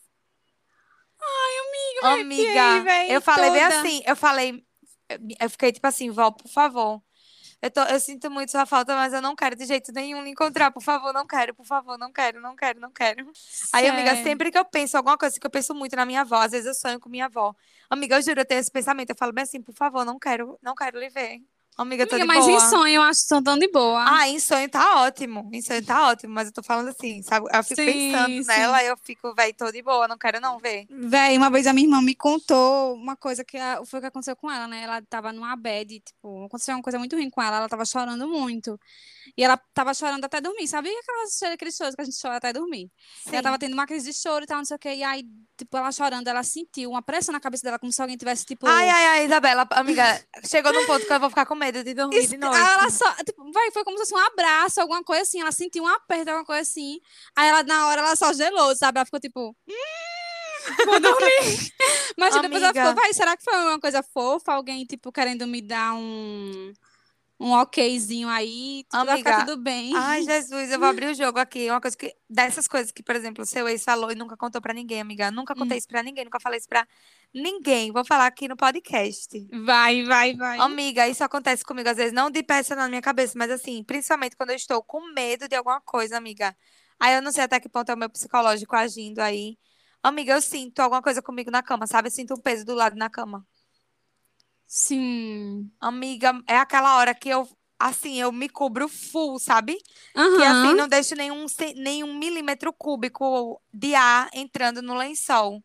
Amiga, 1.22 2.16
me 2.16 2.22
Amiga, 2.22 2.62
arrepiei, 2.64 2.82
véi, 2.82 3.16
eu 3.16 3.22
falei 3.22 3.52
bem 3.52 3.62
toda. 3.62 3.80
assim, 3.80 4.02
eu 4.08 4.16
falei, 4.16 4.66
eu 5.40 5.50
fiquei 5.52 5.72
tipo 5.72 5.86
assim, 5.86 6.10
vó, 6.10 6.32
por 6.32 6.50
favor. 6.50 7.06
Eu, 7.60 7.72
tô, 7.72 7.82
eu 7.82 8.00
sinto 8.00 8.30
muito 8.30 8.52
sua 8.52 8.66
falta, 8.68 8.96
mas 8.96 9.14
eu 9.14 9.22
não 9.22 9.36
quero 9.36 9.56
de 9.56 9.66
jeito 9.66 9.92
nenhum 9.92 10.22
lhe 10.24 10.30
encontrar. 10.30 10.72
Por 10.72 10.82
favor, 10.82 11.12
não 11.12 11.26
quero, 11.26 11.56
por 11.56 11.66
favor, 11.66 11.98
não 11.98 12.12
quero, 12.12 12.40
não 12.40 12.56
quero, 12.56 12.80
não 12.80 12.92
quero. 12.92 13.32
Aí, 13.74 13.88
amiga, 13.88 14.12
Sério. 14.12 14.24
sempre 14.24 14.52
que 14.52 14.58
eu 14.58 14.66
penso 14.66 14.96
alguma 14.96 15.18
coisa 15.18 15.40
que 15.40 15.46
eu 15.46 15.50
penso 15.50 15.74
muito 15.74 15.96
na 15.96 16.06
minha 16.06 16.22
avó, 16.22 16.36
às 16.36 16.52
vezes 16.52 16.68
eu 16.68 16.74
sonho 16.76 17.00
com 17.00 17.10
minha 17.10 17.26
avó. 17.26 17.56
Amiga, 17.90 18.16
eu 18.18 18.22
juro, 18.22 18.42
eu 18.42 18.46
tenho 18.46 18.60
esse 18.60 18.72
pensamento. 18.72 19.10
Eu 19.10 19.16
falo 19.16 19.34
bem 19.34 19.44
assim, 19.44 19.62
por 19.62 19.74
favor, 19.74 20.06
não 20.06 20.20
quero, 20.20 20.60
não 20.62 20.76
quero 20.76 21.00
lhe 21.00 21.10
ver. 21.10 21.42
Amiga, 21.78 22.08
tô 22.08 22.18
Amiga, 22.18 22.20
de 22.20 22.28
mas 22.28 22.48
em 22.48 22.60
boa. 22.60 22.60
sonho 22.60 22.96
eu 22.96 23.02
acho 23.04 23.22
que 23.22 23.28
são 23.28 23.44
tão 23.44 23.58
de 23.58 23.68
boa. 23.72 24.04
Ah, 24.04 24.28
em 24.28 24.40
sonho 24.40 24.70
tá 24.70 25.02
ótimo. 25.04 25.50
Em 25.54 25.62
sonho 25.62 25.84
tá 25.86 26.08
ótimo, 26.10 26.34
mas 26.34 26.48
eu 26.48 26.54
tô 26.54 26.64
falando 26.64 26.90
assim, 26.90 27.22
sabe? 27.22 27.48
Eu 27.54 27.64
fico 27.64 27.82
Sim, 27.82 27.84
pensando 27.84 28.44
sim. 28.44 28.44
nela 28.46 28.84
eu 28.84 28.98
fico, 28.98 29.34
véi, 29.36 29.54
tô 29.54 29.72
de 29.72 29.82
boa, 29.84 30.08
não 30.08 30.18
quero 30.18 30.40
não 30.40 30.60
ver. 30.60 30.90
Véi, 30.90 31.38
uma 31.38 31.50
vez 31.50 31.68
a 31.68 31.74
minha 31.74 31.86
irmã 31.86 32.02
me 32.02 32.16
contou 32.16 32.96
uma 32.96 33.16
coisa 33.18 33.44
que 33.44 33.58
a- 33.58 33.84
foi 33.86 34.00
o 34.00 34.02
que 34.02 34.08
aconteceu 34.08 34.36
com 34.38 34.50
ela, 34.50 34.68
né? 34.70 34.84
Ela 34.84 35.02
tava 35.02 35.34
numa 35.34 35.54
bad, 35.56 36.00
tipo, 36.00 36.46
aconteceu 36.46 36.76
uma 36.76 36.82
coisa 36.82 36.98
muito 36.98 37.16
ruim 37.16 37.30
com 37.30 37.42
ela, 37.42 37.58
ela 37.58 37.68
tava 37.70 37.84
chorando 37.86 38.26
muito. 38.28 38.80
E 39.36 39.44
ela 39.44 39.58
tava 39.74 39.94
chorando 39.94 40.24
até 40.24 40.40
dormir, 40.40 40.68
sabe 40.68 40.90
aquelas 40.90 41.42
aqueles 41.54 41.76
choros 41.76 41.96
que 41.96 42.02
a 42.02 42.06
gente 42.06 42.18
chora 42.22 42.38
até 42.38 42.54
dormir? 42.54 42.90
E 43.26 43.30
ela 43.34 43.42
tava 43.44 43.60
tendo 43.60 43.74
uma 43.74 43.88
crise 43.88 44.12
de 44.12 44.18
choro 44.18 44.44
e 44.44 44.48
tal, 44.48 44.58
não 44.60 44.66
sei 44.66 44.76
o 44.76 44.80
quê. 44.80 44.90
E 44.96 45.04
aí, 45.04 45.24
tipo, 45.58 45.76
ela 45.78 45.92
chorando, 45.92 46.28
ela 46.28 46.44
sentiu 46.44 46.92
uma 46.92 47.02
pressão 47.02 47.34
na 47.34 47.40
cabeça 47.40 47.64
dela, 47.64 47.80
como 47.80 47.92
se 47.92 48.02
alguém 48.02 48.16
tivesse, 48.18 48.46
tipo. 48.46 48.68
Ai, 48.68 48.90
ai, 48.90 49.06
ai, 49.06 49.26
Isabela, 49.26 49.68
amiga, 49.72 50.04
chegou 50.46 50.72
num 50.72 50.86
ponto 50.86 51.06
que 51.06 51.12
eu 51.14 51.20
vou 51.20 51.30
ficar 51.30 51.46
com 51.46 51.56
medo 51.56 51.84
de 51.84 51.94
dormir 51.94 52.18
es- 52.18 52.30
de 52.30 52.38
noite. 52.38 52.56
Ela 52.58 52.90
só, 52.90 53.12
tipo, 53.24 53.52
vai, 53.52 53.72
foi 53.72 53.84
como 53.84 53.98
se 53.98 54.04
fosse 54.04 54.14
um 54.16 54.26
abraço, 54.28 54.80
alguma 54.82 55.04
coisa 55.04 55.24
assim. 55.24 55.42
Ela 55.42 55.52
sentiu 55.52 55.84
um 55.84 55.88
aperto, 55.88 56.30
alguma 56.30 56.46
coisa 56.46 56.62
assim. 56.62 57.00
Aí 57.36 57.48
ela, 57.50 57.64
na 57.64 57.88
hora, 57.88 58.02
ela 58.02 58.16
só 58.16 58.32
gelou, 58.34 58.76
sabe? 58.76 58.98
Ela 59.00 59.06
ficou 59.06 59.20
tipo. 59.20 59.56
"Hum, 59.68 59.74
vou 60.86 61.00
dormir. 61.00 61.72
Mas 62.18 62.34
depois 62.42 62.62
ela 62.64 62.74
ficou, 62.74 62.96
vai, 63.02 63.14
será 63.14 63.38
que 63.38 63.44
foi 63.44 63.54
uma 63.58 63.80
coisa 63.80 64.04
fofa? 64.04 64.54
Alguém, 64.54 64.86
tipo, 64.86 65.12
querendo 65.12 65.48
me 65.48 65.62
dar 65.62 65.94
um. 65.94 66.74
Um 67.40 67.54
okzinho 67.54 68.28
aí, 68.30 68.84
tipo, 68.90 69.06
vai 69.06 69.18
ficar 69.18 69.36
Amiga, 69.36 69.46
tudo 69.46 69.62
bem. 69.62 69.92
Ai, 69.96 70.24
Jesus, 70.24 70.72
eu 70.72 70.80
vou 70.80 70.88
abrir 70.88 71.06
o 71.08 71.14
jogo 71.16 71.38
aqui. 71.38 71.70
Uma 71.70 71.80
coisa 71.80 71.96
que. 71.96 72.12
Dessas 72.28 72.68
coisas 72.68 72.92
que, 72.92 73.04
por 73.04 73.16
exemplo, 73.16 73.44
o 73.44 73.46
seu 73.46 73.68
ex 73.70 73.84
falou 73.84 74.12
e 74.12 74.16
nunca 74.16 74.36
contou 74.36 74.60
pra 74.60 74.74
ninguém, 74.74 75.00
amiga. 75.02 75.30
Nunca 75.30 75.54
Hum. 75.54 75.60
contei 75.60 75.78
isso 75.78 75.88
pra 75.88 76.02
ninguém, 76.02 76.26
nunca 76.26 76.40
falei 76.40 76.58
isso 76.58 76.68
pra 76.68 76.88
ninguém. 77.34 77.92
Vou 77.92 78.04
falar 78.04 78.26
aqui 78.26 78.48
no 78.48 78.58
podcast. 78.58 79.48
Vai, 79.64 80.04
vai, 80.04 80.36
vai. 80.36 80.60
Amiga, 80.60 81.08
isso 81.08 81.24
acontece 81.24 81.64
comigo 81.64 81.88
às 81.88 81.98
vezes, 81.98 82.12
não 82.12 82.32
de 82.32 82.42
peça 82.42 82.76
na 82.76 82.90
minha 82.90 83.02
cabeça, 83.02 83.34
mas 83.38 83.52
assim, 83.52 83.84
principalmente 83.84 84.36
quando 84.36 84.50
eu 84.50 84.56
estou 84.56 84.82
com 84.84 85.14
medo 85.14 85.48
de 85.48 85.56
alguma 85.56 85.80
coisa, 85.82 86.18
amiga. 86.18 86.56
Aí 87.00 87.14
eu 87.14 87.22
não 87.22 87.32
sei 87.32 87.44
até 87.44 87.60
que 87.60 87.70
ponto 87.70 87.92
é 87.92 87.94
o 87.94 87.98
meu 87.98 88.10
psicológico 88.10 88.76
agindo 88.76 89.20
aí. 89.20 89.58
Amiga, 90.02 90.34
eu 90.34 90.42
sinto 90.42 90.80
alguma 90.80 91.02
coisa 91.02 91.22
comigo 91.22 91.52
na 91.52 91.62
cama, 91.62 91.86
sabe? 91.86 92.08
Eu 92.08 92.12
sinto 92.12 92.34
um 92.34 92.42
peso 92.42 92.66
do 92.66 92.74
lado 92.74 92.96
na 92.96 93.10
cama. 93.10 93.46
Sim. 94.68 95.72
Amiga, 95.80 96.34
é 96.46 96.58
aquela 96.58 96.98
hora 96.98 97.16
que 97.16 97.30
eu, 97.30 97.48
assim, 97.80 98.20
eu 98.20 98.32
me 98.32 98.50
cubro 98.50 98.90
full, 98.90 99.40
sabe? 99.40 99.78
Que 100.14 100.20
Aham. 100.20 100.68
assim, 100.68 100.76
não 100.76 100.88
deixo 100.88 101.16
nenhum, 101.16 101.46
nenhum 101.76 102.14
milímetro 102.14 102.74
cúbico 102.74 103.62
de 103.74 103.96
ar 103.96 104.30
entrando 104.34 104.82
no 104.82 104.94
lençol. 104.94 105.64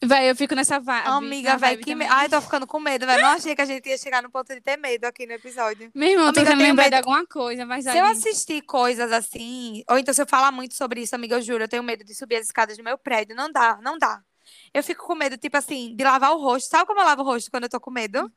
Véi, 0.00 0.30
eu 0.30 0.36
fico 0.36 0.54
nessa 0.54 0.78
vibe. 0.78 1.08
Amiga, 1.08 1.56
vibe 1.56 1.82
que 1.82 1.94
medo. 1.94 2.12
Ai, 2.12 2.28
tô 2.28 2.40
ficando 2.40 2.66
com 2.66 2.78
medo, 2.78 3.04
velho. 3.04 3.20
Não 3.20 3.30
achei 3.30 3.56
que 3.56 3.62
a 3.62 3.64
gente 3.64 3.88
ia 3.88 3.98
chegar 3.98 4.22
no 4.22 4.30
ponto 4.30 4.54
de 4.54 4.60
ter 4.60 4.76
medo 4.76 5.04
aqui 5.06 5.26
no 5.26 5.32
episódio. 5.32 5.90
Meu 5.92 6.10
irmão, 6.10 6.32
tô 6.32 6.38
Amiga, 6.38 6.52
eu 6.52 6.56
tentando 6.56 6.68
lembrar 6.68 6.88
de 6.88 6.94
alguma 6.94 7.26
coisa, 7.26 7.66
mas 7.66 7.84
Se 7.84 7.98
eu 7.98 8.04
assistir 8.04 8.62
coisas 8.62 9.10
assim, 9.10 9.82
ou 9.90 9.98
então 9.98 10.14
se 10.14 10.22
eu 10.22 10.26
falar 10.26 10.52
muito 10.52 10.74
sobre 10.74 11.00
isso, 11.02 11.16
amiga, 11.16 11.34
eu 11.36 11.42
juro, 11.42 11.64
eu 11.64 11.68
tenho 11.68 11.82
medo 11.82 12.04
de 12.04 12.14
subir 12.14 12.36
as 12.36 12.46
escadas 12.46 12.76
do 12.76 12.84
meu 12.84 12.96
prédio. 12.96 13.34
Não 13.34 13.50
dá, 13.50 13.80
não 13.82 13.98
dá. 13.98 14.22
Eu 14.72 14.82
fico 14.82 15.06
com 15.06 15.14
medo, 15.14 15.36
tipo 15.36 15.56
assim, 15.56 15.94
de 15.96 16.04
lavar 16.04 16.32
o 16.32 16.38
rosto. 16.40 16.68
Sabe 16.68 16.86
como 16.86 17.00
eu 17.00 17.04
lavo 17.04 17.22
o 17.22 17.24
rosto 17.24 17.50
quando 17.50 17.64
eu 17.64 17.70
tô 17.70 17.80
com 17.80 17.90
medo? 17.90 18.30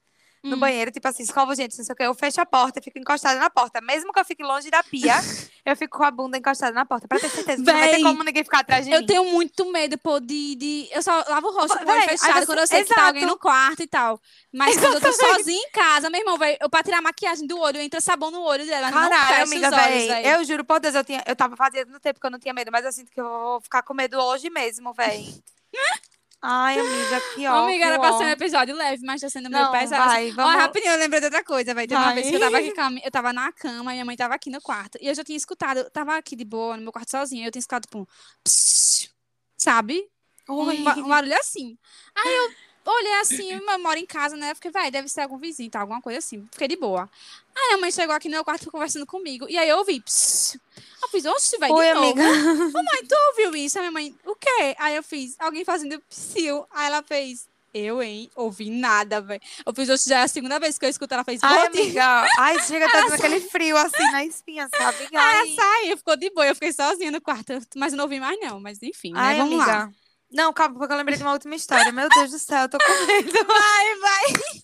No 0.44 0.56
Hum. 0.56 0.60
banheiro, 0.60 0.90
tipo 0.90 1.08
assim, 1.08 1.22
escovo 1.22 1.54
gente, 1.54 1.78
não 1.78 1.86
sei 1.86 1.94
o 1.94 1.96
que. 1.96 2.02
Eu 2.02 2.16
fecho 2.16 2.42
a 2.42 2.46
porta, 2.48 2.80
eu 2.80 2.84
fico 2.84 2.98
encostada 2.98 3.40
na 3.40 3.48
porta. 3.48 3.80
Mesmo 3.80 4.12
que 4.12 4.20
eu 4.20 4.26
fique 4.26 4.42
longe 4.42 4.72
da 4.72 4.82
pia, 4.82 5.14
eu 5.64 5.76
fico 5.78 6.00
com 6.00 6.04
a 6.04 6.10
bunda 6.10 6.36
encostada 6.36 6.72
na 6.74 6.84
porta. 6.84 7.08
Pra 7.08 7.20
ter 7.20 7.30
certeza 7.30 7.64
que 7.64 7.72
não 7.72 7.78
vai 7.78 7.90
ter 7.90 8.02
como 8.02 8.24
ninguém 8.24 8.44
ficar 8.44 8.62
atrás 8.62 8.84
de 8.88 8.92
Eu 8.92 9.02
mim. 9.02 9.06
tenho 9.06 9.24
muito 9.26 9.72
medo, 9.72 10.00
pô, 10.00 10.20
de, 10.20 10.56
de... 10.56 10.90
Eu 10.92 11.04
só 11.04 11.24
lavo 11.30 11.50
o 11.50 11.52
rosto 11.54 11.78
com 11.78 11.86
o 11.86 11.88
olho 11.92 12.02
aí 12.02 12.08
fechado 12.10 12.40
você- 12.40 12.46
quando 12.48 12.58
eu 12.58 12.66
sei 12.66 12.84
que 12.84 12.90
tá 12.92 13.06
alguém 13.06 13.22
Exato. 13.22 13.36
no 13.36 13.40
quarto 13.40 13.84
e 13.84 13.88
tal. 13.88 14.20
Mas 14.52 14.80
quando 14.80 14.96
eu 14.96 15.02
tô 15.02 15.14
sozinha 15.14 15.62
em 15.64 15.70
casa, 15.70 16.10
meu 16.10 16.20
irmão, 16.22 16.40
véi, 16.40 16.58
eu 16.60 16.68
pra 16.72 16.82
tirar 16.82 16.98
a 16.98 17.02
maquiagem 17.04 17.46
do 17.46 17.60
olho, 17.60 17.78
entra 17.80 18.02
sabão 18.02 18.32
no 18.32 18.42
olho 18.42 18.66
dela, 18.66 18.90
mas 18.90 19.00
não 19.00 19.10
Caralho, 19.12 19.28
fecha 19.28 19.44
amiga, 19.44 19.68
os 19.68 19.74
olhos, 19.74 19.86
véi. 20.08 20.08
véi. 20.24 20.34
Eu 20.36 20.44
juro 20.44 20.66
por 20.66 20.80
Deus, 20.80 20.96
eu, 20.96 21.04
tinha, 21.04 21.24
eu 21.28 21.36
tava 21.36 21.56
fazendo 21.56 22.00
tempo 22.00 22.20
que 22.20 22.26
eu 22.26 22.32
não 22.32 22.40
tinha 22.40 22.54
medo, 22.56 22.72
mas 22.72 22.84
eu 22.84 22.92
sinto 22.92 23.12
que 23.12 23.22
eu 23.22 23.30
vou 23.30 23.62
ficar 23.62 23.84
com 23.84 23.94
medo 23.94 24.18
hoje 24.20 24.50
mesmo, 24.50 24.92
véi. 24.92 25.28
Ai, 26.42 26.80
amiga, 26.80 27.22
ó. 27.52 27.64
Amiga, 27.66 27.78
que 27.78 27.84
era 27.84 28.00
pra 28.00 28.14
ó. 28.14 28.18
ser 28.18 28.24
um 28.26 28.30
episódio 28.30 28.76
leve, 28.76 29.06
mas 29.06 29.22
tá 29.22 29.30
sendo 29.30 29.48
Não, 29.48 29.72
pesado. 29.72 30.06
vai, 30.10 30.32
Ó, 30.32 30.34
vamos- 30.34 30.56
rapidinho, 30.56 30.94
eu 30.94 31.00
lembrei 31.00 31.20
de 31.20 31.28
outra 31.28 31.44
coisa, 31.44 31.74
velho. 31.74 31.88
Teve 31.88 32.00
uma 32.02 32.06
Vai. 32.06 32.16
vez 32.16 32.30
que 32.30 32.36
eu 32.36 32.40
tava 32.40 32.58
aqui 32.58 33.02
eu 33.06 33.12
tava 33.12 33.34
na 33.34 33.52
cama, 33.52 33.92
e 33.92 33.96
minha 33.96 34.06
mãe 34.06 34.18
tava 34.18 34.34
aqui 34.34 34.50
no 34.50 34.60
quarto. 34.60 34.98
E 35.00 35.08
eu 35.08 35.14
já 35.14 35.24
tinha 35.24 35.38
escutado, 35.38 35.78
eu 35.82 35.90
tava 35.92 36.16
aqui 36.18 36.36
de 36.36 36.44
boa, 36.44 36.76
no 36.78 36.82
meu 36.84 36.92
quarto 36.92 37.12
sozinha, 37.12 37.46
eu 37.48 37.52
tinha 37.52 37.60
escutado, 37.60 37.84
tipo, 37.84 38.00
um 38.00 38.06
psiu, 38.44 39.10
sabe? 39.56 40.10
Um, 40.50 40.68
Oi. 40.68 40.78
um 40.80 41.08
barulho 41.08 41.36
assim. 41.40 41.78
Aí 42.16 42.34
eu 42.36 42.52
olhei 42.92 43.14
assim, 43.20 43.52
eu 43.54 43.80
moro 43.80 44.00
em 44.00 44.06
casa, 44.08 44.36
né? 44.36 44.56
Fiquei, 44.56 44.72
vai, 44.72 44.90
deve 44.90 45.08
ser 45.08 45.22
algum 45.22 45.38
vizinho, 45.38 45.70
tá? 45.70 45.82
Alguma 45.82 46.02
coisa 46.02 46.18
assim. 46.18 46.48
Fiquei 46.52 46.68
de 46.68 46.76
boa. 46.76 47.08
Aí 47.56 47.74
a 47.74 47.78
mãe 47.78 47.92
chegou 47.92 48.16
aqui 48.16 48.28
no 48.28 48.36
meu 48.36 48.44
quarto 48.44 48.72
conversando 48.72 49.06
comigo. 49.06 49.46
E 49.50 49.58
aí 49.58 49.70
eu 49.70 49.78
ouvi, 49.78 50.00
psiu. 50.02 50.60
Eu 51.02 51.10
fiz, 51.10 51.26
oxe, 51.26 51.58
vai, 51.58 51.70
de 51.70 51.76
Oi, 51.76 51.94
novo. 51.94 52.06
amiga. 52.08 52.24
Ô, 52.78 52.84
mãe, 52.84 53.06
tu 53.08 53.16
ouviu 53.30 53.56
isso? 53.56 53.78
A 53.78 53.82
minha 53.82 53.92
mãe, 53.92 54.16
o 54.26 54.36
quê? 54.36 54.76
Aí 54.78 54.96
eu 54.96 55.04
fiz, 55.04 55.36
alguém 55.40 55.66
fazendo 55.66 56.00
psiu. 56.10 56.66
Aí 56.72 56.88
ela 56.88 57.02
fez, 57.04 57.48
eu, 57.74 58.02
hein? 58.04 58.30
Ouvi 58.36 58.70
nada, 58.70 59.22
velho. 59.22 59.42
Eu 59.66 59.74
fiz, 59.74 59.90
hoje 59.90 60.04
já 60.08 60.20
é 60.20 60.24
a 60.24 60.28
segunda 60.28 60.60
vez 60.60 60.78
que 60.78 60.86
eu 60.86 60.90
escuto. 60.90 61.14
Ela 61.14 61.24
fez, 61.24 61.42
Ai, 61.44 61.68
amiga. 61.68 62.28
Ai, 62.38 62.60
chega 62.64 62.90
tá 62.90 63.02
dando 63.02 63.14
aquele 63.14 63.40
frio 63.42 63.78
assim 63.78 64.12
na 64.12 64.26
espinha, 64.26 64.70
sabe? 64.76 65.08
Aí 65.14 65.36
ela 65.50 65.56
saiu, 65.56 65.98
ficou 65.98 66.16
de 66.18 66.30
boa. 66.30 66.48
Eu 66.48 66.54
fiquei 66.56 66.72
sozinha 66.74 67.12
no 67.12 67.22
quarto, 67.22 67.54
mas 67.76 67.94
não 67.94 68.04
ouvi 68.04 68.20
mais, 68.20 68.40
não. 68.40 68.60
Mas 68.60 68.82
enfim, 68.84 69.14
né? 69.14 69.20
Ai, 69.20 69.38
Vamos 69.38 69.58
lá. 69.58 69.64
amiga. 69.64 69.94
Não, 70.32 70.54
calma, 70.54 70.78
porque 70.78 70.94
eu 70.94 70.98
lembrei 70.98 71.18
de 71.18 71.24
uma 71.24 71.34
última 71.34 71.56
história. 71.56 71.92
Meu 71.92 72.08
Deus 72.08 72.32
do 72.32 72.40
céu, 72.40 72.62
eu 72.62 72.70
tô 72.70 72.78
com 72.78 73.06
medo. 73.06 73.32
Vai, 73.46 73.96
vai. 74.00 74.62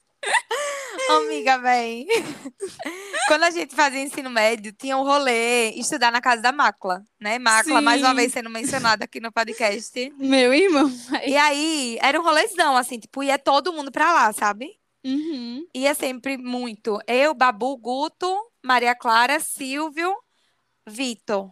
Amiga, 1.09 1.57
véi. 1.59 2.07
Quando 3.27 3.43
a 3.43 3.51
gente 3.51 3.75
fazia 3.75 4.01
ensino 4.01 4.29
médio, 4.29 4.71
tinha 4.71 4.97
um 4.97 5.03
rolê 5.03 5.71
estudar 5.71 6.11
na 6.11 6.21
casa 6.21 6.41
da 6.41 6.51
Mácula, 6.51 7.03
né? 7.19 7.37
Mácula, 7.39 7.81
mais 7.81 8.01
uma 8.01 8.09
Sim. 8.09 8.15
vez 8.15 8.33
sendo 8.33 8.49
mencionada 8.49 9.05
aqui 9.05 9.19
no 9.19 9.31
podcast. 9.31 10.13
Meu 10.17 10.53
irmão. 10.53 10.91
E 11.25 11.35
aí, 11.35 11.97
era 12.01 12.19
um 12.19 12.23
rolezão, 12.23 12.75
assim, 12.77 12.99
tipo, 12.99 13.23
ia 13.23 13.37
todo 13.37 13.73
mundo 13.73 13.91
pra 13.91 14.13
lá, 14.13 14.33
sabe? 14.33 14.71
Uhum. 15.05 15.65
Ia 15.73 15.93
sempre 15.93 16.37
muito. 16.37 16.99
Eu, 17.07 17.33
Babu, 17.33 17.77
Guto, 17.77 18.35
Maria 18.63 18.95
Clara, 18.95 19.39
Silvio, 19.39 20.15
Vitor. 20.85 21.51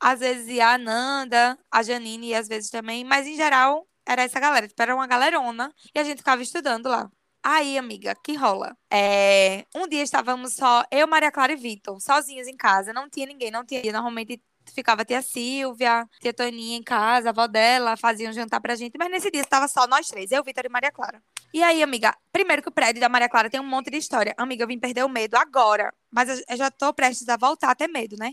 Às 0.00 0.20
vezes 0.20 0.48
ia 0.48 0.68
a 0.68 0.74
Ananda, 0.74 1.58
a 1.70 1.82
Janine, 1.82 2.28
e 2.28 2.34
às 2.34 2.48
vezes 2.48 2.70
também, 2.70 3.04
mas 3.04 3.26
em 3.26 3.36
geral 3.36 3.86
era 4.06 4.22
essa 4.22 4.40
galera. 4.40 4.66
Tipo, 4.66 4.82
era 4.82 4.94
uma 4.94 5.06
galerona 5.06 5.72
e 5.94 5.98
a 5.98 6.04
gente 6.04 6.18
ficava 6.18 6.42
estudando 6.42 6.88
lá. 6.88 7.10
Aí, 7.42 7.78
amiga, 7.78 8.14
que 8.22 8.34
rola? 8.34 8.76
É, 8.92 9.64
Um 9.74 9.86
dia 9.88 10.02
estávamos 10.02 10.54
só, 10.54 10.84
eu, 10.90 11.06
Maria 11.06 11.30
Clara 11.30 11.52
e 11.52 11.56
Vitor, 11.56 12.00
sozinhos 12.00 12.46
em 12.48 12.56
casa. 12.56 12.92
Não 12.92 13.08
tinha 13.08 13.26
ninguém, 13.26 13.50
não 13.50 13.64
tinha. 13.64 13.92
Normalmente 13.92 14.42
ficava 14.74 15.02
a 15.02 15.04
tia 15.04 15.22
Silvia, 15.22 16.06
tia 16.20 16.32
Toninha 16.32 16.76
em 16.76 16.82
casa, 16.82 17.28
a 17.28 17.30
avó 17.30 17.46
dela, 17.46 17.96
faziam 17.96 18.32
jantar 18.32 18.60
pra 18.60 18.74
gente. 18.74 18.98
Mas 18.98 19.10
nesse 19.10 19.30
dia 19.30 19.40
estava 19.40 19.66
só 19.68 19.86
nós 19.86 20.08
três, 20.08 20.30
eu, 20.30 20.42
Vitor 20.44 20.64
e 20.66 20.68
Maria 20.68 20.92
Clara. 20.92 21.22
E 21.52 21.62
aí, 21.62 21.82
amiga, 21.82 22.14
primeiro 22.30 22.60
que 22.60 22.68
o 22.68 22.72
prédio 22.72 23.00
da 23.00 23.08
Maria 23.08 23.28
Clara 23.28 23.48
tem 23.48 23.60
um 23.60 23.66
monte 23.66 23.90
de 23.90 23.96
história. 23.96 24.34
Amiga, 24.36 24.64
eu 24.64 24.68
vim 24.68 24.78
perder 24.78 25.04
o 25.04 25.08
medo 25.08 25.36
agora, 25.36 25.92
mas 26.10 26.42
eu 26.46 26.56
já 26.56 26.70
tô 26.70 26.92
prestes 26.92 27.28
a 27.28 27.36
voltar 27.36 27.70
a 27.70 27.74
ter 27.74 27.88
medo, 27.88 28.16
né? 28.18 28.32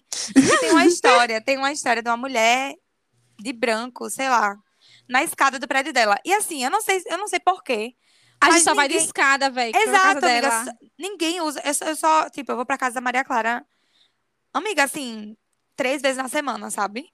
Tem 0.59 0.71
uma 0.71 0.85
história, 0.85 1.41
tem 1.41 1.57
uma 1.57 1.71
história 1.71 2.03
de 2.03 2.09
uma 2.09 2.17
mulher 2.17 2.75
de 3.39 3.53
branco, 3.53 4.09
sei 4.09 4.27
lá, 4.27 4.57
na 5.07 5.23
escada 5.23 5.57
do 5.57 5.67
prédio 5.67 5.93
dela. 5.93 6.17
E 6.25 6.33
assim, 6.33 6.63
eu 6.63 6.69
não 6.69 6.81
sei, 6.81 7.01
eu 7.05 7.17
não 7.17 7.27
sei 7.27 7.39
porquê. 7.39 7.93
A 8.47 8.51
gente 8.51 8.63
só 8.63 8.73
vai 8.75 8.87
de 8.87 8.93
ninguém- 8.95 9.05
escada, 9.05 9.49
velho. 9.49 9.75
Exato, 9.75 10.07
amiga. 10.11 10.21
dela. 10.21 10.65
Ninguém 10.97 11.41
usa. 11.41 11.61
Eu 11.65 11.73
só, 11.73 11.85
eu 11.85 11.95
só, 11.95 12.29
tipo, 12.29 12.51
eu 12.51 12.55
vou 12.55 12.65
pra 12.65 12.77
casa 12.77 12.95
da 12.95 13.01
Maria 13.01 13.23
Clara. 13.23 13.65
Amiga, 14.53 14.83
assim, 14.83 15.35
três 15.75 16.01
vezes 16.01 16.17
na 16.17 16.29
semana, 16.29 16.69
sabe? 16.71 17.09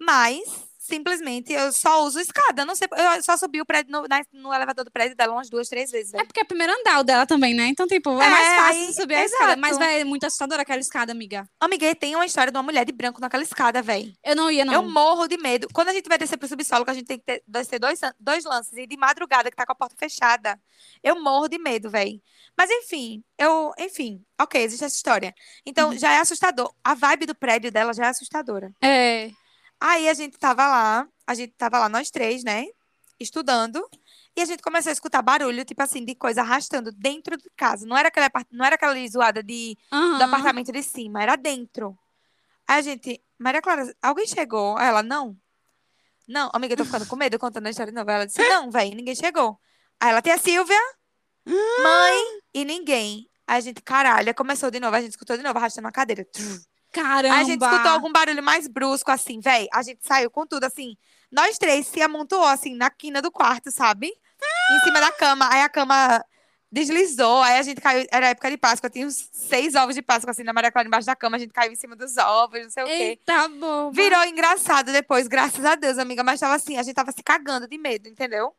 Mas, 0.00 0.42
simplesmente, 0.84 1.52
eu 1.52 1.72
só 1.72 2.04
uso 2.04 2.20
escada. 2.20 2.62
Eu 2.62 2.66
não 2.66 2.74
sei. 2.74 2.86
Eu 2.90 3.22
só 3.22 3.36
subi 3.36 3.60
o 3.60 3.64
prédio 3.66 3.90
no, 3.92 4.04
no 4.32 4.52
elevador 4.54 4.84
do 4.84 4.90
prédio 4.90 5.16
dela 5.16 5.32
umas 5.32 5.48
duas, 5.48 5.68
três 5.68 5.90
vezes. 5.90 6.12
É 6.12 6.18
velho. 6.18 6.26
porque 6.26 6.40
é 6.40 6.42
o 6.42 6.46
primeiro 6.46 6.72
andar 6.72 7.00
o 7.00 7.04
dela 7.04 7.26
também, 7.26 7.54
né? 7.54 7.66
Então, 7.68 7.86
tipo, 7.86 8.10
é, 8.20 8.26
É, 8.26 8.30
mais 8.30 8.48
fácil 8.60 8.80
aí- 8.82 8.94
subir 8.94 9.14
a 9.14 9.24
escada. 9.24 9.56
Mas, 9.56 9.70
exato. 9.72 9.86
velho, 9.86 10.00
é 10.00 10.04
muito 10.04 10.24
assustadora 10.26 10.62
aquela 10.62 10.80
escada, 10.80 11.12
amiga. 11.12 11.48
Amiga, 11.60 11.94
tem 11.94 12.14
uma 12.14 12.26
história 12.26 12.52
de 12.52 12.56
uma 12.56 12.62
mulher 12.62 12.84
de 12.84 12.92
branco 12.92 13.20
naquela 13.20 13.42
escada, 13.42 13.80
velho. 13.82 14.12
Eu 14.22 14.36
não 14.36 14.50
ia, 14.50 14.64
não. 14.64 14.74
Eu 14.74 14.82
morro 14.82 15.26
de 15.26 15.36
medo. 15.38 15.68
Quando 15.72 15.88
a 15.88 15.92
gente 15.92 16.08
vai 16.08 16.18
descer 16.18 16.36
pro 16.36 16.46
subsolo, 16.48 16.84
que 16.84 16.90
a 16.90 16.94
gente 16.94 17.06
tem 17.06 17.18
que 17.18 17.24
ter, 17.24 17.42
descer 17.46 17.78
dois, 17.78 18.00
dois 18.20 18.44
lances, 18.44 18.76
e 18.76 18.86
de 18.86 18.96
madrugada, 18.96 19.50
que 19.50 19.56
tá 19.56 19.64
com 19.64 19.72
a 19.72 19.76
porta 19.76 19.96
fechada, 19.98 20.60
eu 21.02 21.20
morro 21.22 21.48
de 21.48 21.58
medo, 21.58 21.88
velho. 21.90 22.20
Mas 22.56 22.70
enfim, 22.70 23.24
eu. 23.38 23.72
Enfim, 23.78 24.22
ok, 24.40 24.62
existe 24.62 24.84
essa 24.84 24.94
história. 24.96 25.34
Então, 25.66 25.90
Uhum. 25.90 25.98
já 25.98 26.12
é 26.12 26.18
assustador. 26.18 26.72
A 26.84 26.94
vibe 26.94 27.26
do 27.26 27.34
prédio 27.34 27.72
dela 27.72 27.92
já 27.92 28.06
é 28.06 28.08
assustadora. 28.08 28.70
É. 28.82 29.30
Aí 29.86 30.08
a 30.08 30.14
gente 30.14 30.38
tava 30.38 30.66
lá, 30.66 31.06
a 31.26 31.34
gente 31.34 31.52
tava 31.58 31.78
lá, 31.78 31.90
nós 31.90 32.10
três, 32.10 32.42
né? 32.42 32.64
Estudando. 33.20 33.86
E 34.34 34.40
a 34.40 34.44
gente 34.46 34.62
começou 34.62 34.88
a 34.88 34.94
escutar 34.94 35.20
barulho, 35.20 35.62
tipo 35.62 35.82
assim, 35.82 36.02
de 36.02 36.14
coisa 36.14 36.40
arrastando 36.40 36.90
dentro 36.90 37.36
de 37.36 37.50
casa. 37.54 37.84
Não 37.84 37.94
era 37.94 38.08
aquela, 38.08 38.30
não 38.50 38.64
era 38.64 38.76
aquela 38.76 38.94
zoada 39.06 39.42
de 39.42 39.76
do 39.90 39.94
Aham. 39.94 40.24
apartamento 40.24 40.72
de 40.72 40.82
cima, 40.82 41.22
era 41.22 41.36
dentro. 41.36 41.98
Aí 42.66 42.78
a 42.78 42.80
gente, 42.80 43.22
Maria 43.38 43.60
Clara, 43.60 43.94
alguém 44.00 44.26
chegou? 44.26 44.74
Aí 44.78 44.88
ela, 44.88 45.02
não. 45.02 45.36
Não, 46.26 46.48
amiga, 46.54 46.72
eu 46.72 46.78
tô 46.78 46.86
ficando 46.86 47.06
com 47.06 47.16
medo 47.16 47.38
contando 47.38 47.66
a 47.66 47.70
história 47.70 47.92
de 47.92 47.98
novo. 47.98 48.10
Ela 48.10 48.24
disse, 48.24 48.40
não, 48.48 48.70
velho, 48.70 48.96
ninguém 48.96 49.14
chegou. 49.14 49.60
Aí 50.00 50.08
ela, 50.08 50.22
tia 50.22 50.38
Silvia, 50.38 50.80
mãe 51.46 52.40
e 52.54 52.64
ninguém. 52.64 53.28
Aí 53.46 53.58
a 53.58 53.60
gente, 53.60 53.82
caralho, 53.82 54.34
começou 54.34 54.70
de 54.70 54.80
novo, 54.80 54.96
a 54.96 55.00
gente 55.02 55.10
escutou 55.10 55.36
de 55.36 55.42
novo, 55.42 55.58
arrastando 55.58 55.88
a 55.88 55.92
cadeira. 55.92 56.26
Caramba. 56.94 57.34
A 57.34 57.42
gente 57.42 57.62
escutou 57.62 57.90
algum 57.90 58.12
barulho 58.12 58.42
mais 58.42 58.68
brusco, 58.68 59.10
assim, 59.10 59.40
velho. 59.40 59.68
A 59.72 59.82
gente 59.82 60.06
saiu 60.06 60.30
com 60.30 60.46
tudo, 60.46 60.64
assim. 60.64 60.96
Nós 61.30 61.58
três 61.58 61.86
se 61.86 62.00
amontoou, 62.00 62.46
assim, 62.46 62.74
na 62.74 62.88
quina 62.88 63.20
do 63.20 63.30
quarto, 63.30 63.70
sabe? 63.70 64.06
Em 64.06 64.80
cima 64.84 65.00
da 65.00 65.10
cama. 65.10 65.48
Aí 65.52 65.62
a 65.62 65.68
cama 65.68 66.24
deslizou. 66.70 67.42
Aí 67.42 67.58
a 67.58 67.62
gente 67.62 67.80
caiu. 67.80 68.06
Era 68.12 68.28
época 68.28 68.50
de 68.50 68.56
Páscoa. 68.56 68.88
Tinha 68.88 69.06
uns 69.06 69.28
seis 69.32 69.74
ovos 69.74 69.94
de 69.94 70.02
Páscoa, 70.02 70.30
assim, 70.30 70.44
na 70.44 70.52
Maria 70.52 70.70
Clara 70.70 70.86
embaixo 70.86 71.06
da 71.06 71.16
cama. 71.16 71.36
A 71.36 71.40
gente 71.40 71.52
caiu 71.52 71.72
em 71.72 71.76
cima 71.76 71.96
dos 71.96 72.16
ovos, 72.16 72.62
não 72.62 72.70
sei 72.70 72.82
o 72.84 72.86
quê. 72.86 72.92
Eita, 72.92 73.48
boba. 73.48 73.90
Virou 73.90 74.24
engraçado 74.24 74.92
depois, 74.92 75.26
graças 75.26 75.64
a 75.64 75.74
Deus, 75.74 75.98
amiga. 75.98 76.22
Mas 76.22 76.38
tava 76.38 76.54
assim, 76.54 76.76
a 76.76 76.82
gente 76.82 76.94
tava 76.94 77.10
se 77.10 77.22
cagando 77.22 77.66
de 77.66 77.78
medo, 77.78 78.08
entendeu? 78.08 78.54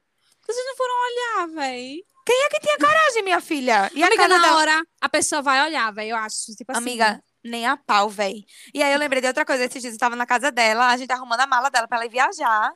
Vocês 0.46 0.66
não 0.66 0.76
foram 0.76 0.94
olhar, 0.94 1.48
velho. 1.62 2.04
Quem 2.26 2.44
é 2.44 2.50
que 2.50 2.60
tinha 2.60 2.78
coragem, 2.78 3.24
minha 3.24 3.40
filha? 3.40 3.92
E 3.94 4.04
a 4.04 4.08
Amiga, 4.08 4.28
casa 4.28 4.40
na 4.40 4.56
hora, 4.58 4.84
a 5.00 5.08
pessoa 5.08 5.44
vai 5.44 5.64
olhar, 5.64 5.94
velho, 5.94 6.10
eu 6.10 6.18
acho. 6.18 6.56
Tipo 6.56 6.72
assim. 6.72 6.82
Amiga, 6.82 7.24
nem 7.46 7.66
a 7.66 7.78
pau, 7.78 8.10
véi. 8.10 8.43
E 8.74 8.82
aí 8.84 8.91
eu 8.91 9.00
lembrei 9.00 9.22
de 9.22 9.28
outra 9.28 9.46
coisa. 9.46 9.64
Esses 9.66 9.82
dias 9.82 9.93
eu 9.93 10.00
tava 10.00 10.16
na 10.16 10.26
casa 10.26 10.52
dela, 10.52 10.88
a 10.88 10.98
gente 10.98 11.12
arrumando 11.12 11.41
a 11.41 11.48
mala 11.48 11.70
dela 11.70 11.88
pra 11.88 11.98
ela 11.98 12.06
ir 12.06 12.10
viajar. 12.10 12.72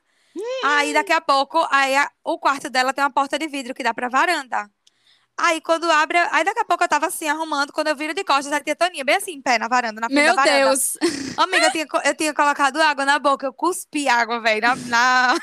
Aí 0.64 0.94
daqui 0.94 1.12
a 1.12 1.20
pouco, 1.20 1.58
aí 1.72 1.96
a- 1.96 2.10
o 2.24 2.38
quarto 2.40 2.70
dela 2.70 2.94
tem 2.94 3.04
uma 3.04 3.12
porta 3.12 3.38
de 3.38 3.48
vidro 3.48 3.74
que 3.74 3.84
dá 3.84 3.94
pra 3.94 4.08
varanda. 4.08 4.70
Aí 5.38 5.60
quando 5.62 5.90
abre, 5.90 6.18
aí 6.32 6.44
daqui 6.44 6.60
a 6.60 6.66
pouco 6.66 6.84
eu 6.84 6.88
tava 6.88 7.08
assim 7.08 7.28
arrumando, 7.28 7.72
quando 7.74 7.88
eu 7.88 7.96
viro 7.96 8.14
de 8.14 8.24
costas, 8.26 8.52
a 8.54 8.60
tia 8.60 8.76
Toninha 8.76 9.04
bem 9.06 9.16
assim, 9.16 9.32
em 9.34 9.42
pé 9.42 9.58
na 9.58 9.68
varanda, 9.68 10.00
na 10.02 10.08
frente 10.08 10.22
Meu 10.24 10.36
da 10.36 10.44
varanda. 10.44 10.66
Deus. 10.66 10.98
Amiga, 11.38 11.66
eu 11.68 11.72
tinha, 11.72 11.88
eu 12.06 12.16
tinha 12.16 12.34
colocado 12.34 12.82
água 12.82 13.06
na 13.06 13.18
boca, 13.20 13.46
eu 13.46 13.54
cuspi 13.54 14.08
água, 14.10 14.40
velho, 14.42 14.62
na, 14.62 14.76
na- 14.76 15.36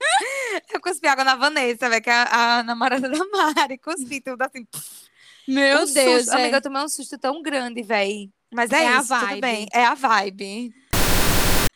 Eu 0.72 0.80
cuspi 0.80 1.06
água 1.08 1.24
na 1.24 1.34
Vanessa, 1.36 1.88
velho, 1.88 2.02
que 2.02 2.10
é 2.10 2.12
a, 2.14 2.58
a 2.58 2.62
namorada 2.62 3.08
da 3.08 3.18
Mari. 3.26 3.78
Cuspi 3.78 4.20
tudo 4.20 4.42
assim. 4.42 4.66
Meu 5.46 5.80
um 5.82 5.92
Deus, 5.92 6.22
susto. 6.24 6.30
Amiga, 6.32 6.42
velho. 6.42 6.56
eu 6.56 6.62
tomei 6.62 6.82
um 6.82 6.88
susto 6.88 7.18
tão 7.18 7.42
grande, 7.42 7.82
velho. 7.82 8.30
Mas 8.52 8.70
é, 8.72 8.84
É 8.84 8.98
isso, 8.98 9.18
tudo 9.18 9.40
bem. 9.40 9.66
É 9.72 9.84
a 9.84 9.94
vibe. 9.94 10.72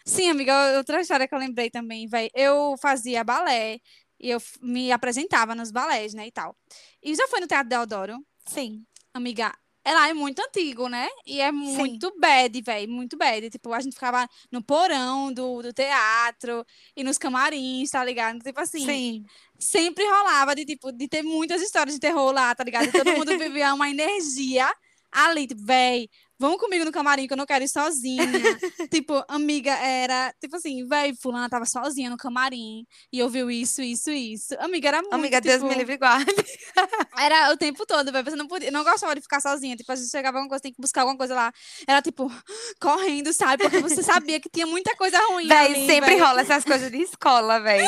Sim, 0.05 0.31
amiga, 0.31 0.77
outra 0.77 1.01
história 1.01 1.27
que 1.27 1.35
eu 1.35 1.39
lembrei 1.39 1.70
também, 1.70 2.07
velho. 2.07 2.31
Eu 2.35 2.75
fazia 2.81 3.25
balé 3.25 3.81
e 4.20 4.31
eu 4.31 4.39
me 4.61 4.93
apresentava 4.93 5.55
nos 5.55 5.70
balés, 5.70 6.12
né, 6.14 6.27
e 6.27 6.33
tal. 6.33 6.57
E 7.03 7.14
já 7.14 7.27
foi 7.29 7.41
no 7.41 7.47
Teatro 7.47 7.68
Deodoro? 7.68 8.18
Sim. 8.47 8.85
Amiga, 9.14 9.55
ela 9.85 10.09
é 10.09 10.14
muito 10.14 10.41
antigo, 10.41 10.89
né? 10.89 11.09
E 11.27 11.41
é 11.41 11.53
muito 11.53 12.12
bad, 12.18 12.61
velho, 12.62 12.91
muito 12.91 13.16
bad. 13.18 13.51
Tipo, 13.51 13.72
a 13.72 13.81
gente 13.81 13.93
ficava 13.95 14.27
no 14.51 14.62
porão 14.62 15.33
do, 15.33 15.61
do 15.61 15.72
teatro 15.72 16.64
e 16.97 17.05
nos 17.05 17.18
camarins, 17.18 17.91
tá 17.91 18.03
ligado? 18.03 18.39
Tipo 18.41 18.61
assim, 18.61 18.87
Sim. 18.87 19.25
sempre 19.59 20.05
rolava 20.05 20.55
de, 20.55 20.64
tipo, 20.64 20.91
de 20.91 21.07
ter 21.07 21.22
muitas 21.22 21.61
histórias 21.61 21.95
de 21.95 22.01
terror 22.01 22.33
lá, 22.33 22.55
tá 22.55 22.64
ligado? 22.64 22.87
E 22.87 22.93
todo 22.93 23.12
mundo 23.12 23.37
vivia 23.39 23.75
uma 23.75 23.91
energia 23.91 24.70
ali, 25.12 25.47
tipo, 25.47 25.64
véi, 25.64 26.09
vamos 26.39 26.59
comigo 26.59 26.85
no 26.85 26.93
camarim 26.93 27.26
que 27.26 27.32
eu 27.32 27.37
não 27.37 27.47
quero 27.47 27.64
ir 27.64 27.68
sozinha. 27.68 28.24
tipo, 28.91 29.24
amiga, 29.28 29.72
era, 29.72 30.35
tipo 30.41 30.57
assim, 30.57 30.87
véi, 30.87 31.14
fulana 31.20 31.49
tava 31.49 31.64
sozinha 31.66 32.11
no 32.11 32.16
camarim 32.16 32.85
e 33.12 33.22
ouviu 33.22 33.51
isso, 33.51 33.82
isso, 33.82 34.11
isso. 34.11 34.55
Amiga, 34.59 34.89
era 34.89 35.01
muito, 35.01 35.14
Amiga, 35.14 35.41
tipo, 35.41 35.49
Deus 35.49 35.62
me 35.62 35.74
livre 35.74 35.95
e 35.95 35.99
guarde. 35.99 36.32
era 37.18 37.53
o 37.53 37.57
tempo 37.57 37.87
todo, 37.87 38.11
véi, 38.12 38.22
você 38.22 38.37
não 38.37 38.47
podia, 38.47 38.70
não 38.70 38.85
gostava 38.85 39.14
de 39.14 39.20
ficar 39.20 39.41
sozinha, 39.41 39.76
tipo, 39.76 39.91
a 39.91 39.97
gente 39.97 40.11
chegava 40.11 40.39
alguma 40.39 40.49
coisa, 40.49 40.62
tem 40.62 40.72
que 40.72 40.80
buscar 40.80 41.03
alguma 41.03 41.16
coisa 41.16 41.35
lá, 41.35 41.53
era 41.87 42.03
tipo, 42.03 42.30
correndo, 42.80 43.32
sabe? 43.32 43.62
Porque 43.64 43.80
você 43.80 44.03
sabia 44.03 44.41
que 44.41 44.49
tinha 44.49 44.66
muita 44.66 44.95
coisa 44.97 45.18
ruim 45.28 45.49
Véi, 45.49 45.66
ali, 45.66 45.87
sempre 45.87 46.11
véi. 46.11 46.20
rola 46.20 46.41
essas 46.41 46.64
coisas 46.64 46.91
de 46.91 46.99
escola, 46.99 47.61
véi. 47.61 47.85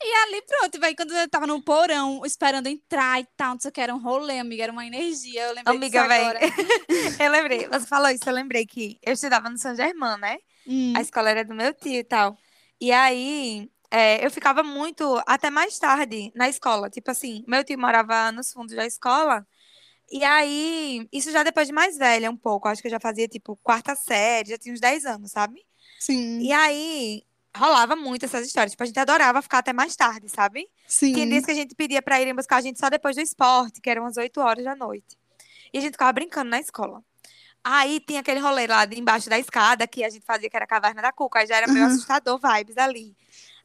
E 0.00 0.14
ali, 0.22 0.42
pronto, 0.42 0.78
véi, 0.80 0.94
quando 0.94 1.12
eu 1.14 1.28
tava 1.28 1.46
no 1.46 1.62
porão, 1.62 2.22
esperando 2.24 2.66
entrar 2.68 3.20
e 3.20 3.26
tal, 3.36 3.52
não 3.54 3.60
sei 3.60 3.68
o 3.68 3.72
que, 3.72 3.80
era 3.80 3.94
um 3.94 3.98
rolê, 4.00 4.38
amiga, 4.38 4.64
era 4.64 4.72
uma 4.72 4.86
energia, 4.86 5.42
eu 5.42 5.54
lembrei 5.54 5.76
Amiga, 5.76 6.02
disso 6.02 6.12
agora. 6.12 6.38
Eu 7.18 7.30
lembrei, 7.42 7.68
você 7.68 7.86
falou 7.86 8.08
isso, 8.10 8.28
eu 8.28 8.34
lembrei 8.34 8.66
que 8.66 8.98
eu 9.02 9.12
estudava 9.12 9.48
no 9.48 9.58
São 9.58 9.74
Germán, 9.74 10.18
né? 10.18 10.38
Hum. 10.66 10.92
A 10.96 11.00
escola 11.00 11.30
era 11.30 11.44
do 11.44 11.54
meu 11.54 11.72
tio 11.72 12.00
e 12.00 12.04
tal. 12.04 12.36
E 12.80 12.92
aí, 12.92 13.70
é, 13.90 14.24
eu 14.24 14.30
ficava 14.30 14.62
muito, 14.62 15.20
até 15.26 15.50
mais 15.50 15.78
tarde, 15.78 16.30
na 16.34 16.48
escola. 16.48 16.90
Tipo 16.90 17.10
assim, 17.10 17.44
meu 17.46 17.64
tio 17.64 17.78
morava 17.78 18.30
nos 18.32 18.52
fundos 18.52 18.74
da 18.74 18.86
escola. 18.86 19.46
E 20.10 20.24
aí, 20.24 21.06
isso 21.12 21.30
já 21.30 21.42
depois 21.42 21.66
de 21.66 21.72
mais 21.72 21.96
velha 21.96 22.30
um 22.30 22.36
pouco. 22.36 22.68
Acho 22.68 22.80
que 22.80 22.88
eu 22.88 22.92
já 22.92 23.00
fazia, 23.00 23.28
tipo, 23.28 23.56
quarta 23.62 23.94
série, 23.94 24.50
já 24.50 24.58
tinha 24.58 24.72
uns 24.72 24.80
10 24.80 25.04
anos, 25.04 25.30
sabe? 25.30 25.64
Sim. 25.98 26.40
E 26.40 26.52
aí, 26.52 27.22
rolava 27.56 27.94
muito 27.96 28.24
essas 28.24 28.46
histórias. 28.46 28.72
Tipo, 28.72 28.84
a 28.84 28.86
gente 28.86 28.98
adorava 28.98 29.42
ficar 29.42 29.58
até 29.58 29.72
mais 29.72 29.94
tarde, 29.96 30.28
sabe? 30.28 30.66
Sim. 30.86 31.12
Tinha 31.12 31.26
dias 31.26 31.44
que 31.44 31.50
a 31.50 31.54
gente 31.54 31.74
pedia 31.74 32.00
pra 32.00 32.20
irem 32.20 32.34
buscar 32.34 32.56
a 32.56 32.60
gente 32.60 32.78
só 32.78 32.88
depois 32.88 33.16
do 33.16 33.22
esporte, 33.22 33.80
que 33.80 33.90
eram 33.90 34.02
umas 34.02 34.16
8 34.16 34.40
horas 34.40 34.64
da 34.64 34.74
noite. 34.74 35.18
E 35.72 35.78
a 35.78 35.80
gente 35.80 35.92
ficava 35.92 36.12
brincando 36.12 36.50
na 36.50 36.60
escola. 36.60 37.02
Aí 37.62 38.00
tinha 38.00 38.20
aquele 38.20 38.40
rolê 38.40 38.66
lá 38.66 38.84
embaixo 38.86 39.28
da 39.28 39.38
escada, 39.38 39.86
que 39.86 40.04
a 40.04 40.10
gente 40.10 40.24
fazia 40.24 40.48
que 40.48 40.56
era 40.56 40.64
a 40.64 40.68
caverna 40.68 41.02
da 41.02 41.12
Cuca, 41.12 41.40
aí 41.40 41.46
já 41.46 41.56
era 41.56 41.66
meio 41.66 41.84
Uhum. 41.86 41.92
assustador 41.92 42.38
vibes 42.40 42.76
ali. 42.78 43.14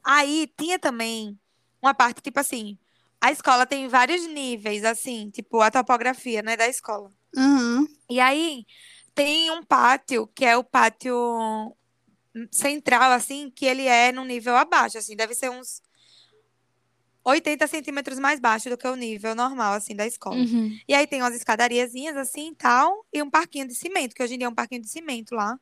Aí 0.02 0.50
tinha 0.58 0.78
também 0.78 1.38
uma 1.80 1.94
parte, 1.94 2.20
tipo 2.20 2.38
assim, 2.40 2.76
a 3.20 3.30
escola 3.32 3.64
tem 3.64 3.88
vários 3.88 4.26
níveis, 4.26 4.84
assim, 4.84 5.30
tipo 5.30 5.60
a 5.60 5.70
topografia, 5.70 6.42
né, 6.42 6.56
da 6.56 6.68
escola. 6.68 7.10
Uhum. 7.36 7.86
E 8.10 8.20
aí 8.20 8.66
tem 9.14 9.50
um 9.50 9.62
pátio, 9.62 10.26
que 10.34 10.44
é 10.44 10.56
o 10.56 10.64
pátio 10.64 11.74
central, 12.50 13.12
assim, 13.12 13.50
que 13.50 13.64
ele 13.64 13.86
é 13.86 14.12
num 14.12 14.24
nível 14.24 14.56
abaixo, 14.56 14.98
assim, 14.98 15.14
deve 15.16 15.34
ser 15.34 15.50
uns 15.50 15.80
80 17.24 17.66
centímetros 17.66 18.18
mais 18.18 18.38
baixo 18.38 18.68
do 18.68 18.76
que 18.76 18.86
o 18.86 18.94
nível 18.94 19.34
normal, 19.34 19.72
assim, 19.72 19.96
da 19.96 20.06
escola. 20.06 20.36
Uhum. 20.36 20.78
E 20.86 20.94
aí 20.94 21.06
tem 21.06 21.22
umas 21.22 21.34
escadariazinhas 21.34 22.16
assim 22.16 22.50
e 22.50 22.54
tal, 22.54 23.04
e 23.12 23.22
um 23.22 23.30
parquinho 23.30 23.66
de 23.66 23.74
cimento, 23.74 24.14
que 24.14 24.22
hoje 24.22 24.34
em 24.34 24.38
dia 24.38 24.46
é 24.46 24.50
um 24.50 24.54
parquinho 24.54 24.82
de 24.82 24.88
cimento 24.88 25.34
lá. 25.34 25.58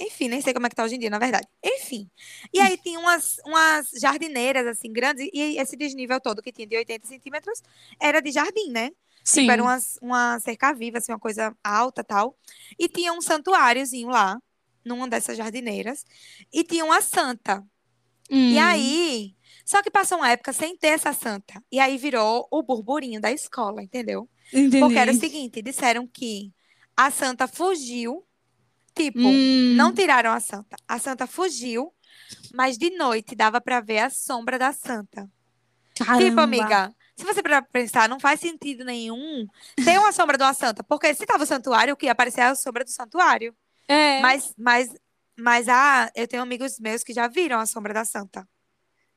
Enfim, 0.00 0.28
nem 0.28 0.40
sei 0.40 0.54
como 0.54 0.66
é 0.66 0.70
que 0.70 0.76
tá 0.76 0.82
hoje 0.84 0.94
em 0.94 0.98
dia, 0.98 1.10
na 1.10 1.18
verdade. 1.18 1.46
Enfim. 1.62 2.08
E 2.54 2.60
aí 2.60 2.78
tinha 2.82 2.98
umas, 2.98 3.36
umas 3.44 3.90
jardineiras, 4.00 4.66
assim, 4.66 4.90
grandes, 4.90 5.28
e 5.32 5.58
esse 5.58 5.76
desnível 5.76 6.20
todo 6.20 6.40
que 6.40 6.52
tinha 6.52 6.66
de 6.66 6.76
80 6.76 7.06
centímetros 7.06 7.60
era 8.00 8.20
de 8.22 8.30
jardim, 8.30 8.70
né? 8.70 8.90
Sim. 9.22 9.40
Tipo, 9.40 9.52
era 9.52 9.62
umas, 9.62 9.98
uma 10.00 10.40
cerca 10.40 10.72
viva, 10.72 10.98
assim, 10.98 11.12
uma 11.12 11.18
coisa 11.18 11.54
alta 11.62 12.02
tal. 12.02 12.34
E 12.78 12.88
tinha 12.88 13.12
um 13.12 13.20
santuáriozinho 13.20 14.08
lá, 14.08 14.40
numa 14.82 15.06
dessas 15.06 15.36
jardineiras. 15.36 16.04
E 16.50 16.64
tinha 16.64 16.84
uma 16.84 17.02
santa. 17.02 17.62
E 18.30 18.56
Hum. 18.56 18.62
aí, 18.62 19.34
só 19.64 19.82
que 19.82 19.90
passou 19.90 20.18
uma 20.18 20.30
época 20.30 20.52
sem 20.52 20.76
ter 20.76 20.88
essa 20.88 21.12
santa. 21.12 21.62
E 21.70 21.78
aí 21.78 21.96
virou 21.98 22.46
o 22.50 22.62
burburinho 22.62 23.20
da 23.20 23.30
escola, 23.32 23.82
entendeu? 23.82 24.28
Entendi. 24.52 24.80
Porque 24.80 24.98
era 24.98 25.10
o 25.12 25.14
seguinte, 25.14 25.62
disseram 25.62 26.06
que 26.06 26.52
a 26.96 27.10
santa 27.10 27.46
fugiu, 27.48 28.24
tipo, 28.94 29.18
Hum. 29.20 29.74
não 29.76 29.92
tiraram 29.94 30.32
a 30.32 30.40
santa. 30.40 30.76
A 30.88 30.98
santa 30.98 31.26
fugiu, 31.26 31.92
mas 32.54 32.76
de 32.76 32.90
noite 32.90 33.34
dava 33.34 33.60
pra 33.60 33.80
ver 33.80 33.98
a 33.98 34.10
sombra 34.10 34.58
da 34.58 34.72
santa. 34.72 35.30
Tipo, 35.94 36.04
Caramba. 36.06 36.42
amiga, 36.42 36.94
se 37.16 37.24
você 37.24 37.42
para 37.42 37.60
pensar, 37.62 38.08
não 38.08 38.18
faz 38.18 38.40
sentido 38.40 38.84
nenhum 38.84 39.46
ter 39.84 39.98
uma 39.98 40.12
sombra 40.12 40.36
de 40.38 40.42
uma 40.44 40.54
santa, 40.54 40.82
porque 40.82 41.12
se 41.14 41.26
tava 41.26 41.44
o 41.44 41.46
santuário, 41.46 41.94
o 41.94 41.96
que 41.96 42.06
ia 42.06 42.12
aparecer 42.12 42.40
é 42.40 42.44
a 42.44 42.54
sombra 42.54 42.84
do 42.84 42.90
santuário. 42.90 43.54
É. 43.86 44.20
Mas, 44.20 44.54
mas, 44.56 44.88
mas 45.38 45.68
ah, 45.68 46.10
eu 46.14 46.26
tenho 46.26 46.42
amigos 46.42 46.78
meus 46.78 47.02
que 47.02 47.12
já 47.12 47.28
viram 47.28 47.58
a 47.60 47.66
sombra 47.66 47.92
da 47.92 48.04
santa. 48.04 48.46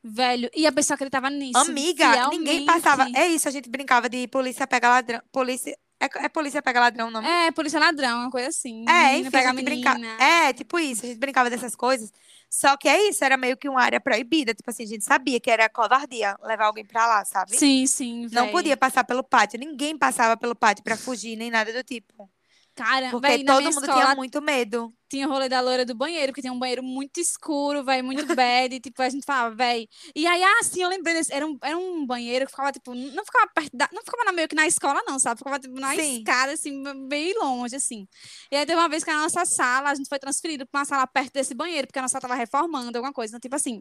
Velho, 0.06 0.50
e 0.54 0.66
a 0.66 0.72
pessoa 0.72 0.96
acreditava 0.96 1.30
nisso. 1.30 1.56
Amiga, 1.56 2.28
ninguém 2.28 2.66
passava. 2.66 3.08
É 3.14 3.26
isso, 3.26 3.48
a 3.48 3.50
gente 3.50 3.70
brincava 3.70 4.06
de 4.06 4.28
polícia 4.28 4.66
pega 4.66 4.88
ladrão. 4.90 5.20
Polícia. 5.32 5.74
É, 5.98 6.26
é 6.26 6.28
polícia 6.28 6.60
pega 6.60 6.78
ladrão 6.78 7.08
o 7.08 7.10
nome? 7.10 7.26
É, 7.26 7.50
polícia 7.52 7.80
ladrão, 7.80 8.18
uma 8.20 8.30
coisa 8.30 8.48
assim. 8.48 8.84
É, 8.86 9.16
enfim, 9.16 9.30
pega 9.30 9.50
a 9.50 9.54
gente 9.54 9.64
brincava. 9.64 10.04
É, 10.22 10.52
tipo 10.52 10.78
isso, 10.78 11.06
a 11.06 11.08
gente 11.08 11.18
brincava 11.18 11.48
dessas 11.48 11.74
coisas. 11.74 12.12
Só 12.50 12.76
que 12.76 12.86
é 12.86 13.08
isso, 13.08 13.24
era 13.24 13.38
meio 13.38 13.56
que 13.56 13.66
uma 13.66 13.80
área 13.82 13.98
proibida. 13.98 14.54
Tipo 14.54 14.70
assim, 14.70 14.82
a 14.84 14.86
gente 14.86 15.04
sabia 15.04 15.40
que 15.40 15.50
era 15.50 15.68
covardia 15.70 16.36
levar 16.42 16.66
alguém 16.66 16.84
pra 16.84 17.06
lá, 17.06 17.24
sabe? 17.24 17.56
Sim, 17.56 17.86
sim, 17.86 18.28
Não 18.30 18.44
véi. 18.44 18.52
podia 18.52 18.76
passar 18.76 19.04
pelo 19.04 19.24
pátio. 19.24 19.58
Ninguém 19.58 19.96
passava 19.96 20.36
pelo 20.36 20.54
pátio 20.54 20.84
pra 20.84 20.96
fugir, 20.96 21.34
nem 21.34 21.50
nada 21.50 21.72
do 21.72 21.82
tipo. 21.82 22.30
Cara, 22.74 23.10
Porque 23.10 23.28
véi, 23.28 23.44
todo 23.44 23.62
mundo 23.62 23.84
escola 23.84 23.92
tinha 24.02 24.16
muito 24.16 24.42
medo. 24.42 24.92
tinha 25.08 25.28
o 25.28 25.30
rolê 25.30 25.48
da 25.48 25.60
loira 25.60 25.84
do 25.84 25.94
banheiro, 25.94 26.32
porque 26.32 26.40
tinha 26.40 26.52
um 26.52 26.58
banheiro 26.58 26.82
muito 26.82 27.20
escuro, 27.20 27.84
velho, 27.84 28.02
muito 28.04 28.26
bad, 28.34 28.74
e, 28.74 28.80
tipo, 28.80 29.00
a 29.00 29.08
gente 29.08 29.24
falava, 29.24 29.54
velho. 29.54 29.86
E 30.14 30.26
aí, 30.26 30.42
ah, 30.42 30.62
sim, 30.64 30.82
eu 30.82 30.88
lembrei 30.88 31.14
desse, 31.14 31.32
era 31.32 31.46
um, 31.46 31.56
era 31.62 31.78
um 31.78 32.04
banheiro 32.04 32.44
que 32.46 32.50
ficava, 32.50 32.72
tipo, 32.72 32.92
não 32.94 33.24
ficava 33.24 33.46
perto 33.54 33.76
da, 33.76 33.88
não 33.92 34.02
ficava 34.02 34.24
na- 34.24 34.32
meio 34.32 34.48
que 34.48 34.56
na 34.56 34.66
escola, 34.66 35.00
não, 35.06 35.20
sabe? 35.20 35.38
Ficava, 35.38 35.60
tipo, 35.60 35.78
na 35.78 35.94
Sim. 35.94 36.18
escada, 36.18 36.52
assim, 36.52 36.82
bem 37.06 37.32
longe, 37.38 37.76
assim. 37.76 38.08
E 38.50 38.56
aí 38.56 38.66
teve 38.66 38.76
uma 38.80 38.88
vez 38.88 39.04
que 39.04 39.10
a 39.10 39.16
nossa 39.18 39.44
sala, 39.46 39.90
a 39.90 39.94
gente 39.94 40.08
foi 40.08 40.18
transferido 40.18 40.66
pra 40.66 40.80
uma 40.80 40.84
sala 40.84 41.06
perto 41.06 41.32
desse 41.32 41.54
banheiro, 41.54 41.86
porque 41.86 41.98
a 42.00 42.02
nossa 42.02 42.12
sala 42.12 42.22
tava 42.22 42.34
reformando, 42.34 42.98
alguma 42.98 43.12
coisa. 43.12 43.30
Então, 43.30 43.40
tipo 43.40 43.54
assim, 43.54 43.80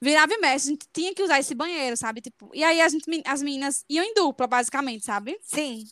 virava 0.00 0.32
e 0.34 0.38
mexe, 0.38 0.66
a 0.68 0.70
gente 0.72 0.86
tinha 0.92 1.14
que 1.14 1.22
usar 1.22 1.38
esse 1.38 1.54
banheiro, 1.54 1.96
sabe? 1.96 2.20
Tipo, 2.20 2.50
e 2.52 2.64
aí 2.64 2.80
a 2.80 2.88
gente, 2.88 3.04
as 3.24 3.40
meninas 3.42 3.84
iam 3.88 4.04
em 4.04 4.14
dupla, 4.14 4.48
basicamente, 4.48 5.04
sabe? 5.04 5.38
Sim. 5.42 5.84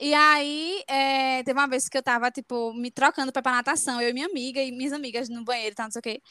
E 0.00 0.12
aí, 0.14 0.82
é, 0.88 1.42
teve 1.42 1.58
uma 1.58 1.68
vez 1.68 1.88
que 1.88 1.96
eu 1.96 2.02
tava, 2.02 2.30
tipo, 2.30 2.72
me 2.74 2.90
trocando 2.90 3.32
pra 3.32 3.40
ir 3.40 3.42
pra 3.42 3.52
natação, 3.52 4.00
eu 4.00 4.10
e 4.10 4.12
minha 4.12 4.26
amiga 4.26 4.62
e 4.62 4.72
minhas 4.72 4.92
amigas 4.92 5.28
no 5.28 5.44
banheiro, 5.44 5.74
tal, 5.74 5.86
não 5.86 5.92
sei 5.92 6.00
o 6.00 6.02
quê. 6.02 6.22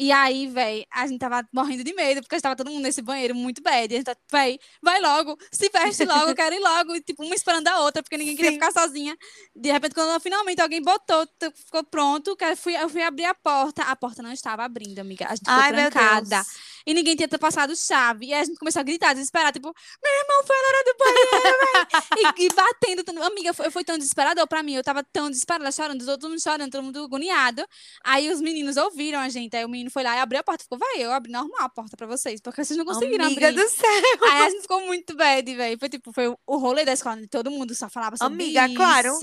E 0.00 0.12
aí, 0.12 0.46
véi, 0.46 0.86
a 0.92 1.08
gente 1.08 1.18
tava 1.18 1.44
morrendo 1.52 1.82
de 1.82 1.92
medo, 1.92 2.20
porque 2.20 2.36
estava 2.36 2.54
todo 2.54 2.70
mundo 2.70 2.84
nesse 2.84 3.02
banheiro 3.02 3.34
muito 3.34 3.60
bad. 3.60 3.92
E 3.92 3.96
a 3.96 3.98
gente 3.98 4.06
tá, 4.06 4.16
véi, 4.30 4.56
vai 4.80 5.00
logo, 5.00 5.36
se 5.50 5.68
veste 5.70 6.04
logo, 6.04 6.30
eu 6.30 6.36
quero 6.36 6.54
ir 6.54 6.60
logo. 6.60 6.94
E, 6.94 7.00
tipo, 7.00 7.24
uma 7.24 7.34
esperando 7.34 7.66
a 7.66 7.80
outra, 7.80 8.00
porque 8.00 8.16
ninguém 8.16 8.36
queria 8.36 8.52
Sim. 8.52 8.58
ficar 8.58 8.70
sozinha. 8.70 9.16
De 9.56 9.72
repente, 9.72 9.96
quando 9.96 10.20
finalmente 10.20 10.62
alguém 10.62 10.80
botou, 10.80 11.26
ficou 11.52 11.82
pronto, 11.82 12.36
eu 12.40 12.56
fui, 12.56 12.76
eu 12.76 12.88
fui 12.88 13.02
abrir 13.02 13.24
a 13.24 13.34
porta. 13.34 13.82
A 13.82 13.96
porta 13.96 14.22
não 14.22 14.30
estava 14.30 14.62
abrindo, 14.62 15.00
amiga. 15.00 15.26
A 15.26 15.34
gente 15.34 15.40
ficou 15.40 15.54
Ai, 15.54 15.72
trancada. 15.72 16.46
E 16.88 16.94
ninguém 16.94 17.14
tinha 17.14 17.28
passado 17.28 17.76
chave. 17.76 18.28
E 18.28 18.32
aí 18.32 18.40
a 18.40 18.44
gente 18.44 18.58
começou 18.58 18.80
a 18.80 18.82
gritar, 18.82 19.12
desesperada, 19.12 19.52
tipo, 19.52 19.70
meu 20.02 20.12
irmão 20.20 20.42
foi 20.46 20.56
na 20.56 20.68
hora 20.68 20.84
do 20.84 20.96
banheiro, 20.98 22.38
e, 22.38 22.46
e 22.46 22.48
batendo. 22.54 23.22
Amiga, 23.22 23.52
foi, 23.52 23.70
foi 23.70 23.84
tão 23.84 23.98
desesperador 23.98 24.46
pra 24.48 24.62
mim. 24.62 24.74
Eu 24.74 24.82
tava 24.82 25.04
tão 25.04 25.28
desesperada, 25.28 25.70
chorando, 25.70 26.02
todo 26.06 26.30
mundo 26.30 26.40
chorando, 26.40 26.70
todo 26.70 26.82
mundo 26.82 27.04
agoniado. 27.04 27.62
Aí 28.02 28.30
os 28.30 28.40
meninos 28.40 28.78
ouviram 28.78 29.18
a 29.18 29.28
gente. 29.28 29.54
Aí 29.54 29.66
o 29.66 29.68
menino 29.68 29.90
foi 29.90 30.02
lá 30.02 30.16
e 30.16 30.20
abriu 30.20 30.40
a 30.40 30.42
porta. 30.42 30.64
Ficou, 30.64 30.78
vai, 30.78 31.04
eu 31.04 31.12
abri 31.12 31.30
normal 31.30 31.60
a 31.60 31.68
porta 31.68 31.94
pra 31.94 32.06
vocês, 32.06 32.40
porque 32.40 32.64
vocês 32.64 32.78
não 32.78 32.86
conseguiram 32.86 33.26
Amiga 33.26 33.48
abrir. 33.48 33.62
do 33.62 33.68
céu. 33.68 33.88
Aí 34.22 34.46
a 34.46 34.48
gente 34.48 34.62
ficou 34.62 34.80
muito 34.86 35.14
bad, 35.14 35.54
velho. 35.54 35.78
Foi 35.78 35.90
tipo, 35.90 36.10
foi 36.10 36.28
o 36.28 36.56
rolê 36.56 36.86
da 36.86 36.94
escola, 36.94 37.20
todo 37.30 37.50
mundo 37.50 37.74
só 37.74 37.90
falava 37.90 38.16
sobre 38.16 38.32
Amiga, 38.32 38.64
isso. 38.66 38.74
claro. 38.76 39.18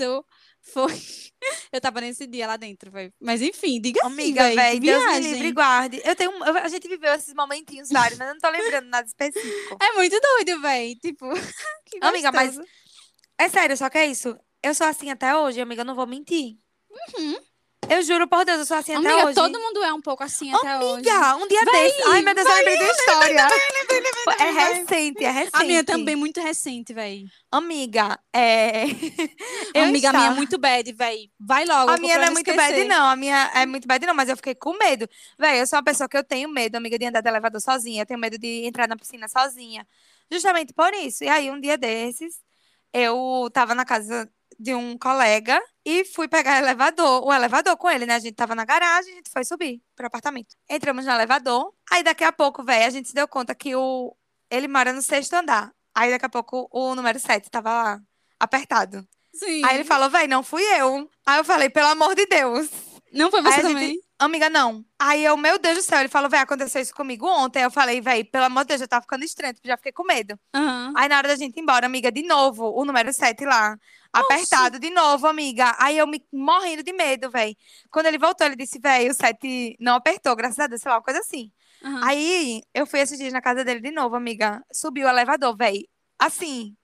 Foi. 0.72 0.92
Eu 1.72 1.80
tava 1.80 2.00
nesse 2.00 2.26
dia 2.26 2.46
lá 2.46 2.56
dentro, 2.56 2.90
velho. 2.90 3.12
Mas 3.20 3.40
enfim, 3.40 3.80
diga 3.80 4.00
assim, 4.00 4.12
Amiga, 4.12 4.42
véi, 4.42 4.56
velho, 4.56 4.80
Deus 4.80 5.04
me 5.04 5.20
livre 5.20 5.52
guarde. 5.52 6.02
Eu 6.04 6.16
tenho, 6.16 6.30
eu- 6.32 6.58
a 6.58 6.68
gente 6.68 6.88
viveu 6.88 7.12
esses 7.14 7.34
momentinhos 7.34 7.88
vários, 7.90 8.18
mas 8.18 8.28
eu 8.28 8.34
não 8.34 8.40
tô 8.40 8.50
lembrando 8.50 8.88
nada 8.88 9.06
específico. 9.06 9.76
É 9.80 9.92
muito 9.92 10.18
doido, 10.20 10.60
velho. 10.60 10.94
Tipo, 10.98 11.26
que 11.86 11.98
Amiga, 12.00 12.32
mas. 12.32 12.58
É 13.38 13.48
sério, 13.48 13.76
só 13.76 13.88
que 13.90 13.98
é 13.98 14.06
isso. 14.06 14.36
Eu 14.62 14.74
sou 14.74 14.86
assim 14.86 15.10
até 15.10 15.36
hoje, 15.36 15.60
amiga, 15.60 15.82
eu 15.82 15.86
não 15.86 15.94
vou 15.94 16.06
mentir. 16.06 16.56
Uhum. 16.90 17.36
Eu 17.88 18.02
juro 18.02 18.26
por 18.26 18.44
Deus, 18.44 18.58
eu 18.58 18.66
sou 18.66 18.76
assim 18.76 18.94
até 18.94 19.08
Amiga, 19.08 19.26
hoje. 19.26 19.34
todo 19.34 19.60
mundo 19.60 19.82
é 19.84 19.92
um 19.92 20.00
pouco 20.00 20.22
assim 20.22 20.52
até 20.52 20.76
hoje. 20.78 21.08
Amiga, 21.08 21.36
um 21.36 21.46
dia 21.46 21.60
Véi, 21.64 21.88
desse. 21.88 22.02
Ai, 22.08 22.22
meu 22.22 22.34
Deus, 22.34 22.46
eu 22.46 22.52
véi, 22.52 22.64
lembrei 22.64 22.76
de 22.78 22.84
uma 22.84 22.92
história. 22.92 23.48
É 24.38 24.52
véi. 24.52 24.74
recente, 24.74 25.24
é 25.24 25.30
recente. 25.30 25.50
A 25.54 25.64
minha 25.64 25.84
também, 25.84 26.16
muito 26.16 26.40
recente, 26.40 26.92
velho. 26.92 27.26
Amiga, 27.50 28.18
é. 28.32 28.84
Eu 29.72 29.84
Amiga, 29.84 30.12
minha 30.12 30.26
é 30.26 30.30
muito 30.30 30.58
bad, 30.58 30.92
velho. 30.92 31.30
Vai 31.38 31.64
logo. 31.64 31.90
A 31.90 31.96
minha 31.96 32.14
eu 32.14 32.18
não 32.20 32.26
é 32.26 32.30
muito 32.30 32.50
esquecer. 32.50 32.74
bad, 32.74 32.84
não. 32.88 33.06
A 33.06 33.16
minha 33.16 33.50
é 33.54 33.66
muito 33.66 33.86
bad, 33.86 34.04
não, 34.04 34.14
mas 34.14 34.28
eu 34.28 34.36
fiquei 34.36 34.54
com 34.54 34.76
medo. 34.76 35.08
Véi, 35.38 35.60
eu 35.60 35.66
sou 35.66 35.76
uma 35.78 35.84
pessoa 35.84 36.08
que 36.08 36.16
eu 36.16 36.24
tenho 36.24 36.48
medo, 36.48 36.76
amiga, 36.76 36.98
de 36.98 37.04
andar 37.06 37.20
de 37.20 37.28
elevador 37.28 37.60
sozinha. 37.60 38.02
Eu 38.02 38.06
tenho 38.06 38.18
medo 38.18 38.36
de 38.38 38.66
entrar 38.66 38.88
na 38.88 38.96
piscina 38.96 39.28
sozinha. 39.28 39.86
Justamente 40.30 40.72
por 40.72 40.92
isso. 40.94 41.22
E 41.24 41.28
aí, 41.28 41.50
um 41.50 41.60
dia 41.60 41.78
desses, 41.78 42.40
eu 42.92 43.48
tava 43.52 43.74
na 43.74 43.84
casa 43.84 44.28
de 44.58 44.74
um 44.74 44.96
colega 44.98 45.60
e 45.84 46.04
fui 46.04 46.28
pegar 46.28 46.58
elevador, 46.58 47.24
o 47.26 47.32
elevador 47.32 47.76
com 47.76 47.90
ele, 47.90 48.06
né? 48.06 48.14
A 48.14 48.18
gente 48.18 48.34
tava 48.34 48.54
na 48.54 48.64
garagem, 48.64 49.12
a 49.12 49.16
gente 49.16 49.30
foi 49.30 49.44
subir 49.44 49.80
pro 49.94 50.06
apartamento. 50.06 50.54
Entramos 50.68 51.04
no 51.04 51.12
elevador, 51.12 51.72
aí 51.90 52.02
daqui 52.02 52.24
a 52.24 52.32
pouco, 52.32 52.62
velho, 52.64 52.86
a 52.86 52.90
gente 52.90 53.08
se 53.08 53.14
deu 53.14 53.28
conta 53.28 53.54
que 53.54 53.74
o 53.76 54.14
ele 54.50 54.68
mora 54.68 54.92
no 54.92 55.02
sexto 55.02 55.34
andar. 55.34 55.72
Aí 55.94 56.10
daqui 56.10 56.26
a 56.26 56.28
pouco 56.28 56.68
o 56.70 56.94
número 56.94 57.18
7 57.18 57.50
tava 57.50 57.70
lá, 57.70 58.00
apertado. 58.38 59.06
Sim. 59.34 59.64
Aí 59.64 59.76
ele 59.76 59.84
falou, 59.84 60.08
véi, 60.10 60.26
não 60.26 60.42
fui 60.42 60.62
eu. 60.78 61.08
Aí 61.26 61.38
eu 61.38 61.44
falei, 61.44 61.68
pelo 61.68 61.88
amor 61.88 62.14
de 62.14 62.26
Deus. 62.26 62.68
Não 63.12 63.30
foi 63.30 63.40
Aí 63.40 63.44
você 63.46 63.62
gente- 63.62 63.72
também? 63.72 64.00
Amiga, 64.18 64.48
não. 64.48 64.82
Aí 64.98 65.24
eu, 65.24 65.36
meu 65.36 65.58
Deus 65.58 65.76
do 65.76 65.82
céu, 65.82 66.00
ele 66.00 66.08
falou, 66.08 66.28
véi, 66.30 66.40
aconteceu 66.40 66.80
isso 66.80 66.94
comigo 66.94 67.26
ontem. 67.26 67.62
Eu 67.62 67.70
falei, 67.70 68.00
véi, 68.00 68.24
pelo 68.24 68.44
amor 68.46 68.64
de 68.64 68.68
Deus, 68.68 68.80
já 68.80 68.86
tá 68.86 69.00
ficando 69.00 69.24
estranho, 69.24 69.52
tipo, 69.54 69.68
já 69.68 69.76
fiquei 69.76 69.92
com 69.92 70.04
medo. 70.04 70.38
Aham. 70.54 70.92
Aí 70.96 71.08
na 71.08 71.18
hora 71.18 71.28
da 71.28 71.36
gente 71.36 71.56
ir 71.58 71.60
embora, 71.62 71.84
amiga, 71.86 72.10
de 72.10 72.22
novo, 72.22 72.72
o 72.74 72.84
número 72.84 73.12
7 73.12 73.44
lá, 73.44 73.76
apertado 74.20 74.78
de 74.78 74.90
novo, 74.90 75.26
amiga. 75.26 75.74
Aí 75.78 75.98
eu 75.98 76.06
me 76.06 76.22
morrendo 76.32 76.82
de 76.82 76.92
medo, 76.92 77.30
véi. 77.30 77.56
Quando 77.90 78.06
ele 78.06 78.18
voltou, 78.18 78.46
ele 78.46 78.56
disse, 78.56 78.78
véi, 78.78 79.08
o 79.10 79.14
7 79.14 79.76
não 79.80 79.94
apertou, 79.96 80.34
graças 80.36 80.58
a 80.58 80.66
Deus, 80.66 80.80
sei 80.82 80.90
lá, 80.90 80.96
uma 80.96 81.02
coisa 81.02 81.20
assim. 81.20 81.52
aham. 81.84 82.00
Aí 82.00 82.62
eu 82.74 82.86
fui 82.86 83.00
esses 83.00 83.18
dias 83.18 83.32
na 83.32 83.40
casa 83.42 83.64
dele 83.64 83.80
de 83.80 83.90
novo, 83.90 84.16
amiga. 84.16 84.62
Subiu 84.72 85.06
o 85.06 85.10
elevador, 85.10 85.56
véi. 85.56 85.88
Assim, 86.18 86.76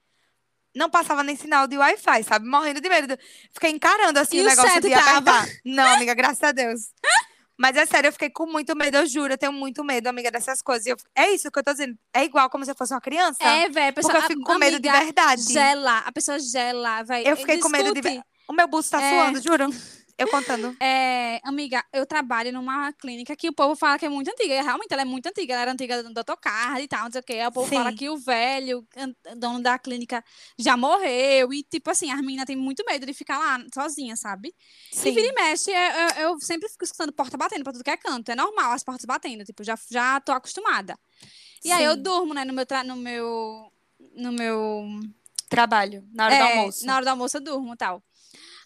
não 0.75 0.89
passava 0.91 1.23
nem 1.23 1.37
sinal 1.37 1.67
de 1.67 1.77
Wi-Fi, 1.77 2.23
sabe? 2.25 2.47
Morrendo 2.49 2.81
de 2.81 2.89
medo. 2.89 3.17
Fiquei 3.53 3.71
encarando 3.71 4.19
assim 4.19 4.39
E 4.39 4.41
o 4.41 4.45
negócio 4.45 4.71
sete 4.73 4.89
de 4.89 4.95
tava? 4.95 5.31
apertar. 5.31 5.49
Não, 5.65 5.85
amiga, 5.95 6.15
graças 6.15 6.43
a 6.43 6.53
Deus. 6.53 6.81
Mas 7.59 7.77
é 7.77 7.87
sério, 7.87 8.09
eu 8.09 8.13
fiquei 8.13 8.31
com 8.31 8.47
muito 8.47 8.75
medo, 8.77 8.97
eu 8.97 9.07
juro, 9.07 9.33
eu 9.35 9.39
tenho 9.39 9.53
muito 9.53 9.85
medo, 9.85 10.07
amiga, 10.09 10.31
dessas 10.31 10.61
coisas. 10.63 10.87
Eu- 10.87 10.97
é 11.15 11.31
isso 11.31 11.51
que 11.51 11.59
eu 11.59 11.63
tô 11.63 11.73
dizendo. 11.73 11.97
É 12.15 12.25
igual 12.25 12.49
como 12.51 12.65
se 12.65 12.71
eu 12.71 12.75
fosse 12.75 12.93
uma 12.95 13.01
criança. 13.01 13.43
É, 13.43 13.69
velho, 13.69 13.95
porque 13.95 14.17
eu 14.17 14.23
fico 14.23 14.43
com 14.43 14.59
medo 14.59 14.81
de 14.81 14.91
verdade. 14.91 15.53
Gela, 15.53 15.99
a 15.99 16.13
pessoa 16.13 16.39
gela, 16.39 17.03
velho. 17.03 17.29
Eu 17.29 17.37
fiquei 17.37 17.59
com 17.59 17.69
medo 17.69 17.93
de 17.95 18.01
Discute. 18.01 18.23
O 18.49 18.53
meu 18.53 18.67
busto 18.67 18.91
tá 18.91 19.03
É. 19.03 19.11
suando, 19.11 19.41
juro. 19.43 19.67
Eu 20.19 20.29
contando. 20.29 20.77
É, 20.81 21.41
amiga, 21.45 21.85
eu 21.93 22.05
trabalho 22.07 22.53
numa 22.53 22.93
clínica 22.93 23.35
que 23.35 23.49
o 23.49 23.53
povo 23.53 23.75
fala 23.75 23.99
que 23.99 24.07
é 24.07 24.09
muito 24.09 24.29
antiga. 24.31 24.55
E 24.55 24.63
realmente 24.63 24.93
ela 24.93 25.03
é 25.03 25.05
muito 25.05 25.27
antiga. 25.27 25.55
Ela 25.55 25.63
era 25.63 25.73
antiga 25.73 26.03
do 26.03 26.13
Dr. 26.13 26.37
Carlos 26.41 26.85
e 26.85 26.89
tal, 26.89 27.05
não 27.05 27.13
sei 27.13 27.21
o 27.21 27.25
quê. 27.25 27.47
O 27.47 27.53
povo 27.53 27.73
fala 27.73 27.91
Sim. 27.91 27.97
que 27.97 28.09
o 28.09 28.17
velho, 28.17 28.87
dono 29.37 29.61
da 29.61 29.79
clínica, 29.79 30.23
já 30.59 30.77
morreu. 30.77 31.53
E, 31.53 31.63
tipo 31.63 31.91
assim, 31.91 32.11
as 32.11 32.21
meninas 32.21 32.47
têm 32.47 32.57
muito 32.57 32.85
medo 32.87 33.07
de 33.07 33.15
ficar 33.15 33.39
lá 33.39 33.65
sozinha, 33.73 34.17
sabe? 34.17 34.55
E 34.93 34.97
Sim. 34.97 35.13
vira 35.13 35.29
e 35.29 35.33
mexe, 35.35 35.71
eu, 35.71 36.23
eu 36.23 36.41
sempre 36.41 36.69
fico 36.69 36.85
escutando 36.85 37.13
porta 37.13 37.37
batendo 37.37 37.65
pra 37.65 37.73
tudo 37.73 37.85
que 37.85 37.91
é 37.91 37.97
canto. 37.97 38.31
É 38.31 38.37
normal 38.37 38.73
as 38.73 38.85
portas 38.85 39.05
batendo, 39.05 39.45
tipo, 39.45 39.65
já, 39.65 39.79
já 39.91 40.21
tô 40.21 40.33
acostumada. 40.33 40.99
E 41.65 41.71
aí 41.71 41.85
eu 41.85 41.95
Sim. 41.95 42.03
durmo, 42.03 42.35
né, 42.35 42.45
no 42.45 42.53
meu, 42.53 42.67
no 42.85 42.97
meu, 42.97 43.71
no 44.15 44.33
meu 44.33 45.01
Trabalho, 45.53 46.03
na 46.15 46.25
hora 46.25 46.35
do 46.35 46.43
é, 46.43 46.57
almoço. 46.57 46.87
Na 46.87 46.97
hora 46.97 47.05
do 47.05 47.09
almoço 47.09 47.37
eu 47.37 47.41
durmo 47.43 47.75
e 47.75 47.77
tal. 47.77 48.03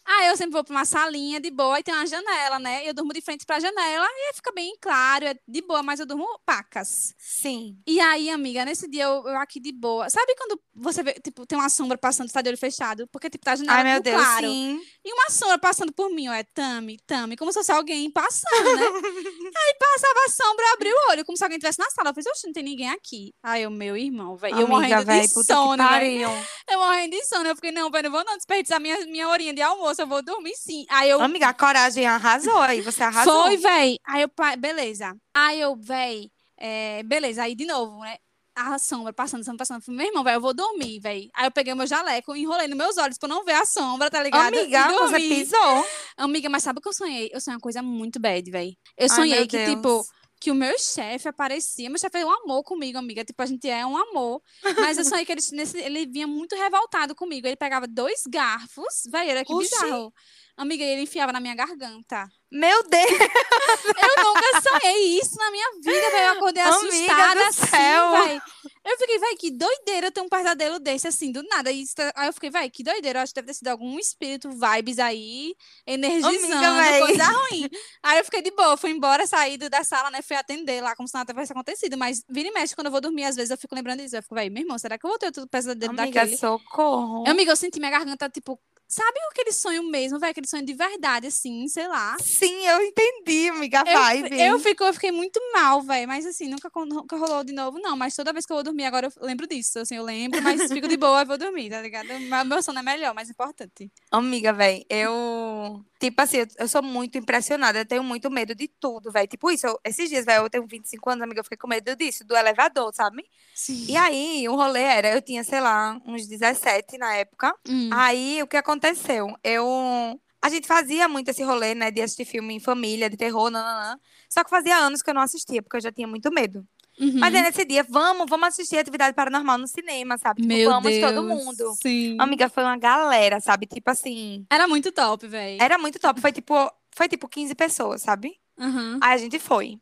Aí 0.07 0.29
eu 0.29 0.37
sempre 0.37 0.53
vou 0.53 0.63
pra 0.63 0.75
uma 0.75 0.85
salinha 0.85 1.41
de 1.41 1.51
boa 1.51 1.81
e 1.81 1.83
tem 1.83 1.93
uma 1.93 2.07
janela, 2.07 2.59
né? 2.59 2.89
Eu 2.89 2.95
durmo 2.95 3.13
de 3.13 3.21
frente 3.21 3.45
pra 3.45 3.59
janela 3.59 4.07
e 4.09 4.35
fica 4.35 4.53
bem 4.53 4.77
claro, 4.81 5.27
é 5.27 5.35
de 5.47 5.63
boa, 5.63 5.83
mas 5.83 5.99
eu 5.99 6.07
durmo 6.07 6.27
pacas. 6.47 7.13
Sim. 7.19 7.77
E 7.87 8.01
aí, 8.01 8.31
amiga, 8.31 8.65
nesse 8.65 8.89
dia 8.89 9.05
eu, 9.05 9.27
eu 9.27 9.39
aqui 9.39 9.59
de 9.59 9.73
boa. 9.73 10.09
Sabe 10.09 10.35
quando 10.37 10.61
você 10.75 11.03
vê, 11.03 11.15
tipo, 11.15 11.45
tem 11.45 11.59
uma 11.59 11.69
sombra 11.69 11.99
passando, 11.99 12.29
você 12.29 12.35
tá 12.35 12.43
de 12.43 12.49
olho 12.49 12.59
fechado? 12.59 13.09
Porque, 13.09 13.29
tipo, 13.29 13.45
tá 13.45 13.53
a 13.53 13.57
janela 13.57 13.79
Ai, 13.79 13.85
meu 13.85 14.01
Deus, 14.01 14.23
claro. 14.23 14.47
sim. 14.47 14.81
E 15.05 15.13
uma 15.13 15.31
sombra 15.31 15.59
passando 15.59 15.93
por 15.93 16.11
mim, 16.11 16.29
ó, 16.29 16.35
é 16.35 16.45
Tami, 16.45 16.99
Tami, 17.07 17.37
como 17.37 17.53
se 17.53 17.59
fosse 17.59 17.73
alguém 17.73 18.11
passando, 18.11 18.77
né? 18.77 18.87
aí 19.57 19.75
passava 19.79 20.21
a 20.27 20.31
sombra, 20.31 20.65
eu 20.67 20.73
abri 20.75 20.93
o 20.93 21.11
olho, 21.11 21.25
como 21.25 21.37
se 21.37 21.45
alguém 21.45 21.57
estivesse 21.57 21.79
na 21.79 21.91
sala. 21.91 22.11
Eu 22.11 22.15
falei, 22.15 22.31
oxe, 22.31 22.47
não 22.47 22.53
tem 22.53 22.63
ninguém 22.63 22.91
aqui. 22.91 23.35
Aí 23.43 23.63
eu, 23.63 23.71
meu 23.71 23.97
irmão, 23.97 24.37
velho, 24.37 24.61
eu 24.61 24.69
morrendo 24.69 25.05
véi, 25.05 25.23
de 25.23 25.29
sono, 25.29 25.77
pariu. 25.77 26.29
Eu 26.71 26.79
morrendo 26.79 27.11
de 27.11 27.25
sono. 27.25 27.49
Eu 27.49 27.55
fiquei, 27.57 27.73
não, 27.73 27.91
velho, 27.91 28.05
não 28.05 28.11
vou 28.11 28.25
não 28.25 28.37
desperdiçar 28.37 28.81
minha, 28.81 29.05
minha 29.07 29.29
horinha 29.29 29.53
de 29.53 29.63
almoço, 29.63 29.96
eu 30.03 30.07
vou 30.07 30.23
dormir 30.23 30.55
sim. 30.57 30.85
Aí 30.89 31.11
eu. 31.11 31.21
Amiga, 31.21 31.49
a 31.49 31.55
coragem 31.55 32.07
arrasou 32.07 32.59
aí, 32.59 32.81
você 32.81 33.03
arrasou. 33.03 33.43
Foi, 33.45 33.57
véi. 33.57 33.97
Aí 34.07 34.23
eu, 34.23 34.31
beleza. 34.59 35.17
Aí 35.35 35.61
eu, 35.61 35.77
véi, 35.77 36.31
é, 36.59 37.03
beleza. 37.03 37.43
Aí 37.43 37.55
de 37.55 37.67
novo, 37.67 38.01
né? 38.01 38.17
A 38.59 38.79
sombra 38.79 39.13
passando, 39.13 39.45
sombra 39.45 39.59
passando. 39.59 39.83
Falei, 39.83 39.99
meu 39.99 40.07
irmão, 40.09 40.25
velho, 40.25 40.37
eu 40.37 40.41
vou 40.41 40.55
dormir, 40.55 40.99
véi. 40.99 41.29
Aí 41.35 41.47
eu 41.47 41.51
peguei 41.51 41.75
meu 41.75 41.87
jaleco, 41.87 42.35
enrolei 42.35 42.67
nos 42.67 42.79
meus 42.79 42.97
olhos 42.97 43.19
pra 43.19 43.29
não 43.29 43.45
ver 43.45 43.53
a 43.53 43.67
sombra, 43.67 44.09
tá 44.11 44.23
ligado? 44.23 44.57
Amiga, 44.57 44.89
você 44.99 45.19
pisou. 45.19 45.87
Amiga, 46.17 46.49
mas 46.49 46.63
sabe 46.63 46.79
o 46.79 46.83
que 46.83 46.89
eu 46.89 46.93
sonhei? 46.95 47.29
Eu 47.33 47.41
sonhei 47.41 47.57
uma 47.57 47.61
coisa 47.61 47.83
muito 47.83 48.19
bad, 48.19 48.51
véi. 48.51 48.75
Eu 48.97 49.09
Ai, 49.11 49.17
sonhei 49.17 49.39
meu 49.41 49.47
que, 49.47 49.59
Deus. 49.59 49.71
tipo, 49.77 50.07
que 50.41 50.51
o 50.51 50.55
meu 50.55 50.79
chefe 50.79 51.29
aparecia. 51.29 51.89
Meu 51.89 51.99
chefe 51.99 52.19
é 52.19 52.25
um 52.27 52.31
amor 52.31 52.63
comigo, 52.63 52.99
amiga. 52.99 53.25
Tipo, 53.25 53.43
a 53.43 53.47
gente 53.47 53.69
é 53.69 53.85
um 53.87 53.97
amor. 53.97 54.43
Mas 54.79 54.99
eu 54.99 55.05
sonhei 55.07 55.25
que 55.25 55.33
ele, 55.33 55.41
nesse- 55.53 55.79
ele 55.79 56.07
vinha 56.07 56.27
muito 56.27 56.55
revoltado 56.57 57.15
comigo. 57.15 57.47
Ele 57.47 57.57
pegava 57.57 57.87
dois 57.87 58.23
garfos, 58.29 59.03
velho, 59.11 59.31
era 59.31 59.45
que 59.45 59.53
Oxi. 59.53 59.69
bizarro. 59.71 60.13
Amiga, 60.57 60.83
ele 60.83 61.03
enfiava 61.03 61.33
na 61.33 61.41
minha 61.41 61.55
garganta. 61.55 62.27
Meu 62.51 62.83
Deus, 62.89 63.11
Eu 63.11 64.25
nunca 64.25 64.63
sonhei 64.63 65.19
isso 65.19 65.37
na 65.37 65.51
minha 65.51 65.71
vida, 65.83 66.11
velho. 66.11 66.27
Eu 66.29 66.33
acordei 66.33 66.63
Amiga 66.63 66.87
assustada 66.87 67.47
assim, 67.49 68.27
velho. 68.27 68.43
Eu 68.85 68.99
fiquei, 68.99 69.19
velho, 69.19 69.37
que 69.37 69.51
doideira 69.51 70.07
eu 70.07 70.13
ter 70.13 70.21
um 70.21 70.29
pesadelo 70.29 70.79
desse, 70.79 71.09
assim, 71.09 71.31
do 71.33 71.43
nada. 71.43 71.71
E 71.73 71.85
tá- 71.93 72.13
Aí 72.17 72.29
eu 72.29 72.33
fiquei, 72.33 72.49
velho, 72.51 72.71
que 72.71 72.83
doideira. 72.83 73.19
Eu 73.19 73.23
acho 73.25 73.35
que 73.35 73.41
deve 73.41 73.49
ter 73.49 73.55
sido 73.55 73.69
algum 73.69 73.99
espírito, 73.99 74.49
vibes 74.49 74.99
aí, 74.99 75.55
energizando, 75.87 76.77
véi. 76.77 77.01
coisa 77.01 77.25
ruim. 77.25 77.69
Aí 78.03 78.19
eu 78.19 78.25
fiquei 78.25 78.43
de 78.43 78.51
boa, 78.53 78.77
fui 78.77 78.91
embora, 78.91 79.27
saí 79.27 79.59
da 79.59 79.83
sala, 79.85 80.11
né? 80.11 80.23
Fui 80.23 80.37
atender 80.37 80.81
lá, 80.81 80.95
como 80.97 81.09
se 81.09 81.15
nada 81.15 81.33
tivesse 81.33 81.53
acontecido. 81.53 81.99
Mas 81.99 82.23
vira 82.29 82.49
e 82.49 82.53
mexe, 82.53 82.75
quando 82.75 82.87
eu 82.87 82.93
vou 82.93 83.01
dormir, 83.01 83.25
às 83.25 83.37
vezes 83.37 83.51
eu 83.51 83.59
fico 83.59 83.75
lembrando 83.75 84.01
disso. 84.03 84.17
Eu 84.17 84.23
fico, 84.23 84.35
velho, 84.37 84.53
meu 84.53 84.63
irmão, 84.63 84.79
será 84.79 84.97
que 84.97 85.05
eu 85.05 85.11
vou 85.11 85.19
ter 85.19 85.27
outro 85.27 85.47
pesadelo 85.49 85.93
amiga, 85.99 86.21
daquele? 86.21 86.37
socorro. 86.39 87.25
Eu, 87.27 87.33
amiga, 87.33 87.53
eu 87.53 87.57
senti 87.57 87.79
minha 87.79 87.91
garganta, 87.91 88.29
tipo, 88.31 88.59
sabe 88.89 89.19
aquele 89.31 89.53
sonho 89.53 89.83
mesmo, 89.85 90.19
velho? 90.19 90.31
Aquele 90.31 90.47
sonho 90.47 90.65
de 90.65 90.75
verdade, 90.75 91.27
assim, 91.27 91.67
sei 91.69 91.87
lá. 91.89 92.17
Sim, 92.21 92.67
eu 92.67 92.83
entendi, 92.83 93.49
amiga, 93.49 93.83
a 93.83 93.91
Eu, 93.91 93.99
vibe. 94.01 94.41
eu, 94.41 94.59
fico, 94.61 94.85
eu 94.85 94.95
fiquei 94.95 95.13
muito 95.13 95.41
mal, 95.53 95.83
velho. 95.83 96.07
Mas 96.09 96.25
assim, 96.27 96.49
nunca, 96.49 96.71
nunca 96.75 97.17
rolou 97.17 97.45
de 97.45 97.53
novo, 97.53 97.79
não. 97.79 97.97
Mas 97.97 98.15
toda 98.15 98.33
vez 98.33 98.47
que 98.47 98.53
eu 98.53 98.57
vou 98.57 98.65
dormir, 98.65 98.85
agora 98.85 99.09
eu 99.09 99.27
lembro 99.27 99.47
disso. 99.47 99.79
Assim, 99.79 99.97
eu 99.97 100.05
lembro, 100.05 100.43
mas 100.43 100.63
fico 100.73 100.89
de 100.89 100.97
boa 100.97 101.23
e 101.23 101.25
vou 101.25 101.39
dormir, 101.39 101.71
tá 101.71 101.81
ligado? 101.83 102.09
Meu 102.47 102.63
sono 102.63 102.79
é 102.79 102.83
melhor, 102.83 103.15
mais 103.15 103.29
importante. 103.31 103.91
Amiga, 104.11 104.53
velho, 104.53 104.85
eu. 104.89 105.85
Tipo 105.99 106.21
assim, 106.23 106.39
eu, 106.39 106.47
eu 106.59 106.69
sou 106.69 106.83
muito 106.83 107.17
impressionada, 107.19 107.79
eu 107.79 107.87
tenho 107.87 108.05
muito 108.05 108.31
medo 108.31 108.55
de 108.55 108.69
tudo, 108.69 109.11
velho. 109.11 109.27
Tipo 109.27 109.51
isso, 109.51 109.67
eu- 109.67 109.81
esses 109.85 110.09
dias, 110.09 110.25
velho, 110.25 110.45
eu 110.45 110.51
tenho 110.51 110.67
25 110.67 111.09
anos, 111.11 111.23
amiga, 111.23 111.41
eu 111.41 111.45
fiquei 111.45 111.57
com 111.59 111.69
medo 111.69 111.95
disso, 111.97 112.25
do 112.25 112.37
elevador, 112.37 112.93
sabe? 112.95 113.25
Sim. 113.55 113.87
E 113.89 113.97
aí, 113.97 114.49
o 114.49 114.55
rolê 114.57 114.83
era, 114.83 115.13
eu 115.15 115.23
tinha, 115.23 115.43
sei 115.43 115.61
lá, 115.61 115.99
uns 116.07 116.27
17 116.27 116.99
na 116.99 117.15
época. 117.15 117.55
Hum. 117.69 117.89
Aí, 117.93 118.43
o 118.43 118.47
que 118.47 118.57
aconteceu? 118.57 119.29
Eu. 119.43 120.21
A 120.43 120.49
gente 120.51 120.67
fazia 120.69 121.09
muito 121.09 121.29
esse 121.31 121.43
rolê, 121.43 121.75
né, 121.75 121.91
de 121.91 122.01
assistir 122.01 122.25
filme 122.25 122.55
em 122.55 122.61
família, 122.61 123.11
de 123.11 123.17
terror, 123.17 123.51
nananã. 123.51 123.99
Só 124.29 124.45
que 124.45 124.51
fazia 124.51 124.77
anos 124.77 125.03
que 125.03 125.11
eu 125.11 125.15
não 125.15 125.23
assistia, 125.23 125.63
porque 125.63 125.77
eu 125.77 125.81
já 125.81 125.91
tinha 125.91 126.07
muito 126.07 126.31
medo. 126.31 126.65
Uhum. 126.99 127.19
Mas 127.21 127.35
aí, 127.35 127.43
nesse 127.43 127.65
dia, 127.65 127.85
vamos, 127.89 128.27
vamos 128.29 128.49
assistir 128.49 128.79
Atividade 128.79 129.15
Paranormal 129.15 129.59
no 129.59 129.67
cinema, 129.67 130.17
sabe? 130.17 130.41
Tipo, 130.43 130.55
Meu 130.55 130.71
vamos 130.71 130.91
Deus. 130.91 131.13
todo 131.13 131.27
mundo. 131.27 131.75
Sim. 131.83 132.17
Amiga, 132.19 132.49
foi 132.49 132.65
uma 132.65 132.77
galera, 132.79 133.39
sabe? 133.41 133.67
Tipo 133.67 133.91
assim. 133.91 134.47
Era 134.51 134.67
muito 134.67 134.91
top, 134.91 135.27
velho. 135.27 135.63
Era 135.63 135.77
muito 135.77 135.99
top. 135.99 136.21
Foi 136.21 136.33
tipo, 136.33 136.55
foi 136.95 137.09
tipo 137.09 137.29
15 137.29 137.55
pessoas, 137.55 138.03
sabe? 138.03 138.35
Uhum. 138.59 138.99
Aí 139.03 139.13
a 139.13 139.19
gente 139.19 139.39
foi. 139.39 139.79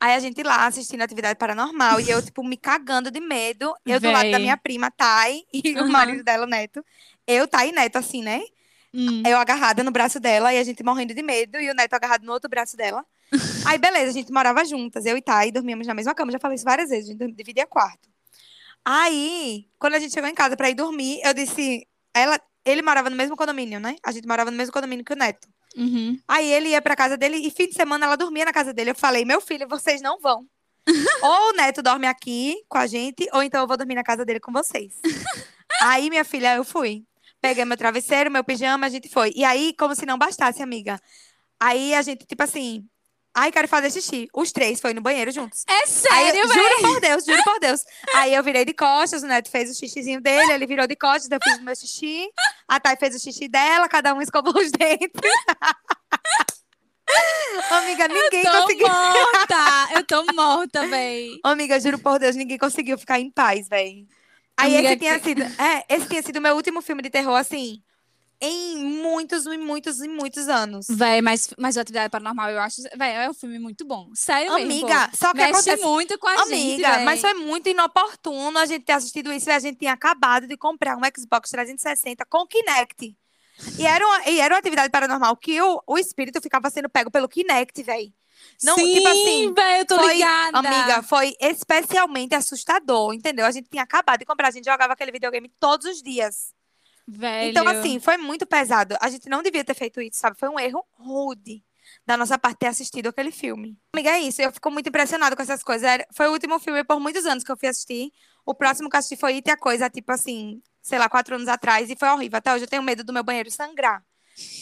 Aí 0.00 0.14
a 0.14 0.18
gente 0.20 0.42
lá 0.42 0.66
assistindo 0.66 1.02
atividade 1.02 1.36
paranormal 1.38 2.00
e 2.00 2.08
eu, 2.10 2.22
tipo, 2.22 2.44
me 2.44 2.56
cagando 2.56 3.10
de 3.10 3.20
medo. 3.20 3.74
Eu 3.84 3.98
do 4.00 4.10
lado 4.10 4.30
da 4.30 4.36
Véi. 4.38 4.42
minha 4.42 4.56
prima, 4.56 4.90
Thay, 4.90 5.42
e 5.52 5.74
o 5.74 5.80
Aham. 5.80 5.88
marido 5.88 6.22
dela, 6.24 6.44
o 6.44 6.48
Neto. 6.48 6.84
Eu, 7.26 7.48
Thay 7.48 7.70
e 7.70 7.72
Neto, 7.72 7.96
assim, 7.96 8.22
né? 8.22 8.40
Hum. 8.94 9.22
Eu 9.26 9.36
agarrada 9.38 9.82
no 9.84 9.90
braço 9.90 10.18
dela 10.20 10.52
e 10.54 10.58
a 10.58 10.64
gente 10.64 10.82
morrendo 10.84 11.14
de 11.14 11.22
medo, 11.22 11.58
e 11.60 11.68
o 11.70 11.74
Neto 11.74 11.94
agarrado 11.94 12.24
no 12.24 12.32
outro 12.32 12.48
braço 12.48 12.76
dela. 12.76 13.04
Aí, 13.66 13.78
beleza, 13.78 14.10
a 14.10 14.12
gente 14.12 14.32
morava 14.32 14.64
juntas, 14.64 15.04
eu 15.04 15.16
e 15.16 15.22
Thay, 15.22 15.52
dormíamos 15.52 15.86
na 15.86 15.94
mesma 15.94 16.14
cama. 16.14 16.32
Já 16.32 16.38
falei 16.38 16.56
isso 16.56 16.64
várias 16.64 16.90
vezes, 16.90 17.10
a 17.10 17.12
gente 17.12 17.32
dividia 17.32 17.66
quarto. 17.66 18.08
Aí, 18.84 19.66
quando 19.78 19.94
a 19.94 19.98
gente 19.98 20.14
chegou 20.14 20.28
em 20.28 20.34
casa 20.34 20.56
pra 20.56 20.70
ir 20.70 20.74
dormir, 20.74 21.20
eu 21.22 21.34
disse. 21.34 21.86
Ela, 22.14 22.40
ele 22.64 22.82
morava 22.82 23.10
no 23.10 23.16
mesmo 23.16 23.36
condomínio, 23.36 23.78
né? 23.78 23.96
A 24.02 24.12
gente 24.12 24.26
morava 24.26 24.50
no 24.50 24.56
mesmo 24.56 24.72
condomínio 24.72 25.04
que 25.04 25.12
o 25.12 25.16
Neto. 25.16 25.46
Uhum. 25.76 26.18
Aí 26.26 26.50
ele 26.50 26.70
ia 26.70 26.80
pra 26.80 26.96
casa 26.96 27.16
dele 27.16 27.36
e 27.36 27.50
fim 27.50 27.66
de 27.68 27.74
semana 27.74 28.06
ela 28.06 28.16
dormia 28.16 28.44
na 28.44 28.52
casa 28.52 28.72
dele. 28.72 28.90
Eu 28.90 28.94
falei, 28.94 29.24
meu 29.24 29.40
filho, 29.40 29.68
vocês 29.68 30.00
não 30.00 30.18
vão. 30.18 30.46
ou 31.22 31.50
o 31.50 31.52
Neto 31.52 31.82
dorme 31.82 32.06
aqui 32.06 32.56
com 32.66 32.78
a 32.78 32.86
gente, 32.86 33.28
ou 33.32 33.42
então 33.42 33.60
eu 33.60 33.66
vou 33.66 33.76
dormir 33.76 33.94
na 33.94 34.02
casa 34.02 34.24
dele 34.24 34.40
com 34.40 34.52
vocês. 34.52 34.94
aí, 35.82 36.08
minha 36.08 36.24
filha, 36.24 36.56
eu 36.56 36.64
fui. 36.64 37.04
Peguei 37.40 37.64
meu 37.64 37.76
travesseiro, 37.76 38.30
meu 38.30 38.42
pijama, 38.42 38.86
a 38.86 38.90
gente 38.90 39.08
foi. 39.08 39.32
E 39.36 39.44
aí, 39.44 39.74
como 39.78 39.94
se 39.94 40.06
não 40.06 40.18
bastasse, 40.18 40.62
amiga. 40.62 40.98
Aí 41.60 41.94
a 41.94 42.02
gente, 42.02 42.26
tipo 42.26 42.42
assim, 42.42 42.88
ai, 43.34 43.52
quero 43.52 43.68
fazer 43.68 43.90
xixi. 43.90 44.28
Os 44.34 44.50
três 44.52 44.80
foi 44.80 44.92
no 44.94 45.00
banheiro 45.00 45.30
juntos. 45.30 45.64
É 45.68 45.82
eu- 45.82 45.86
sério, 45.86 46.48
velho? 46.48 46.52
juro 46.52 46.80
por 46.82 47.00
Deus, 47.00 47.24
juro 47.24 47.42
por 47.44 47.60
Deus. 47.60 47.80
Aí 48.14 48.34
eu 48.34 48.42
virei 48.42 48.64
de 48.64 48.74
costas, 48.74 49.22
o 49.22 49.26
Neto 49.26 49.50
fez 49.50 49.70
o 49.70 49.74
xixizinho 49.78 50.20
dele, 50.20 50.52
ele 50.52 50.66
virou 50.66 50.86
de 50.86 50.96
costas, 50.96 51.30
eu 51.30 51.38
fiz 51.42 51.58
o 51.58 51.62
meu 51.62 51.74
xixi. 51.76 52.28
A 52.66 52.80
Thay 52.80 52.96
fez 52.96 53.14
o 53.14 53.18
xixi 53.18 53.48
dela, 53.48 53.88
cada 53.88 54.12
um 54.14 54.20
escovou 54.22 54.54
os 54.56 54.70
dentes. 54.72 55.08
Amiga, 57.70 58.06
ninguém 58.08 58.42
Tô 58.44 58.50
conseguiu. 58.50 58.88
morta! 58.88 59.88
Eu 59.94 60.04
tô 60.04 60.24
morta, 60.34 60.86
véi. 60.86 61.38
Amiga, 61.42 61.80
juro 61.80 61.98
por 61.98 62.18
Deus, 62.18 62.36
ninguém 62.36 62.58
conseguiu 62.58 62.98
ficar 62.98 63.18
em 63.18 63.30
paz, 63.30 63.68
véi. 63.68 64.06
Aí 64.56 64.74
Amiga, 64.74 64.88
esse 64.90 64.98
tinha 64.98 65.18
sido, 65.20 65.42
é, 65.42 65.84
esse 65.88 66.08
tinha 66.08 66.22
sido 66.22 66.36
o 66.36 66.42
meu 66.42 66.54
último 66.54 66.82
filme 66.82 67.00
de 67.02 67.08
terror, 67.10 67.36
assim, 67.36 67.80
em 68.40 68.84
muitos 68.84 69.46
e 69.46 69.58
muitos 69.58 70.00
e 70.00 70.08
muitos 70.08 70.48
anos. 70.48 70.86
Véi, 70.88 71.20
mas, 71.20 71.50
mas 71.58 71.76
o 71.76 71.80
Atividade 71.80 72.10
Paranormal, 72.10 72.50
eu 72.50 72.60
acho. 72.60 72.82
Véi, 72.96 73.16
é 73.16 73.28
um 73.28 73.34
filme 73.34 73.58
muito 73.58 73.84
bom. 73.84 74.10
Sério 74.14 74.54
mesmo. 74.54 74.72
Amiga, 74.72 75.10
só 75.14 75.32
que 75.32 75.38
Mexe 75.38 75.70
acontece... 75.70 75.82
muito 75.82 76.18
com 76.18 76.28
a 76.28 76.36
gente. 76.46 76.52
Amiga, 76.52 76.96
véi. 76.96 77.04
mas 77.04 77.20
foi 77.20 77.34
muito 77.34 77.68
inoportuno 77.68 78.58
a 78.58 78.66
gente 78.66 78.84
ter 78.84 78.92
assistido 78.92 79.32
isso 79.32 79.48
e 79.48 79.52
a 79.52 79.58
gente 79.58 79.78
tinha 79.78 79.92
acabado 79.92 80.46
de 80.46 80.56
comprar 80.56 80.96
um 80.96 81.00
Xbox 81.16 81.50
360 81.50 82.24
com 82.26 82.46
Kinect. 82.46 83.16
E 83.76 83.86
era 83.86 84.06
uma, 84.06 84.28
e 84.28 84.40
era 84.40 84.54
uma 84.54 84.60
atividade 84.60 84.90
paranormal 84.90 85.36
que 85.36 85.60
o, 85.60 85.82
o 85.86 85.98
espírito 85.98 86.40
ficava 86.40 86.70
sendo 86.70 86.88
pego 86.88 87.10
pelo 87.10 87.28
Kinect, 87.28 87.82
velho. 87.82 88.12
Não, 88.62 88.76
Sim, 88.76 88.94
tipo 88.94 89.08
assim, 89.08 89.52
véi, 89.52 89.80
eu 89.80 89.86
tô 89.86 89.96
foi, 89.98 90.14
ligada. 90.14 90.58
amiga, 90.58 91.02
foi 91.02 91.34
especialmente 91.40 92.36
assustador, 92.36 93.12
entendeu? 93.12 93.44
A 93.44 93.50
gente 93.50 93.68
tinha 93.68 93.82
acabado 93.82 94.20
de 94.20 94.24
comprar, 94.24 94.48
a 94.48 94.50
gente 94.52 94.64
jogava 94.64 94.92
aquele 94.92 95.10
videogame 95.10 95.52
todos 95.58 95.86
os 95.86 96.00
dias. 96.00 96.52
Velho. 97.10 97.50
Então, 97.50 97.66
assim, 97.66 97.98
foi 97.98 98.18
muito 98.18 98.46
pesado. 98.46 98.94
A 99.00 99.08
gente 99.08 99.28
não 99.28 99.42
devia 99.42 99.64
ter 99.64 99.74
feito 99.74 100.00
isso, 100.00 100.18
sabe? 100.20 100.38
Foi 100.38 100.48
um 100.48 100.58
erro 100.60 100.84
rude 100.92 101.64
da 102.06 102.18
nossa 102.18 102.38
parte 102.38 102.58
ter 102.58 102.66
assistido 102.66 103.06
aquele 103.08 103.30
filme. 103.32 103.78
Amiga, 103.94 104.10
é 104.10 104.20
isso. 104.20 104.42
Eu 104.42 104.52
fico 104.52 104.70
muito 104.70 104.88
impressionada 104.88 105.34
com 105.34 105.40
essas 105.42 105.62
coisas. 105.62 105.88
Era- 105.88 106.06
Foi 106.14 106.28
o 106.28 106.32
último 106.32 106.58
filme 106.58 106.84
por 106.84 107.00
muitos 107.00 107.24
anos 107.24 107.42
que 107.42 107.50
eu 107.50 107.56
fui 107.56 107.68
assistir. 107.68 108.10
O 108.44 108.54
próximo 108.54 108.90
que 108.90 108.96
eu 108.96 108.98
assisti 108.98 109.16
foi 109.16 109.34
It 109.34 109.50
a 109.50 109.56
Coisa, 109.56 109.88
tipo 109.88 110.12
assim, 110.12 110.62
sei 110.82 110.98
lá, 110.98 111.08
quatro 111.08 111.34
anos 111.36 111.48
atrás, 111.48 111.88
e 111.88 111.96
foi 111.96 112.08
horrível. 112.08 112.36
Até 112.36 112.52
hoje 112.52 112.64
eu 112.64 112.68
tenho 112.68 112.82
medo 112.82 113.02
do 113.02 113.12
meu 113.12 113.24
banheiro 113.24 113.50
sangrar. 113.50 114.04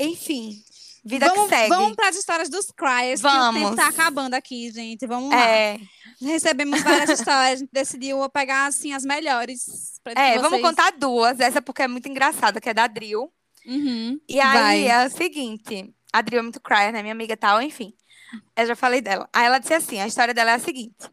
Enfim, 0.01 0.63
vida 1.07 1.27
vamos, 1.29 1.49
que 1.49 1.57
segue. 1.57 1.69
vamos 1.69 1.95
para 1.95 2.09
as 2.09 2.17
histórias 2.17 2.49
dos 2.49 2.71
Cryers, 2.71 3.21
que 3.21 3.27
o 3.27 3.31
Vamos. 3.31 3.63
tempo 3.63 3.77
tá 3.77 3.89
acabando 3.89 4.35
aqui, 4.35 4.71
gente. 4.71 5.07
Vamos 5.07 5.31
lá. 5.31 5.49
É, 5.49 5.79
Recebemos 6.21 6.83
várias 6.83 7.11
histórias, 7.11 7.53
a 7.53 7.57
gente 7.57 7.71
decidiu 7.73 8.29
pegar, 8.31 8.67
assim, 8.67 8.93
as 8.93 9.05
melhores. 9.05 10.01
Pra 10.03 10.13
é, 10.13 10.31
vocês. 10.31 10.43
vamos 10.43 10.61
contar 10.61 10.93
duas. 10.93 11.41
Essa 11.41 11.61
porque 11.61 11.83
é 11.83 11.89
muito 11.89 12.09
engraçada, 12.09 12.61
que 12.61 12.69
é 12.69 12.75
da 12.75 12.87
Drill. 12.87 13.31
Uhum. 13.67 14.21
E 14.29 14.41
aí 14.41 14.87
Vai. 14.87 14.89
é 14.89 15.07
o 15.07 15.11
seguinte, 15.11 15.93
a 16.13 16.23
Drill 16.23 16.39
é 16.39 16.43
muito 16.43 16.61
crier, 16.61 16.93
né? 16.93 17.03
Minha 17.03 17.13
amiga 17.13 17.37
tal, 17.37 17.61
enfim. 17.61 17.93
Eu 18.57 18.67
já 18.67 18.77
falei 18.77 19.01
dela. 19.01 19.29
Aí 19.33 19.47
ela 19.47 19.59
disse 19.59 19.75
assim, 19.75 20.01
a 20.01 20.07
história 20.07 20.33
dela 20.33 20.53
é 20.53 20.55
a 20.55 20.59
seguinte. 20.59 21.11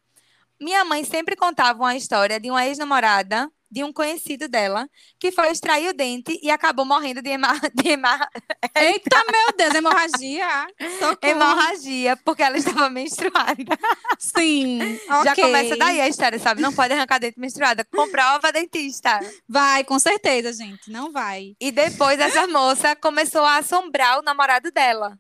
Minha 0.62 0.86
mãe 0.86 1.04
sempre 1.04 1.36
contava 1.36 1.80
uma 1.80 1.96
história 1.96 2.39
de 2.39 2.50
uma 2.50 2.66
ex-namorada 2.66 3.52
de 3.74 3.84
um 3.84 3.92
conhecido 3.92 4.48
dela 4.48 4.88
que 5.20 5.32
foi 5.32 5.50
extrair 5.50 5.90
o 5.90 5.94
dente 5.94 6.40
e 6.44 6.52
acabou 6.52 6.86
morrendo 6.86 7.24
de, 7.24 7.30
hema- 7.32 7.60
de 7.74 7.90
hema- 7.90 8.30
Eita, 8.76 9.18
meu 9.32 9.58
Deus, 9.58 9.74
hemorragia. 9.74 10.68
Socorro. 11.00 11.18
hemorragia 11.24 12.16
porque 12.18 12.44
ela 12.44 12.56
estava 12.58 12.88
menstruada. 12.92 13.56
Sim, 14.20 15.00
Já 15.24 15.32
ok. 15.32 15.44
começa 15.44 15.76
daí 15.76 16.00
a 16.00 16.08
história, 16.08 16.38
sabe? 16.38 16.62
Não 16.62 16.72
pode 16.72 16.94
arrancar 16.94 17.18
dente 17.20 17.40
menstruada. 17.40 17.84
Comprova 17.86 18.52
dentista. 18.52 19.20
Vai, 19.50 19.84
com 19.84 19.98
certeza, 19.98 20.54
gente. 20.54 20.92
Não 20.92 21.12
vai. 21.12 21.56
E 21.60 21.72
depois 21.72 22.20
essa 22.20 22.46
moça 22.48 22.96
começou 22.96 23.44
a 23.44 23.58
assombrar 23.58 24.20
o 24.20 24.22
namorado 24.22 24.72
dela. 24.72 25.18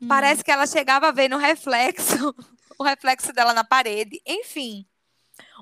Hum. 0.00 0.08
Parece 0.08 0.44
que 0.44 0.50
ela 0.50 0.66
chegava 0.66 1.08
a 1.08 1.12
ver 1.12 1.28
no 1.30 1.38
reflexo, 1.38 2.34
o 2.78 2.84
reflexo 2.84 3.32
dela 3.32 3.54
na 3.54 3.64
parede. 3.64 4.20
Enfim. 4.26 4.84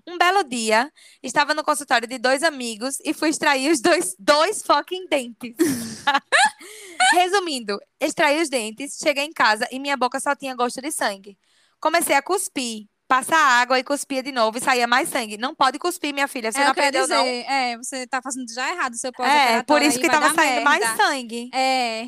Um 0.06 0.18
belo 0.18 0.42
dia, 0.42 0.90
estava 1.22 1.54
no 1.54 1.62
consultório 1.62 2.08
de 2.08 2.18
dois 2.18 2.42
amigos 2.42 2.98
e 3.04 3.14
fui 3.14 3.28
extrair 3.28 3.70
os 3.70 3.80
dois, 3.80 4.16
dois 4.18 4.62
fucking 4.62 5.06
dentes. 5.08 5.54
Resumindo, 7.12 7.78
extraí 8.00 8.40
os 8.40 8.48
dentes, 8.48 8.98
cheguei 9.00 9.24
em 9.24 9.32
casa 9.32 9.66
e 9.70 9.78
minha 9.78 9.96
boca 9.96 10.18
só 10.18 10.34
tinha 10.34 10.54
gosto 10.54 10.80
de 10.80 10.90
sangue. 10.90 11.38
Comecei 11.80 12.16
a 12.16 12.22
cuspir, 12.22 12.86
passar 13.06 13.36
água 13.38 13.78
e 13.78 13.84
cuspia 13.84 14.22
de 14.22 14.32
novo 14.32 14.58
e 14.58 14.60
saía 14.60 14.86
mais 14.86 15.08
sangue. 15.08 15.36
Não 15.36 15.54
pode 15.54 15.78
cuspir, 15.78 16.12
minha 16.12 16.26
filha. 16.28 16.50
Você 16.50 16.58
é, 16.60 16.64
não 16.64 16.70
aprendeu, 16.70 17.06
não? 17.06 17.22
dizer, 17.22 17.44
é, 17.48 17.76
você 17.76 18.06
tá 18.06 18.20
fazendo 18.22 18.52
já 18.52 18.70
errado 18.72 18.96
seu 18.96 19.10
É, 19.10 19.12
pós-operatório. 19.12 19.64
por 19.66 19.82
isso 19.82 20.00
que 20.00 20.08
tava 20.08 20.34
saindo 20.34 20.64
mais 20.64 20.80
merda. 20.80 20.96
sangue. 21.04 21.50
É. 21.54 22.06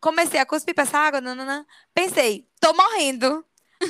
Comecei 0.00 0.38
a 0.40 0.46
cuspir 0.46 0.74
pra 0.74 0.84
essa 0.84 0.98
água, 0.98 1.20
nananã. 1.20 1.64
Pensei, 1.94 2.46
tô 2.60 2.72
morrendo. 2.74 3.44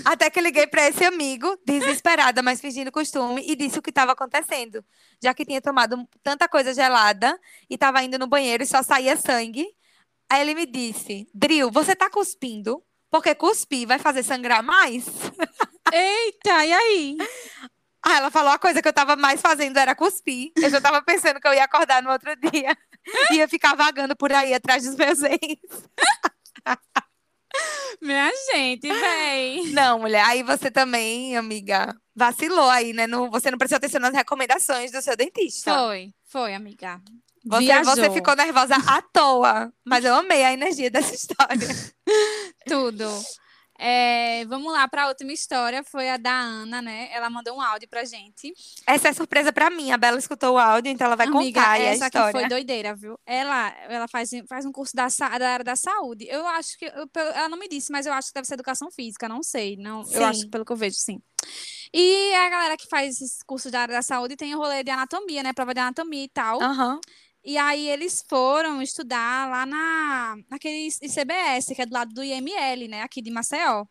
Até 0.05 0.30
que 0.30 0.41
liguei 0.41 0.66
pra 0.66 0.89
esse 0.89 1.05
amigo, 1.05 1.59
desesperada, 1.64 2.43
mas 2.43 2.61
fingindo 2.61 2.91
costume, 2.91 3.45
e 3.47 3.55
disse 3.55 3.78
o 3.78 3.82
que 3.82 3.91
estava 3.91 4.12
acontecendo. 4.12 4.84
Já 5.22 5.32
que 5.32 5.45
tinha 5.45 5.61
tomado 5.61 6.09
tanta 6.22 6.49
coisa 6.49 6.74
gelada 6.74 7.39
e 7.70 7.78
tava 7.78 8.03
indo 8.03 8.18
no 8.18 8.26
banheiro 8.26 8.62
e 8.62 8.66
só 8.66 8.82
saía 8.82 9.16
sangue. 9.16 9.66
Aí 10.28 10.41
ele 10.41 10.55
me 10.55 10.66
disse: 10.66 11.28
Dril, 11.32 11.70
você 11.70 11.95
tá 11.95 12.11
cuspindo? 12.11 12.82
Porque 13.11 13.34
cuspir 13.34 13.87
vai 13.87 13.99
fazer 13.99 14.22
sangrar 14.22 14.62
mais? 14.62 15.07
Eita, 15.93 16.66
e 16.66 16.72
aí? 16.72 17.16
Aí 18.03 18.16
ela 18.16 18.30
falou: 18.30 18.53
a 18.53 18.59
coisa 18.59 18.82
que 18.82 18.89
eu 18.89 18.93
tava 18.93 19.16
mais 19.16 19.41
fazendo 19.41 19.78
era 19.78 19.95
cuspir. 19.95 20.53
Eu 20.57 20.70
já 20.70 20.80
tava 20.80 21.03
pensando 21.03 21.41
que 21.41 21.47
eu 21.49 21.55
ia 21.55 21.64
acordar 21.64 22.03
no 22.03 22.11
outro 22.11 22.34
dia. 22.37 22.76
Ia 23.32 23.47
ficar 23.47 23.76
vagando 23.76 24.16
por 24.16 24.32
aí 24.32 24.53
atrás 24.53 24.82
dos 24.82 24.97
meus 24.97 25.22
ex. 25.22 25.39
Minha 28.01 28.30
gente, 28.53 28.88
véi. 28.88 29.70
Não, 29.72 29.99
mulher, 29.99 30.24
aí 30.24 30.42
você 30.42 30.70
também, 30.70 31.36
amiga, 31.36 31.94
vacilou 32.14 32.68
aí, 32.68 32.92
né? 32.92 33.07
No, 33.07 33.30
você 33.30 33.51
não 33.51 33.59
prestou 33.59 33.76
atenção 33.76 34.01
nas 34.01 34.14
recomendações 34.14 34.90
do 34.92 35.01
seu 35.03 35.16
dentista. 35.16 35.74
Foi, 35.74 36.12
foi, 36.24 36.55
amiga. 36.55 37.01
Você, 37.44 37.64
Viajou. 37.64 37.94
você 37.94 38.11
ficou 38.11 38.34
nervosa 38.34 38.74
à 38.74 39.01
toa. 39.01 39.72
Mas 39.84 40.05
eu 40.05 40.14
amei 40.14 40.42
a 40.42 40.53
energia 40.53 40.90
dessa 40.90 41.14
história. 41.14 41.68
Tudo. 42.66 43.09
É, 43.79 44.45
vamos 44.47 44.72
lá 44.72 44.89
para 44.89 45.05
a 45.05 45.09
última 45.09 45.33
história, 45.33 45.83
foi 45.85 46.09
a 46.09 46.16
da 46.16 46.33
Ana, 46.33 46.81
né? 46.81 47.09
Ela 47.12 47.29
mandou 47.29 47.57
um 47.57 47.61
áudio 47.61 47.89
pra 47.89 48.05
gente. 48.05 48.53
Essa 48.87 49.09
é 49.09 49.12
surpresa 49.12 49.53
pra 49.53 49.68
mim. 49.70 49.91
A 49.93 49.99
Bela 49.99 50.18
escutou 50.18 50.55
o 50.55 50.59
áudio, 50.59 50.91
então 50.91 51.07
ela 51.07 51.16
vai 51.16 51.27
Amiga, 51.27 51.61
contar 51.61 51.72
aí 51.72 51.83
a 51.83 51.91
essa 51.91 52.07
aqui 52.07 52.18
história. 52.18 52.41
foi 52.41 52.49
doideira, 52.49 52.95
viu? 52.95 53.18
Ela, 53.27 53.68
ela 53.89 54.09
faz, 54.09 54.31
faz 54.49 54.64
um 54.64 54.72
curso 54.72 54.95
da, 54.97 55.07
da 55.39 55.51
área 55.51 55.64
da 55.64 55.77
saúde. 55.77 56.27
Eu 56.29 56.47
acho 56.47 56.79
que. 56.79 56.87
eu- 56.87 57.09
ela 57.35 57.49
não 57.49 57.59
me 57.59 57.68
disse, 57.68 57.93
mas 57.93 58.07
eu 58.07 58.12
acho 58.12 58.29
que 58.29 58.35
deve 58.35 58.47
ser 58.47 58.55
educação 58.55 58.91
física, 58.91 59.29
não 59.29 59.43
sei. 59.43 59.77
Não, 59.77 60.03
eu 60.12 60.24
acho, 60.24 60.49
pelo 60.49 60.64
que 60.64 60.72
eu 60.72 60.77
vejo, 60.77 60.97
sim. 60.97 61.20
E 61.93 62.35
a 62.35 62.49
galera 62.51 62.77
que 62.77 62.89
faz 62.89 63.16
esses 63.16 63.43
cursos 63.43 63.70
da 63.70 63.81
área 63.81 63.95
da 63.95 64.03
saúde 64.03 64.37
tem 64.37 64.55
o 64.55 64.59
rolê 64.59 64.83
de 64.83 64.91
anatomia, 64.91 65.43
né? 65.43 65.53
Prova 65.53 65.72
de 65.72 65.81
anatomia 65.81 66.24
e 66.24 66.29
tal. 66.29 66.61
Aham. 66.61 67.01
E 67.47 67.57
aí 67.57 67.88
eles 67.88 68.24
foram 68.28 68.82
estudar 68.82 69.49
lá 69.49 69.64
na, 69.64 70.36
naquele 70.51 70.88
ICBS, 70.88 71.66
que 71.76 71.80
é 71.82 71.86
do 71.86 71.92
lado 71.94 72.12
do 72.12 72.24
IML, 72.24 72.88
né? 72.88 73.03
Aqui 73.03 73.22
de 73.22 73.30
Maceió. 73.30 73.86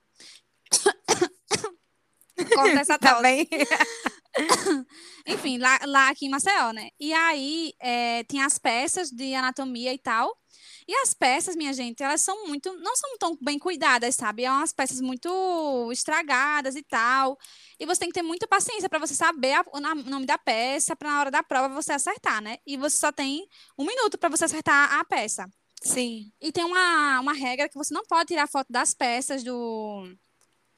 Corta 2.53 2.79
essa 2.81 2.99
Tá 2.99 3.11
tosse. 3.11 3.21
bem? 3.23 3.47
Enfim, 5.25 5.57
lá, 5.57 5.79
lá 5.85 6.09
aqui 6.09 6.25
em 6.25 6.29
Maceió, 6.29 6.73
né? 6.73 6.89
E 6.99 7.13
aí 7.13 7.71
é, 7.79 8.25
tinha 8.25 8.45
as 8.45 8.59
peças 8.59 9.09
de 9.09 9.33
anatomia 9.33 9.93
e 9.93 9.99
tal. 9.99 10.37
E 10.87 10.93
as 10.97 11.13
peças, 11.15 11.55
minha 11.55 11.73
gente, 11.73 12.03
elas 12.03 12.21
são 12.21 12.45
muito, 12.47 12.71
não 12.79 12.95
são 12.95 13.17
tão 13.17 13.35
bem 13.41 13.57
cuidadas, 13.57 14.15
sabe? 14.15 14.43
É 14.43 14.51
umas 14.51 14.71
peças 14.71 15.01
muito 15.01 15.89
estragadas 15.91 16.75
e 16.75 16.83
tal. 16.83 17.37
E 17.79 17.85
você 17.87 18.01
tem 18.01 18.09
que 18.09 18.13
ter 18.13 18.21
muita 18.21 18.47
paciência 18.47 18.87
para 18.87 18.99
você 18.99 19.15
saber 19.15 19.53
a- 19.53 19.65
o 19.73 19.79
nome 19.79 20.25
da 20.27 20.37
peça, 20.37 20.95
para 20.95 21.09
na 21.09 21.19
hora 21.19 21.31
da 21.31 21.41
prova 21.41 21.69
você 21.73 21.91
acertar, 21.91 22.39
né? 22.41 22.57
E 22.67 22.77
você 22.77 22.97
só 22.97 23.11
tem 23.11 23.47
um 23.77 23.83
minuto 23.85 24.17
para 24.17 24.29
você 24.29 24.45
acertar 24.45 24.93
a 24.99 25.03
peça. 25.03 25.49
Sim. 25.81 26.31
E 26.39 26.51
tem 26.51 26.63
uma, 26.63 27.19
uma 27.19 27.33
regra 27.33 27.67
que 27.67 27.77
você 27.77 27.93
não 27.93 28.03
pode 28.03 28.27
tirar 28.27 28.47
foto 28.47 28.71
das 28.71 28.93
peças 28.93 29.43
do. 29.43 30.07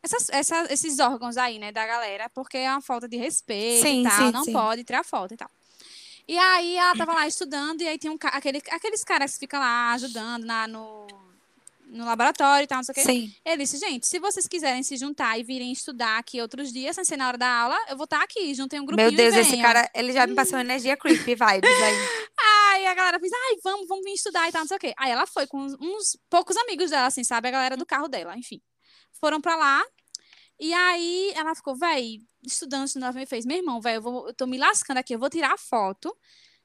Essas, 0.01 0.29
essa- 0.29 0.71
esses 0.71 0.99
órgãos 0.99 1.35
aí, 1.37 1.59
né, 1.59 1.71
da 1.71 1.85
galera, 1.85 2.29
porque 2.29 2.57
é 2.57 2.71
uma 2.71 2.81
falta 2.81 3.09
de 3.09 3.17
respeito 3.17 3.83
Sim, 3.85 4.01
e 4.01 4.03
tal. 4.03 4.17
sim, 4.27 4.31
não 4.31 4.43
sim. 4.45 4.53
pode 4.53 4.83
tirar 4.83 5.03
foto 5.03 5.33
e 5.33 5.37
tal. 5.37 5.49
E 6.27 6.37
aí 6.37 6.75
ela 6.75 6.95
tava 6.95 7.13
lá 7.13 7.27
estudando, 7.27 7.81
e 7.81 7.87
aí 7.87 7.97
tinha 7.97 8.11
um, 8.11 8.17
aquele, 8.21 8.61
aqueles 8.69 9.03
caras 9.03 9.33
que 9.33 9.39
ficam 9.39 9.59
lá 9.59 9.93
ajudando 9.93 10.43
na, 10.43 10.67
no, 10.67 11.07
no 11.87 12.05
laboratório 12.05 12.65
e 12.65 12.67
tal, 12.67 12.77
não 12.77 12.83
sei 12.83 12.91
o 12.91 12.95
quê. 12.95 13.01
Sim. 13.01 13.35
Ele 13.45 13.63
disse, 13.63 13.77
gente, 13.77 14.05
se 14.05 14.19
vocês 14.19 14.47
quiserem 14.47 14.83
se 14.83 14.97
juntar 14.97 15.39
e 15.39 15.43
virem 15.43 15.71
estudar 15.71 16.17
aqui 16.17 16.41
outros 16.41 16.71
dias, 16.71 16.95
sem 16.95 17.05
ser 17.05 17.17
na 17.17 17.27
hora 17.27 17.37
da 17.37 17.49
aula, 17.49 17.77
eu 17.89 17.95
vou 17.95 18.03
estar 18.03 18.21
aqui, 18.21 18.53
juntem 18.53 18.79
um 18.79 18.85
grupinho 18.85 19.07
Meu 19.07 19.17
Deus, 19.17 19.35
esse 19.35 19.57
cara, 19.61 19.89
ele 19.93 20.11
já 20.11 20.27
me 20.27 20.35
passou 20.35 20.59
energia 20.59 20.97
creepy 20.97 21.35
vibes 21.35 21.43
aí. 21.43 21.95
Aí 22.69 22.85
a 22.85 22.93
galera 22.93 23.19
fez, 23.19 23.31
ai, 23.33 23.57
vamos, 23.63 23.87
vamos 23.87 24.03
vir 24.03 24.13
estudar 24.13 24.47
e 24.47 24.51
tal, 24.51 24.61
não 24.61 24.67
sei 24.67 24.77
o 24.77 24.79
quê. 24.79 24.93
Aí 24.97 25.09
ela 25.09 25.25
foi 25.25 25.47
com 25.47 25.57
uns, 25.57 25.73
uns 25.79 26.17
poucos 26.29 26.55
amigos 26.57 26.91
dela, 26.91 27.07
assim, 27.07 27.23
sabe? 27.23 27.47
A 27.47 27.51
galera 27.51 27.75
do 27.75 27.85
carro 27.85 28.07
dela, 28.07 28.37
enfim. 28.37 28.61
Foram 29.19 29.41
pra 29.41 29.55
lá. 29.55 29.83
E 30.59 30.73
aí 30.73 31.31
ela 31.35 31.53
ficou, 31.55 31.75
véi, 31.75 32.19
estudando, 32.43 32.85
estudando, 32.87 33.09
ela 33.11 33.19
me 33.19 33.25
fez, 33.25 33.45
meu 33.45 33.57
irmão, 33.57 33.79
véi, 33.79 33.97
eu, 33.97 34.01
vou- 34.01 34.27
eu 34.27 34.33
tô 34.33 34.47
me 34.47 34.57
lascando 34.57 34.97
aqui, 34.99 35.13
eu 35.13 35.19
vou 35.19 35.29
tirar 35.29 35.53
a 35.53 35.57
foto 35.57 36.15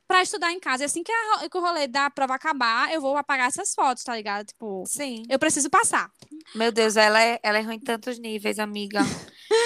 pra 0.08 0.22
estudar 0.22 0.52
em 0.52 0.60
casa. 0.60 0.82
E 0.84 0.86
assim 0.86 1.02
que, 1.02 1.12
a- 1.12 1.48
que 1.48 1.56
o 1.56 1.60
rolê 1.60 1.86
da 1.86 2.10
prova 2.10 2.34
acabar, 2.34 2.92
eu 2.92 3.00
vou 3.00 3.16
apagar 3.16 3.48
essas 3.48 3.74
fotos, 3.74 4.02
tá 4.04 4.14
ligado? 4.16 4.46
Tipo, 4.46 4.84
Sim. 4.86 5.22
eu 5.28 5.38
preciso 5.38 5.70
passar. 5.70 6.10
Meu 6.54 6.70
Deus, 6.72 6.96
ela 6.96 7.22
é, 7.22 7.38
ela 7.42 7.58
é 7.58 7.62
ruim 7.62 7.76
em 7.76 7.80
tantos 7.80 8.18
níveis, 8.18 8.58
amiga. 8.58 9.00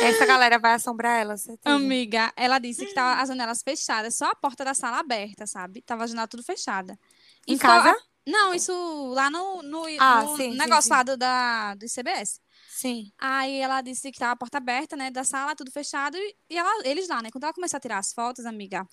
Essa 0.03 0.27
galera 0.27 0.59
vai 0.59 0.75
assombrar 0.75 1.21
ela, 1.21 1.37
certeza. 1.37 1.75
Amiga, 1.75 2.33
ela 2.37 2.59
disse 2.59 2.85
que 2.87 2.95
tava 2.95 3.21
as 3.21 3.29
janelas 3.29 3.63
fechadas, 3.63 4.17
só 4.17 4.27
a 4.27 4.37
porta 4.37 4.65
da 4.65 4.75
sala 4.75 4.99
aberta, 4.99 5.47
sabe? 5.47 5.83
Tava 5.83 6.05
a 6.05 6.07
janela 6.07 6.29
tudo 6.29 6.43
fechada. 6.43 6.99
Em 7.47 7.57
casa? 7.57 7.97
Não, 8.27 8.53
isso 8.53 8.73
lá 9.15 9.31
no, 9.31 9.63
no, 9.63 9.85
Ah, 10.01 10.23
no 10.25 10.37
sim, 10.37 10.51
sim, 10.51 10.57
negócio 10.59 10.83
sim. 10.89 10.91
lá 10.91 11.03
do, 11.03 11.17
da, 11.17 11.75
do 11.77 11.85
ICBS. 11.85 12.41
Sim. 12.77 13.11
Aí 13.19 13.57
ela 13.59 13.81
disse 13.81 14.13
que 14.13 14.19
tava 14.19 14.33
a 14.33 14.37
porta 14.37 14.59
aberta, 14.59 14.97
né, 14.97 15.11
da 15.11 15.25
sala, 15.25 15.57
tudo 15.57 15.71
fechado, 15.73 16.15
e, 16.19 16.59
ela, 16.59 16.87
eles 16.87 17.09
lá, 17.09 17.23
né? 17.23 17.31
Quando 17.31 17.45
ela 17.45 17.55
começou 17.55 17.79
a 17.79 17.81
tirar 17.81 17.97
as 17.97 18.13
fotos, 18.13 18.45
amiga, 18.45 18.87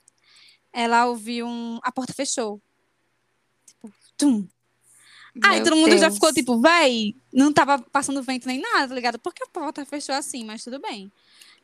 ela 0.71 1.05
ouviu 1.05 1.45
um. 1.45 1.79
A 1.83 1.91
porta 1.91 2.13
fechou. 2.13 2.61
Tipo, 3.67 3.93
tum. 4.15 4.47
Aí 5.43 5.57
Meu 5.57 5.65
todo 5.65 5.75
mundo 5.75 5.97
já 5.97 6.07
Deus. 6.07 6.13
ficou 6.13 6.31
tipo, 6.31 6.61
véi, 6.61 7.13
não 7.33 7.51
tava 7.51 7.77
passando 7.77 8.23
vento 8.23 8.47
nem 8.47 8.61
nada, 8.61 8.87
tá 8.87 8.95
ligado? 8.95 9.19
Por 9.19 9.33
que 9.33 9.43
a 9.43 9.47
porta 9.47 9.85
fechou 9.85 10.15
assim? 10.15 10.45
Mas 10.45 10.63
tudo 10.63 10.79
bem. 10.79 11.11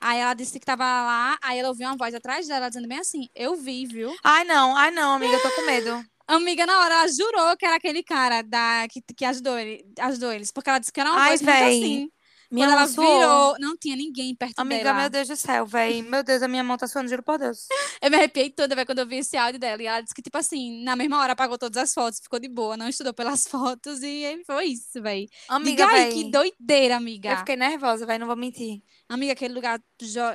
Aí 0.01 0.19
ela 0.19 0.33
disse 0.33 0.59
que 0.59 0.65
tava 0.65 0.83
lá, 0.83 1.37
aí 1.41 1.57
ela 1.57 1.69
ouviu 1.69 1.87
uma 1.87 1.95
voz 1.95 2.13
atrás 2.13 2.49
dela 2.49 2.67
dizendo 2.67 2.87
bem 2.89 2.99
assim: 2.99 3.29
Eu 3.33 3.55
vi, 3.55 3.85
viu? 3.85 4.13
Ai, 4.21 4.43
não, 4.43 4.75
ai, 4.75 4.91
não, 4.91 5.13
amiga, 5.13 5.35
eu 5.35 5.41
tô 5.41 5.51
com 5.51 5.65
medo. 5.65 6.05
Amiga, 6.35 6.65
na 6.65 6.79
hora, 6.79 6.93
ela 6.95 7.07
jurou 7.07 7.57
que 7.57 7.65
era 7.65 7.75
aquele 7.75 8.03
cara 8.03 8.41
da, 8.43 8.87
que, 8.89 9.01
que 9.15 9.25
ajudou, 9.25 9.57
ele, 9.57 9.83
ajudou 9.99 10.31
eles. 10.31 10.51
Porque 10.51 10.69
ela 10.69 10.79
disse 10.79 10.91
que 10.91 10.99
era 10.99 11.11
uma 11.11 11.19
Ai, 11.19 11.29
voz 11.31 11.41
muito 11.41 11.55
véi, 11.57 11.77
assim. 11.79 12.11
Minha 12.51 12.65
Quando 12.67 12.77
ela 12.79 12.87
suou. 12.87 13.05
virou, 13.19 13.55
não 13.59 13.77
tinha 13.77 13.95
ninguém 13.95 14.35
perto 14.35 14.57
Amiga, 14.57 14.85
dela. 14.85 14.99
meu 15.01 15.09
Deus 15.09 15.27
do 15.27 15.35
céu, 15.35 15.67
véi. 15.67 16.01
Meu 16.01 16.23
Deus, 16.23 16.41
a 16.41 16.47
minha 16.47 16.63
mão 16.63 16.77
tá 16.77 16.87
suando, 16.87 17.07
juro 17.07 17.21
por 17.21 17.37
Deus. 17.37 17.67
Eu 18.01 18.09
me 18.09 18.17
arrepiei 18.17 18.49
toda, 18.49 18.73
velho, 18.75 18.87
quando 18.87 18.99
eu 18.99 19.07
vi 19.07 19.17
esse 19.17 19.37
áudio 19.37 19.59
dela. 19.59 19.83
E 19.83 19.85
ela 19.85 20.01
disse 20.01 20.15
que, 20.15 20.21
tipo 20.21 20.35
assim, 20.37 20.81
na 20.83 20.95
mesma 20.95 21.19
hora 21.19 21.33
apagou 21.33 21.57
todas 21.59 21.77
as 21.83 21.93
fotos, 21.93 22.19
ficou 22.19 22.39
de 22.39 22.47
boa, 22.47 22.75
não 22.77 22.87
estudou 22.87 23.13
pelas 23.13 23.43
fotos. 23.47 24.01
E 24.01 24.25
aí 24.25 24.43
foi 24.45 24.65
isso, 24.67 25.01
velho. 25.01 25.27
Amiga, 25.47 25.85
Diga 25.85 25.95
aí, 25.95 26.05
véi. 26.05 26.13
que 26.13 26.31
doideira, 26.31 26.95
amiga. 26.95 27.31
Eu 27.31 27.37
fiquei 27.37 27.55
nervosa, 27.55 28.05
véi, 28.05 28.17
não 28.17 28.25
vou 28.25 28.35
mentir. 28.37 28.81
Amiga, 29.09 29.33
aquele 29.33 29.55
lugar 29.55 29.81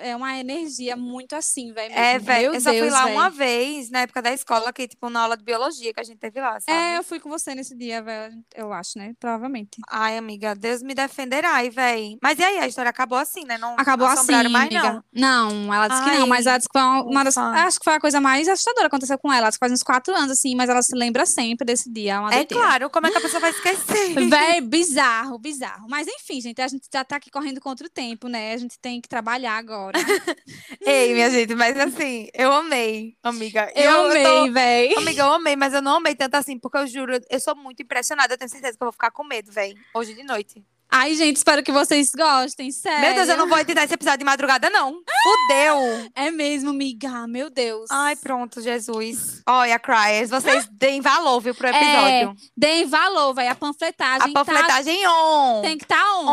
é 0.02 0.16
uma 0.16 0.36
energia 0.36 0.96
muito 0.96 1.36
assim, 1.36 1.72
velho. 1.72 1.94
É, 1.94 2.18
velho, 2.18 2.54
eu 2.54 2.60
só 2.60 2.70
fui 2.70 2.80
Deus, 2.80 2.92
lá 2.92 3.04
véi. 3.04 3.14
uma 3.14 3.30
vez, 3.30 3.88
na 3.88 4.00
época 4.00 4.20
da 4.20 4.32
escola, 4.32 4.72
que, 4.72 4.88
tipo, 4.88 5.08
na 5.08 5.20
aula 5.20 5.36
de 5.36 5.44
biologia 5.44 5.94
que 5.94 6.00
a 6.00 6.02
gente 6.02 6.18
teve 6.18 6.40
lá, 6.40 6.58
sabe? 6.60 6.76
É, 6.76 6.98
eu 6.98 7.04
fui 7.04 7.20
com 7.20 7.30
você 7.30 7.54
nesse 7.54 7.76
dia, 7.76 8.02
velho. 8.02 8.34
Eu 8.52 8.72
acho, 8.72 8.98
né? 8.98 9.14
Provavelmente. 9.20 9.80
Ai, 9.88 10.18
amiga, 10.18 10.56
Deus 10.56 10.82
me 10.82 10.92
defenderá, 10.92 11.62
véi. 11.70 12.18
Mas 12.20 12.38
e 12.38 12.42
aí, 12.42 12.58
a 12.58 12.66
história 12.66 12.88
acabou 12.90 13.16
assim, 13.16 13.44
né? 13.44 13.56
Não, 13.58 13.74
Acabou 13.78 14.08
não 14.08 14.14
assim, 14.14 14.32
mais, 14.48 14.74
amiga. 14.74 15.04
Não, 15.12 15.72
ela 15.72 15.86
disse 15.86 16.02
que 16.02 16.10
não, 16.10 16.22
Ai, 16.22 16.26
mas 16.26 16.46
ela 16.46 16.58
disse 16.58 16.68
que 16.68 16.78
foi 16.78 16.82
uma, 16.82 17.22
das. 17.22 17.38
Acho 17.38 17.78
que 17.78 17.84
foi 17.84 17.94
a 17.94 18.00
coisa 18.00 18.20
mais 18.20 18.48
assustadora 18.48 18.88
que 18.88 18.94
aconteceu 18.96 19.18
com 19.18 19.32
ela. 19.32 19.46
Acho 19.46 19.56
que 19.56 19.60
faz 19.60 19.72
uns 19.72 19.84
quatro 19.84 20.12
anos, 20.14 20.32
assim, 20.32 20.56
mas 20.56 20.68
ela 20.68 20.82
se 20.82 20.96
lembra 20.96 21.24
sempre 21.26 21.64
desse 21.64 21.88
dia. 21.90 22.14
É 22.14 22.18
uma 22.18 22.30
É 22.30 22.36
doideira. 22.38 22.64
claro, 22.64 22.90
como 22.90 23.06
é 23.06 23.10
que 23.12 23.18
a 23.18 23.20
pessoa 23.20 23.40
vai 23.40 23.50
esquecer? 23.50 24.14
Véi, 24.28 24.60
bizarro, 24.60 25.38
bizarro. 25.38 25.86
Mas 25.88 26.08
enfim, 26.08 26.40
gente, 26.40 26.60
a 26.60 26.66
gente 26.66 26.88
já 26.92 27.04
tá 27.04 27.16
aqui 27.16 27.30
correndo 27.30 27.60
contra 27.60 27.86
o 27.86 27.90
tempo, 27.90 28.26
né? 28.26 28.63
Gente 28.64 28.78
tem 28.80 28.98
que 28.98 29.08
trabalhar 29.08 29.58
agora. 29.58 29.98
Ei, 30.86 31.12
minha 31.12 31.28
gente, 31.30 31.54
mas 31.54 31.78
assim, 31.78 32.28
eu 32.32 32.50
amei, 32.50 33.14
amiga. 33.22 33.70
E 33.76 33.82
Eu 33.84 34.06
amei, 34.06 34.24
tô- 34.24 34.52
véi. 34.52 34.94
Amiga, 34.96 35.22
eu 35.22 35.32
amei, 35.32 35.54
mas 35.54 35.74
eu 35.74 35.82
não 35.82 35.96
amei 35.96 36.14
tanto 36.14 36.34
assim, 36.36 36.58
porque 36.58 36.78
eu 36.78 36.86
juro, 36.86 37.18
eu 37.28 37.40
sou 37.40 37.54
muito 37.54 37.82
impressionada. 37.82 38.32
Eu 38.32 38.38
tenho 38.38 38.48
certeza 38.50 38.78
que 38.78 38.82
eu 38.82 38.86
vou 38.86 38.92
ficar 38.92 39.10
com 39.10 39.22
medo, 39.22 39.52
véi, 39.52 39.74
hoje 39.94 40.14
de 40.14 40.22
noite. 40.24 40.64
Ai, 40.96 41.12
gente, 41.16 41.38
espero 41.38 41.60
que 41.60 41.72
vocês 41.72 42.12
gostem, 42.16 42.70
sério. 42.70 43.00
Meu 43.00 43.14
Deus, 43.14 43.28
eu 43.28 43.36
não 43.36 43.48
vou 43.48 43.58
editar 43.58 43.82
esse 43.82 43.94
episódio 43.94 44.20
de 44.20 44.24
madrugada, 44.24 44.70
não. 44.70 44.92
Fudeu! 44.92 46.04
É 46.14 46.30
mesmo, 46.30 46.72
miga, 46.72 47.26
meu 47.26 47.50
Deus. 47.50 47.90
Ai, 47.90 48.14
pronto, 48.14 48.60
Jesus. 48.60 49.42
Olha, 49.48 49.78
Cryers, 49.80 50.30
vocês 50.30 50.68
deem 50.70 51.00
valor, 51.00 51.40
viu, 51.40 51.52
pro 51.52 51.66
É, 51.66 51.70
episódio. 51.70 52.36
Deem 52.56 52.86
valor, 52.86 53.34
véi. 53.34 53.48
A 53.48 53.54
panfletagem, 53.56 54.30
A 54.30 54.32
panfletagem 54.32 55.08
on. 55.08 55.56
tá, 55.56 55.68
tem 55.68 55.78
que 55.78 55.84
estar 55.84 55.96
tá 55.96 56.18
on. 56.20 56.28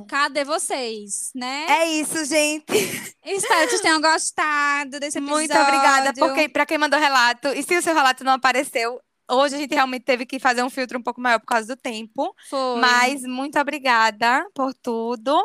on. 0.00 0.06
Cadê 0.06 0.44
vocês, 0.44 1.30
né? 1.34 1.66
É 1.68 1.90
isso, 1.90 2.24
gente. 2.24 2.64
Espero 3.22 3.64
que 3.64 3.70
vocês 3.70 3.82
tenham 3.82 4.00
gostado 4.00 4.98
desse 4.98 5.18
episódio. 5.18 5.36
Muito 5.36 5.58
obrigada 5.58 6.14
porque 6.14 6.48
para 6.48 6.64
quem 6.64 6.78
mandou 6.78 6.98
relato. 6.98 7.48
E 7.48 7.62
se 7.62 7.76
o 7.76 7.82
seu 7.82 7.94
relato 7.94 8.24
não 8.24 8.32
apareceu, 8.32 8.98
Hoje 9.28 9.56
a 9.56 9.58
gente 9.58 9.74
realmente 9.74 10.04
teve 10.04 10.24
que 10.24 10.38
fazer 10.38 10.62
um 10.62 10.70
filtro 10.70 10.96
um 10.98 11.02
pouco 11.02 11.20
maior 11.20 11.40
por 11.40 11.46
causa 11.46 11.74
do 11.74 11.80
tempo. 11.80 12.32
Foi. 12.48 12.80
Mas 12.80 13.22
muito 13.22 13.58
obrigada 13.58 14.48
por 14.54 14.72
tudo. 14.72 15.36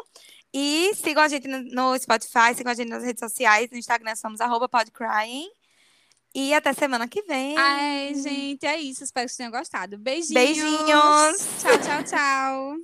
E 0.54 0.94
sigam 0.96 1.24
a 1.24 1.28
gente 1.28 1.48
no 1.48 1.98
Spotify, 1.98 2.54
sigam 2.56 2.72
a 2.72 2.76
gente 2.76 2.90
nas 2.90 3.04
redes 3.04 3.20
sociais, 3.20 3.70
no 3.72 3.78
Instagram 3.78 4.16
somos 4.16 4.40
@podcrying. 4.70 5.50
E 6.34 6.54
até 6.54 6.72
semana 6.74 7.08
que 7.08 7.24
vem. 7.24 7.58
Ai, 7.58 8.14
gente, 8.16 8.66
é 8.66 8.80
isso. 8.80 9.04
Espero 9.04 9.26
que 9.26 9.34
vocês 9.34 9.38
tenham 9.38 9.52
gostado. 9.52 9.98
Beijinhos. 9.98 10.34
Beijinhos. 10.34 11.48
Tchau, 11.62 11.78
tchau, 11.80 12.04
tchau. 12.04 12.78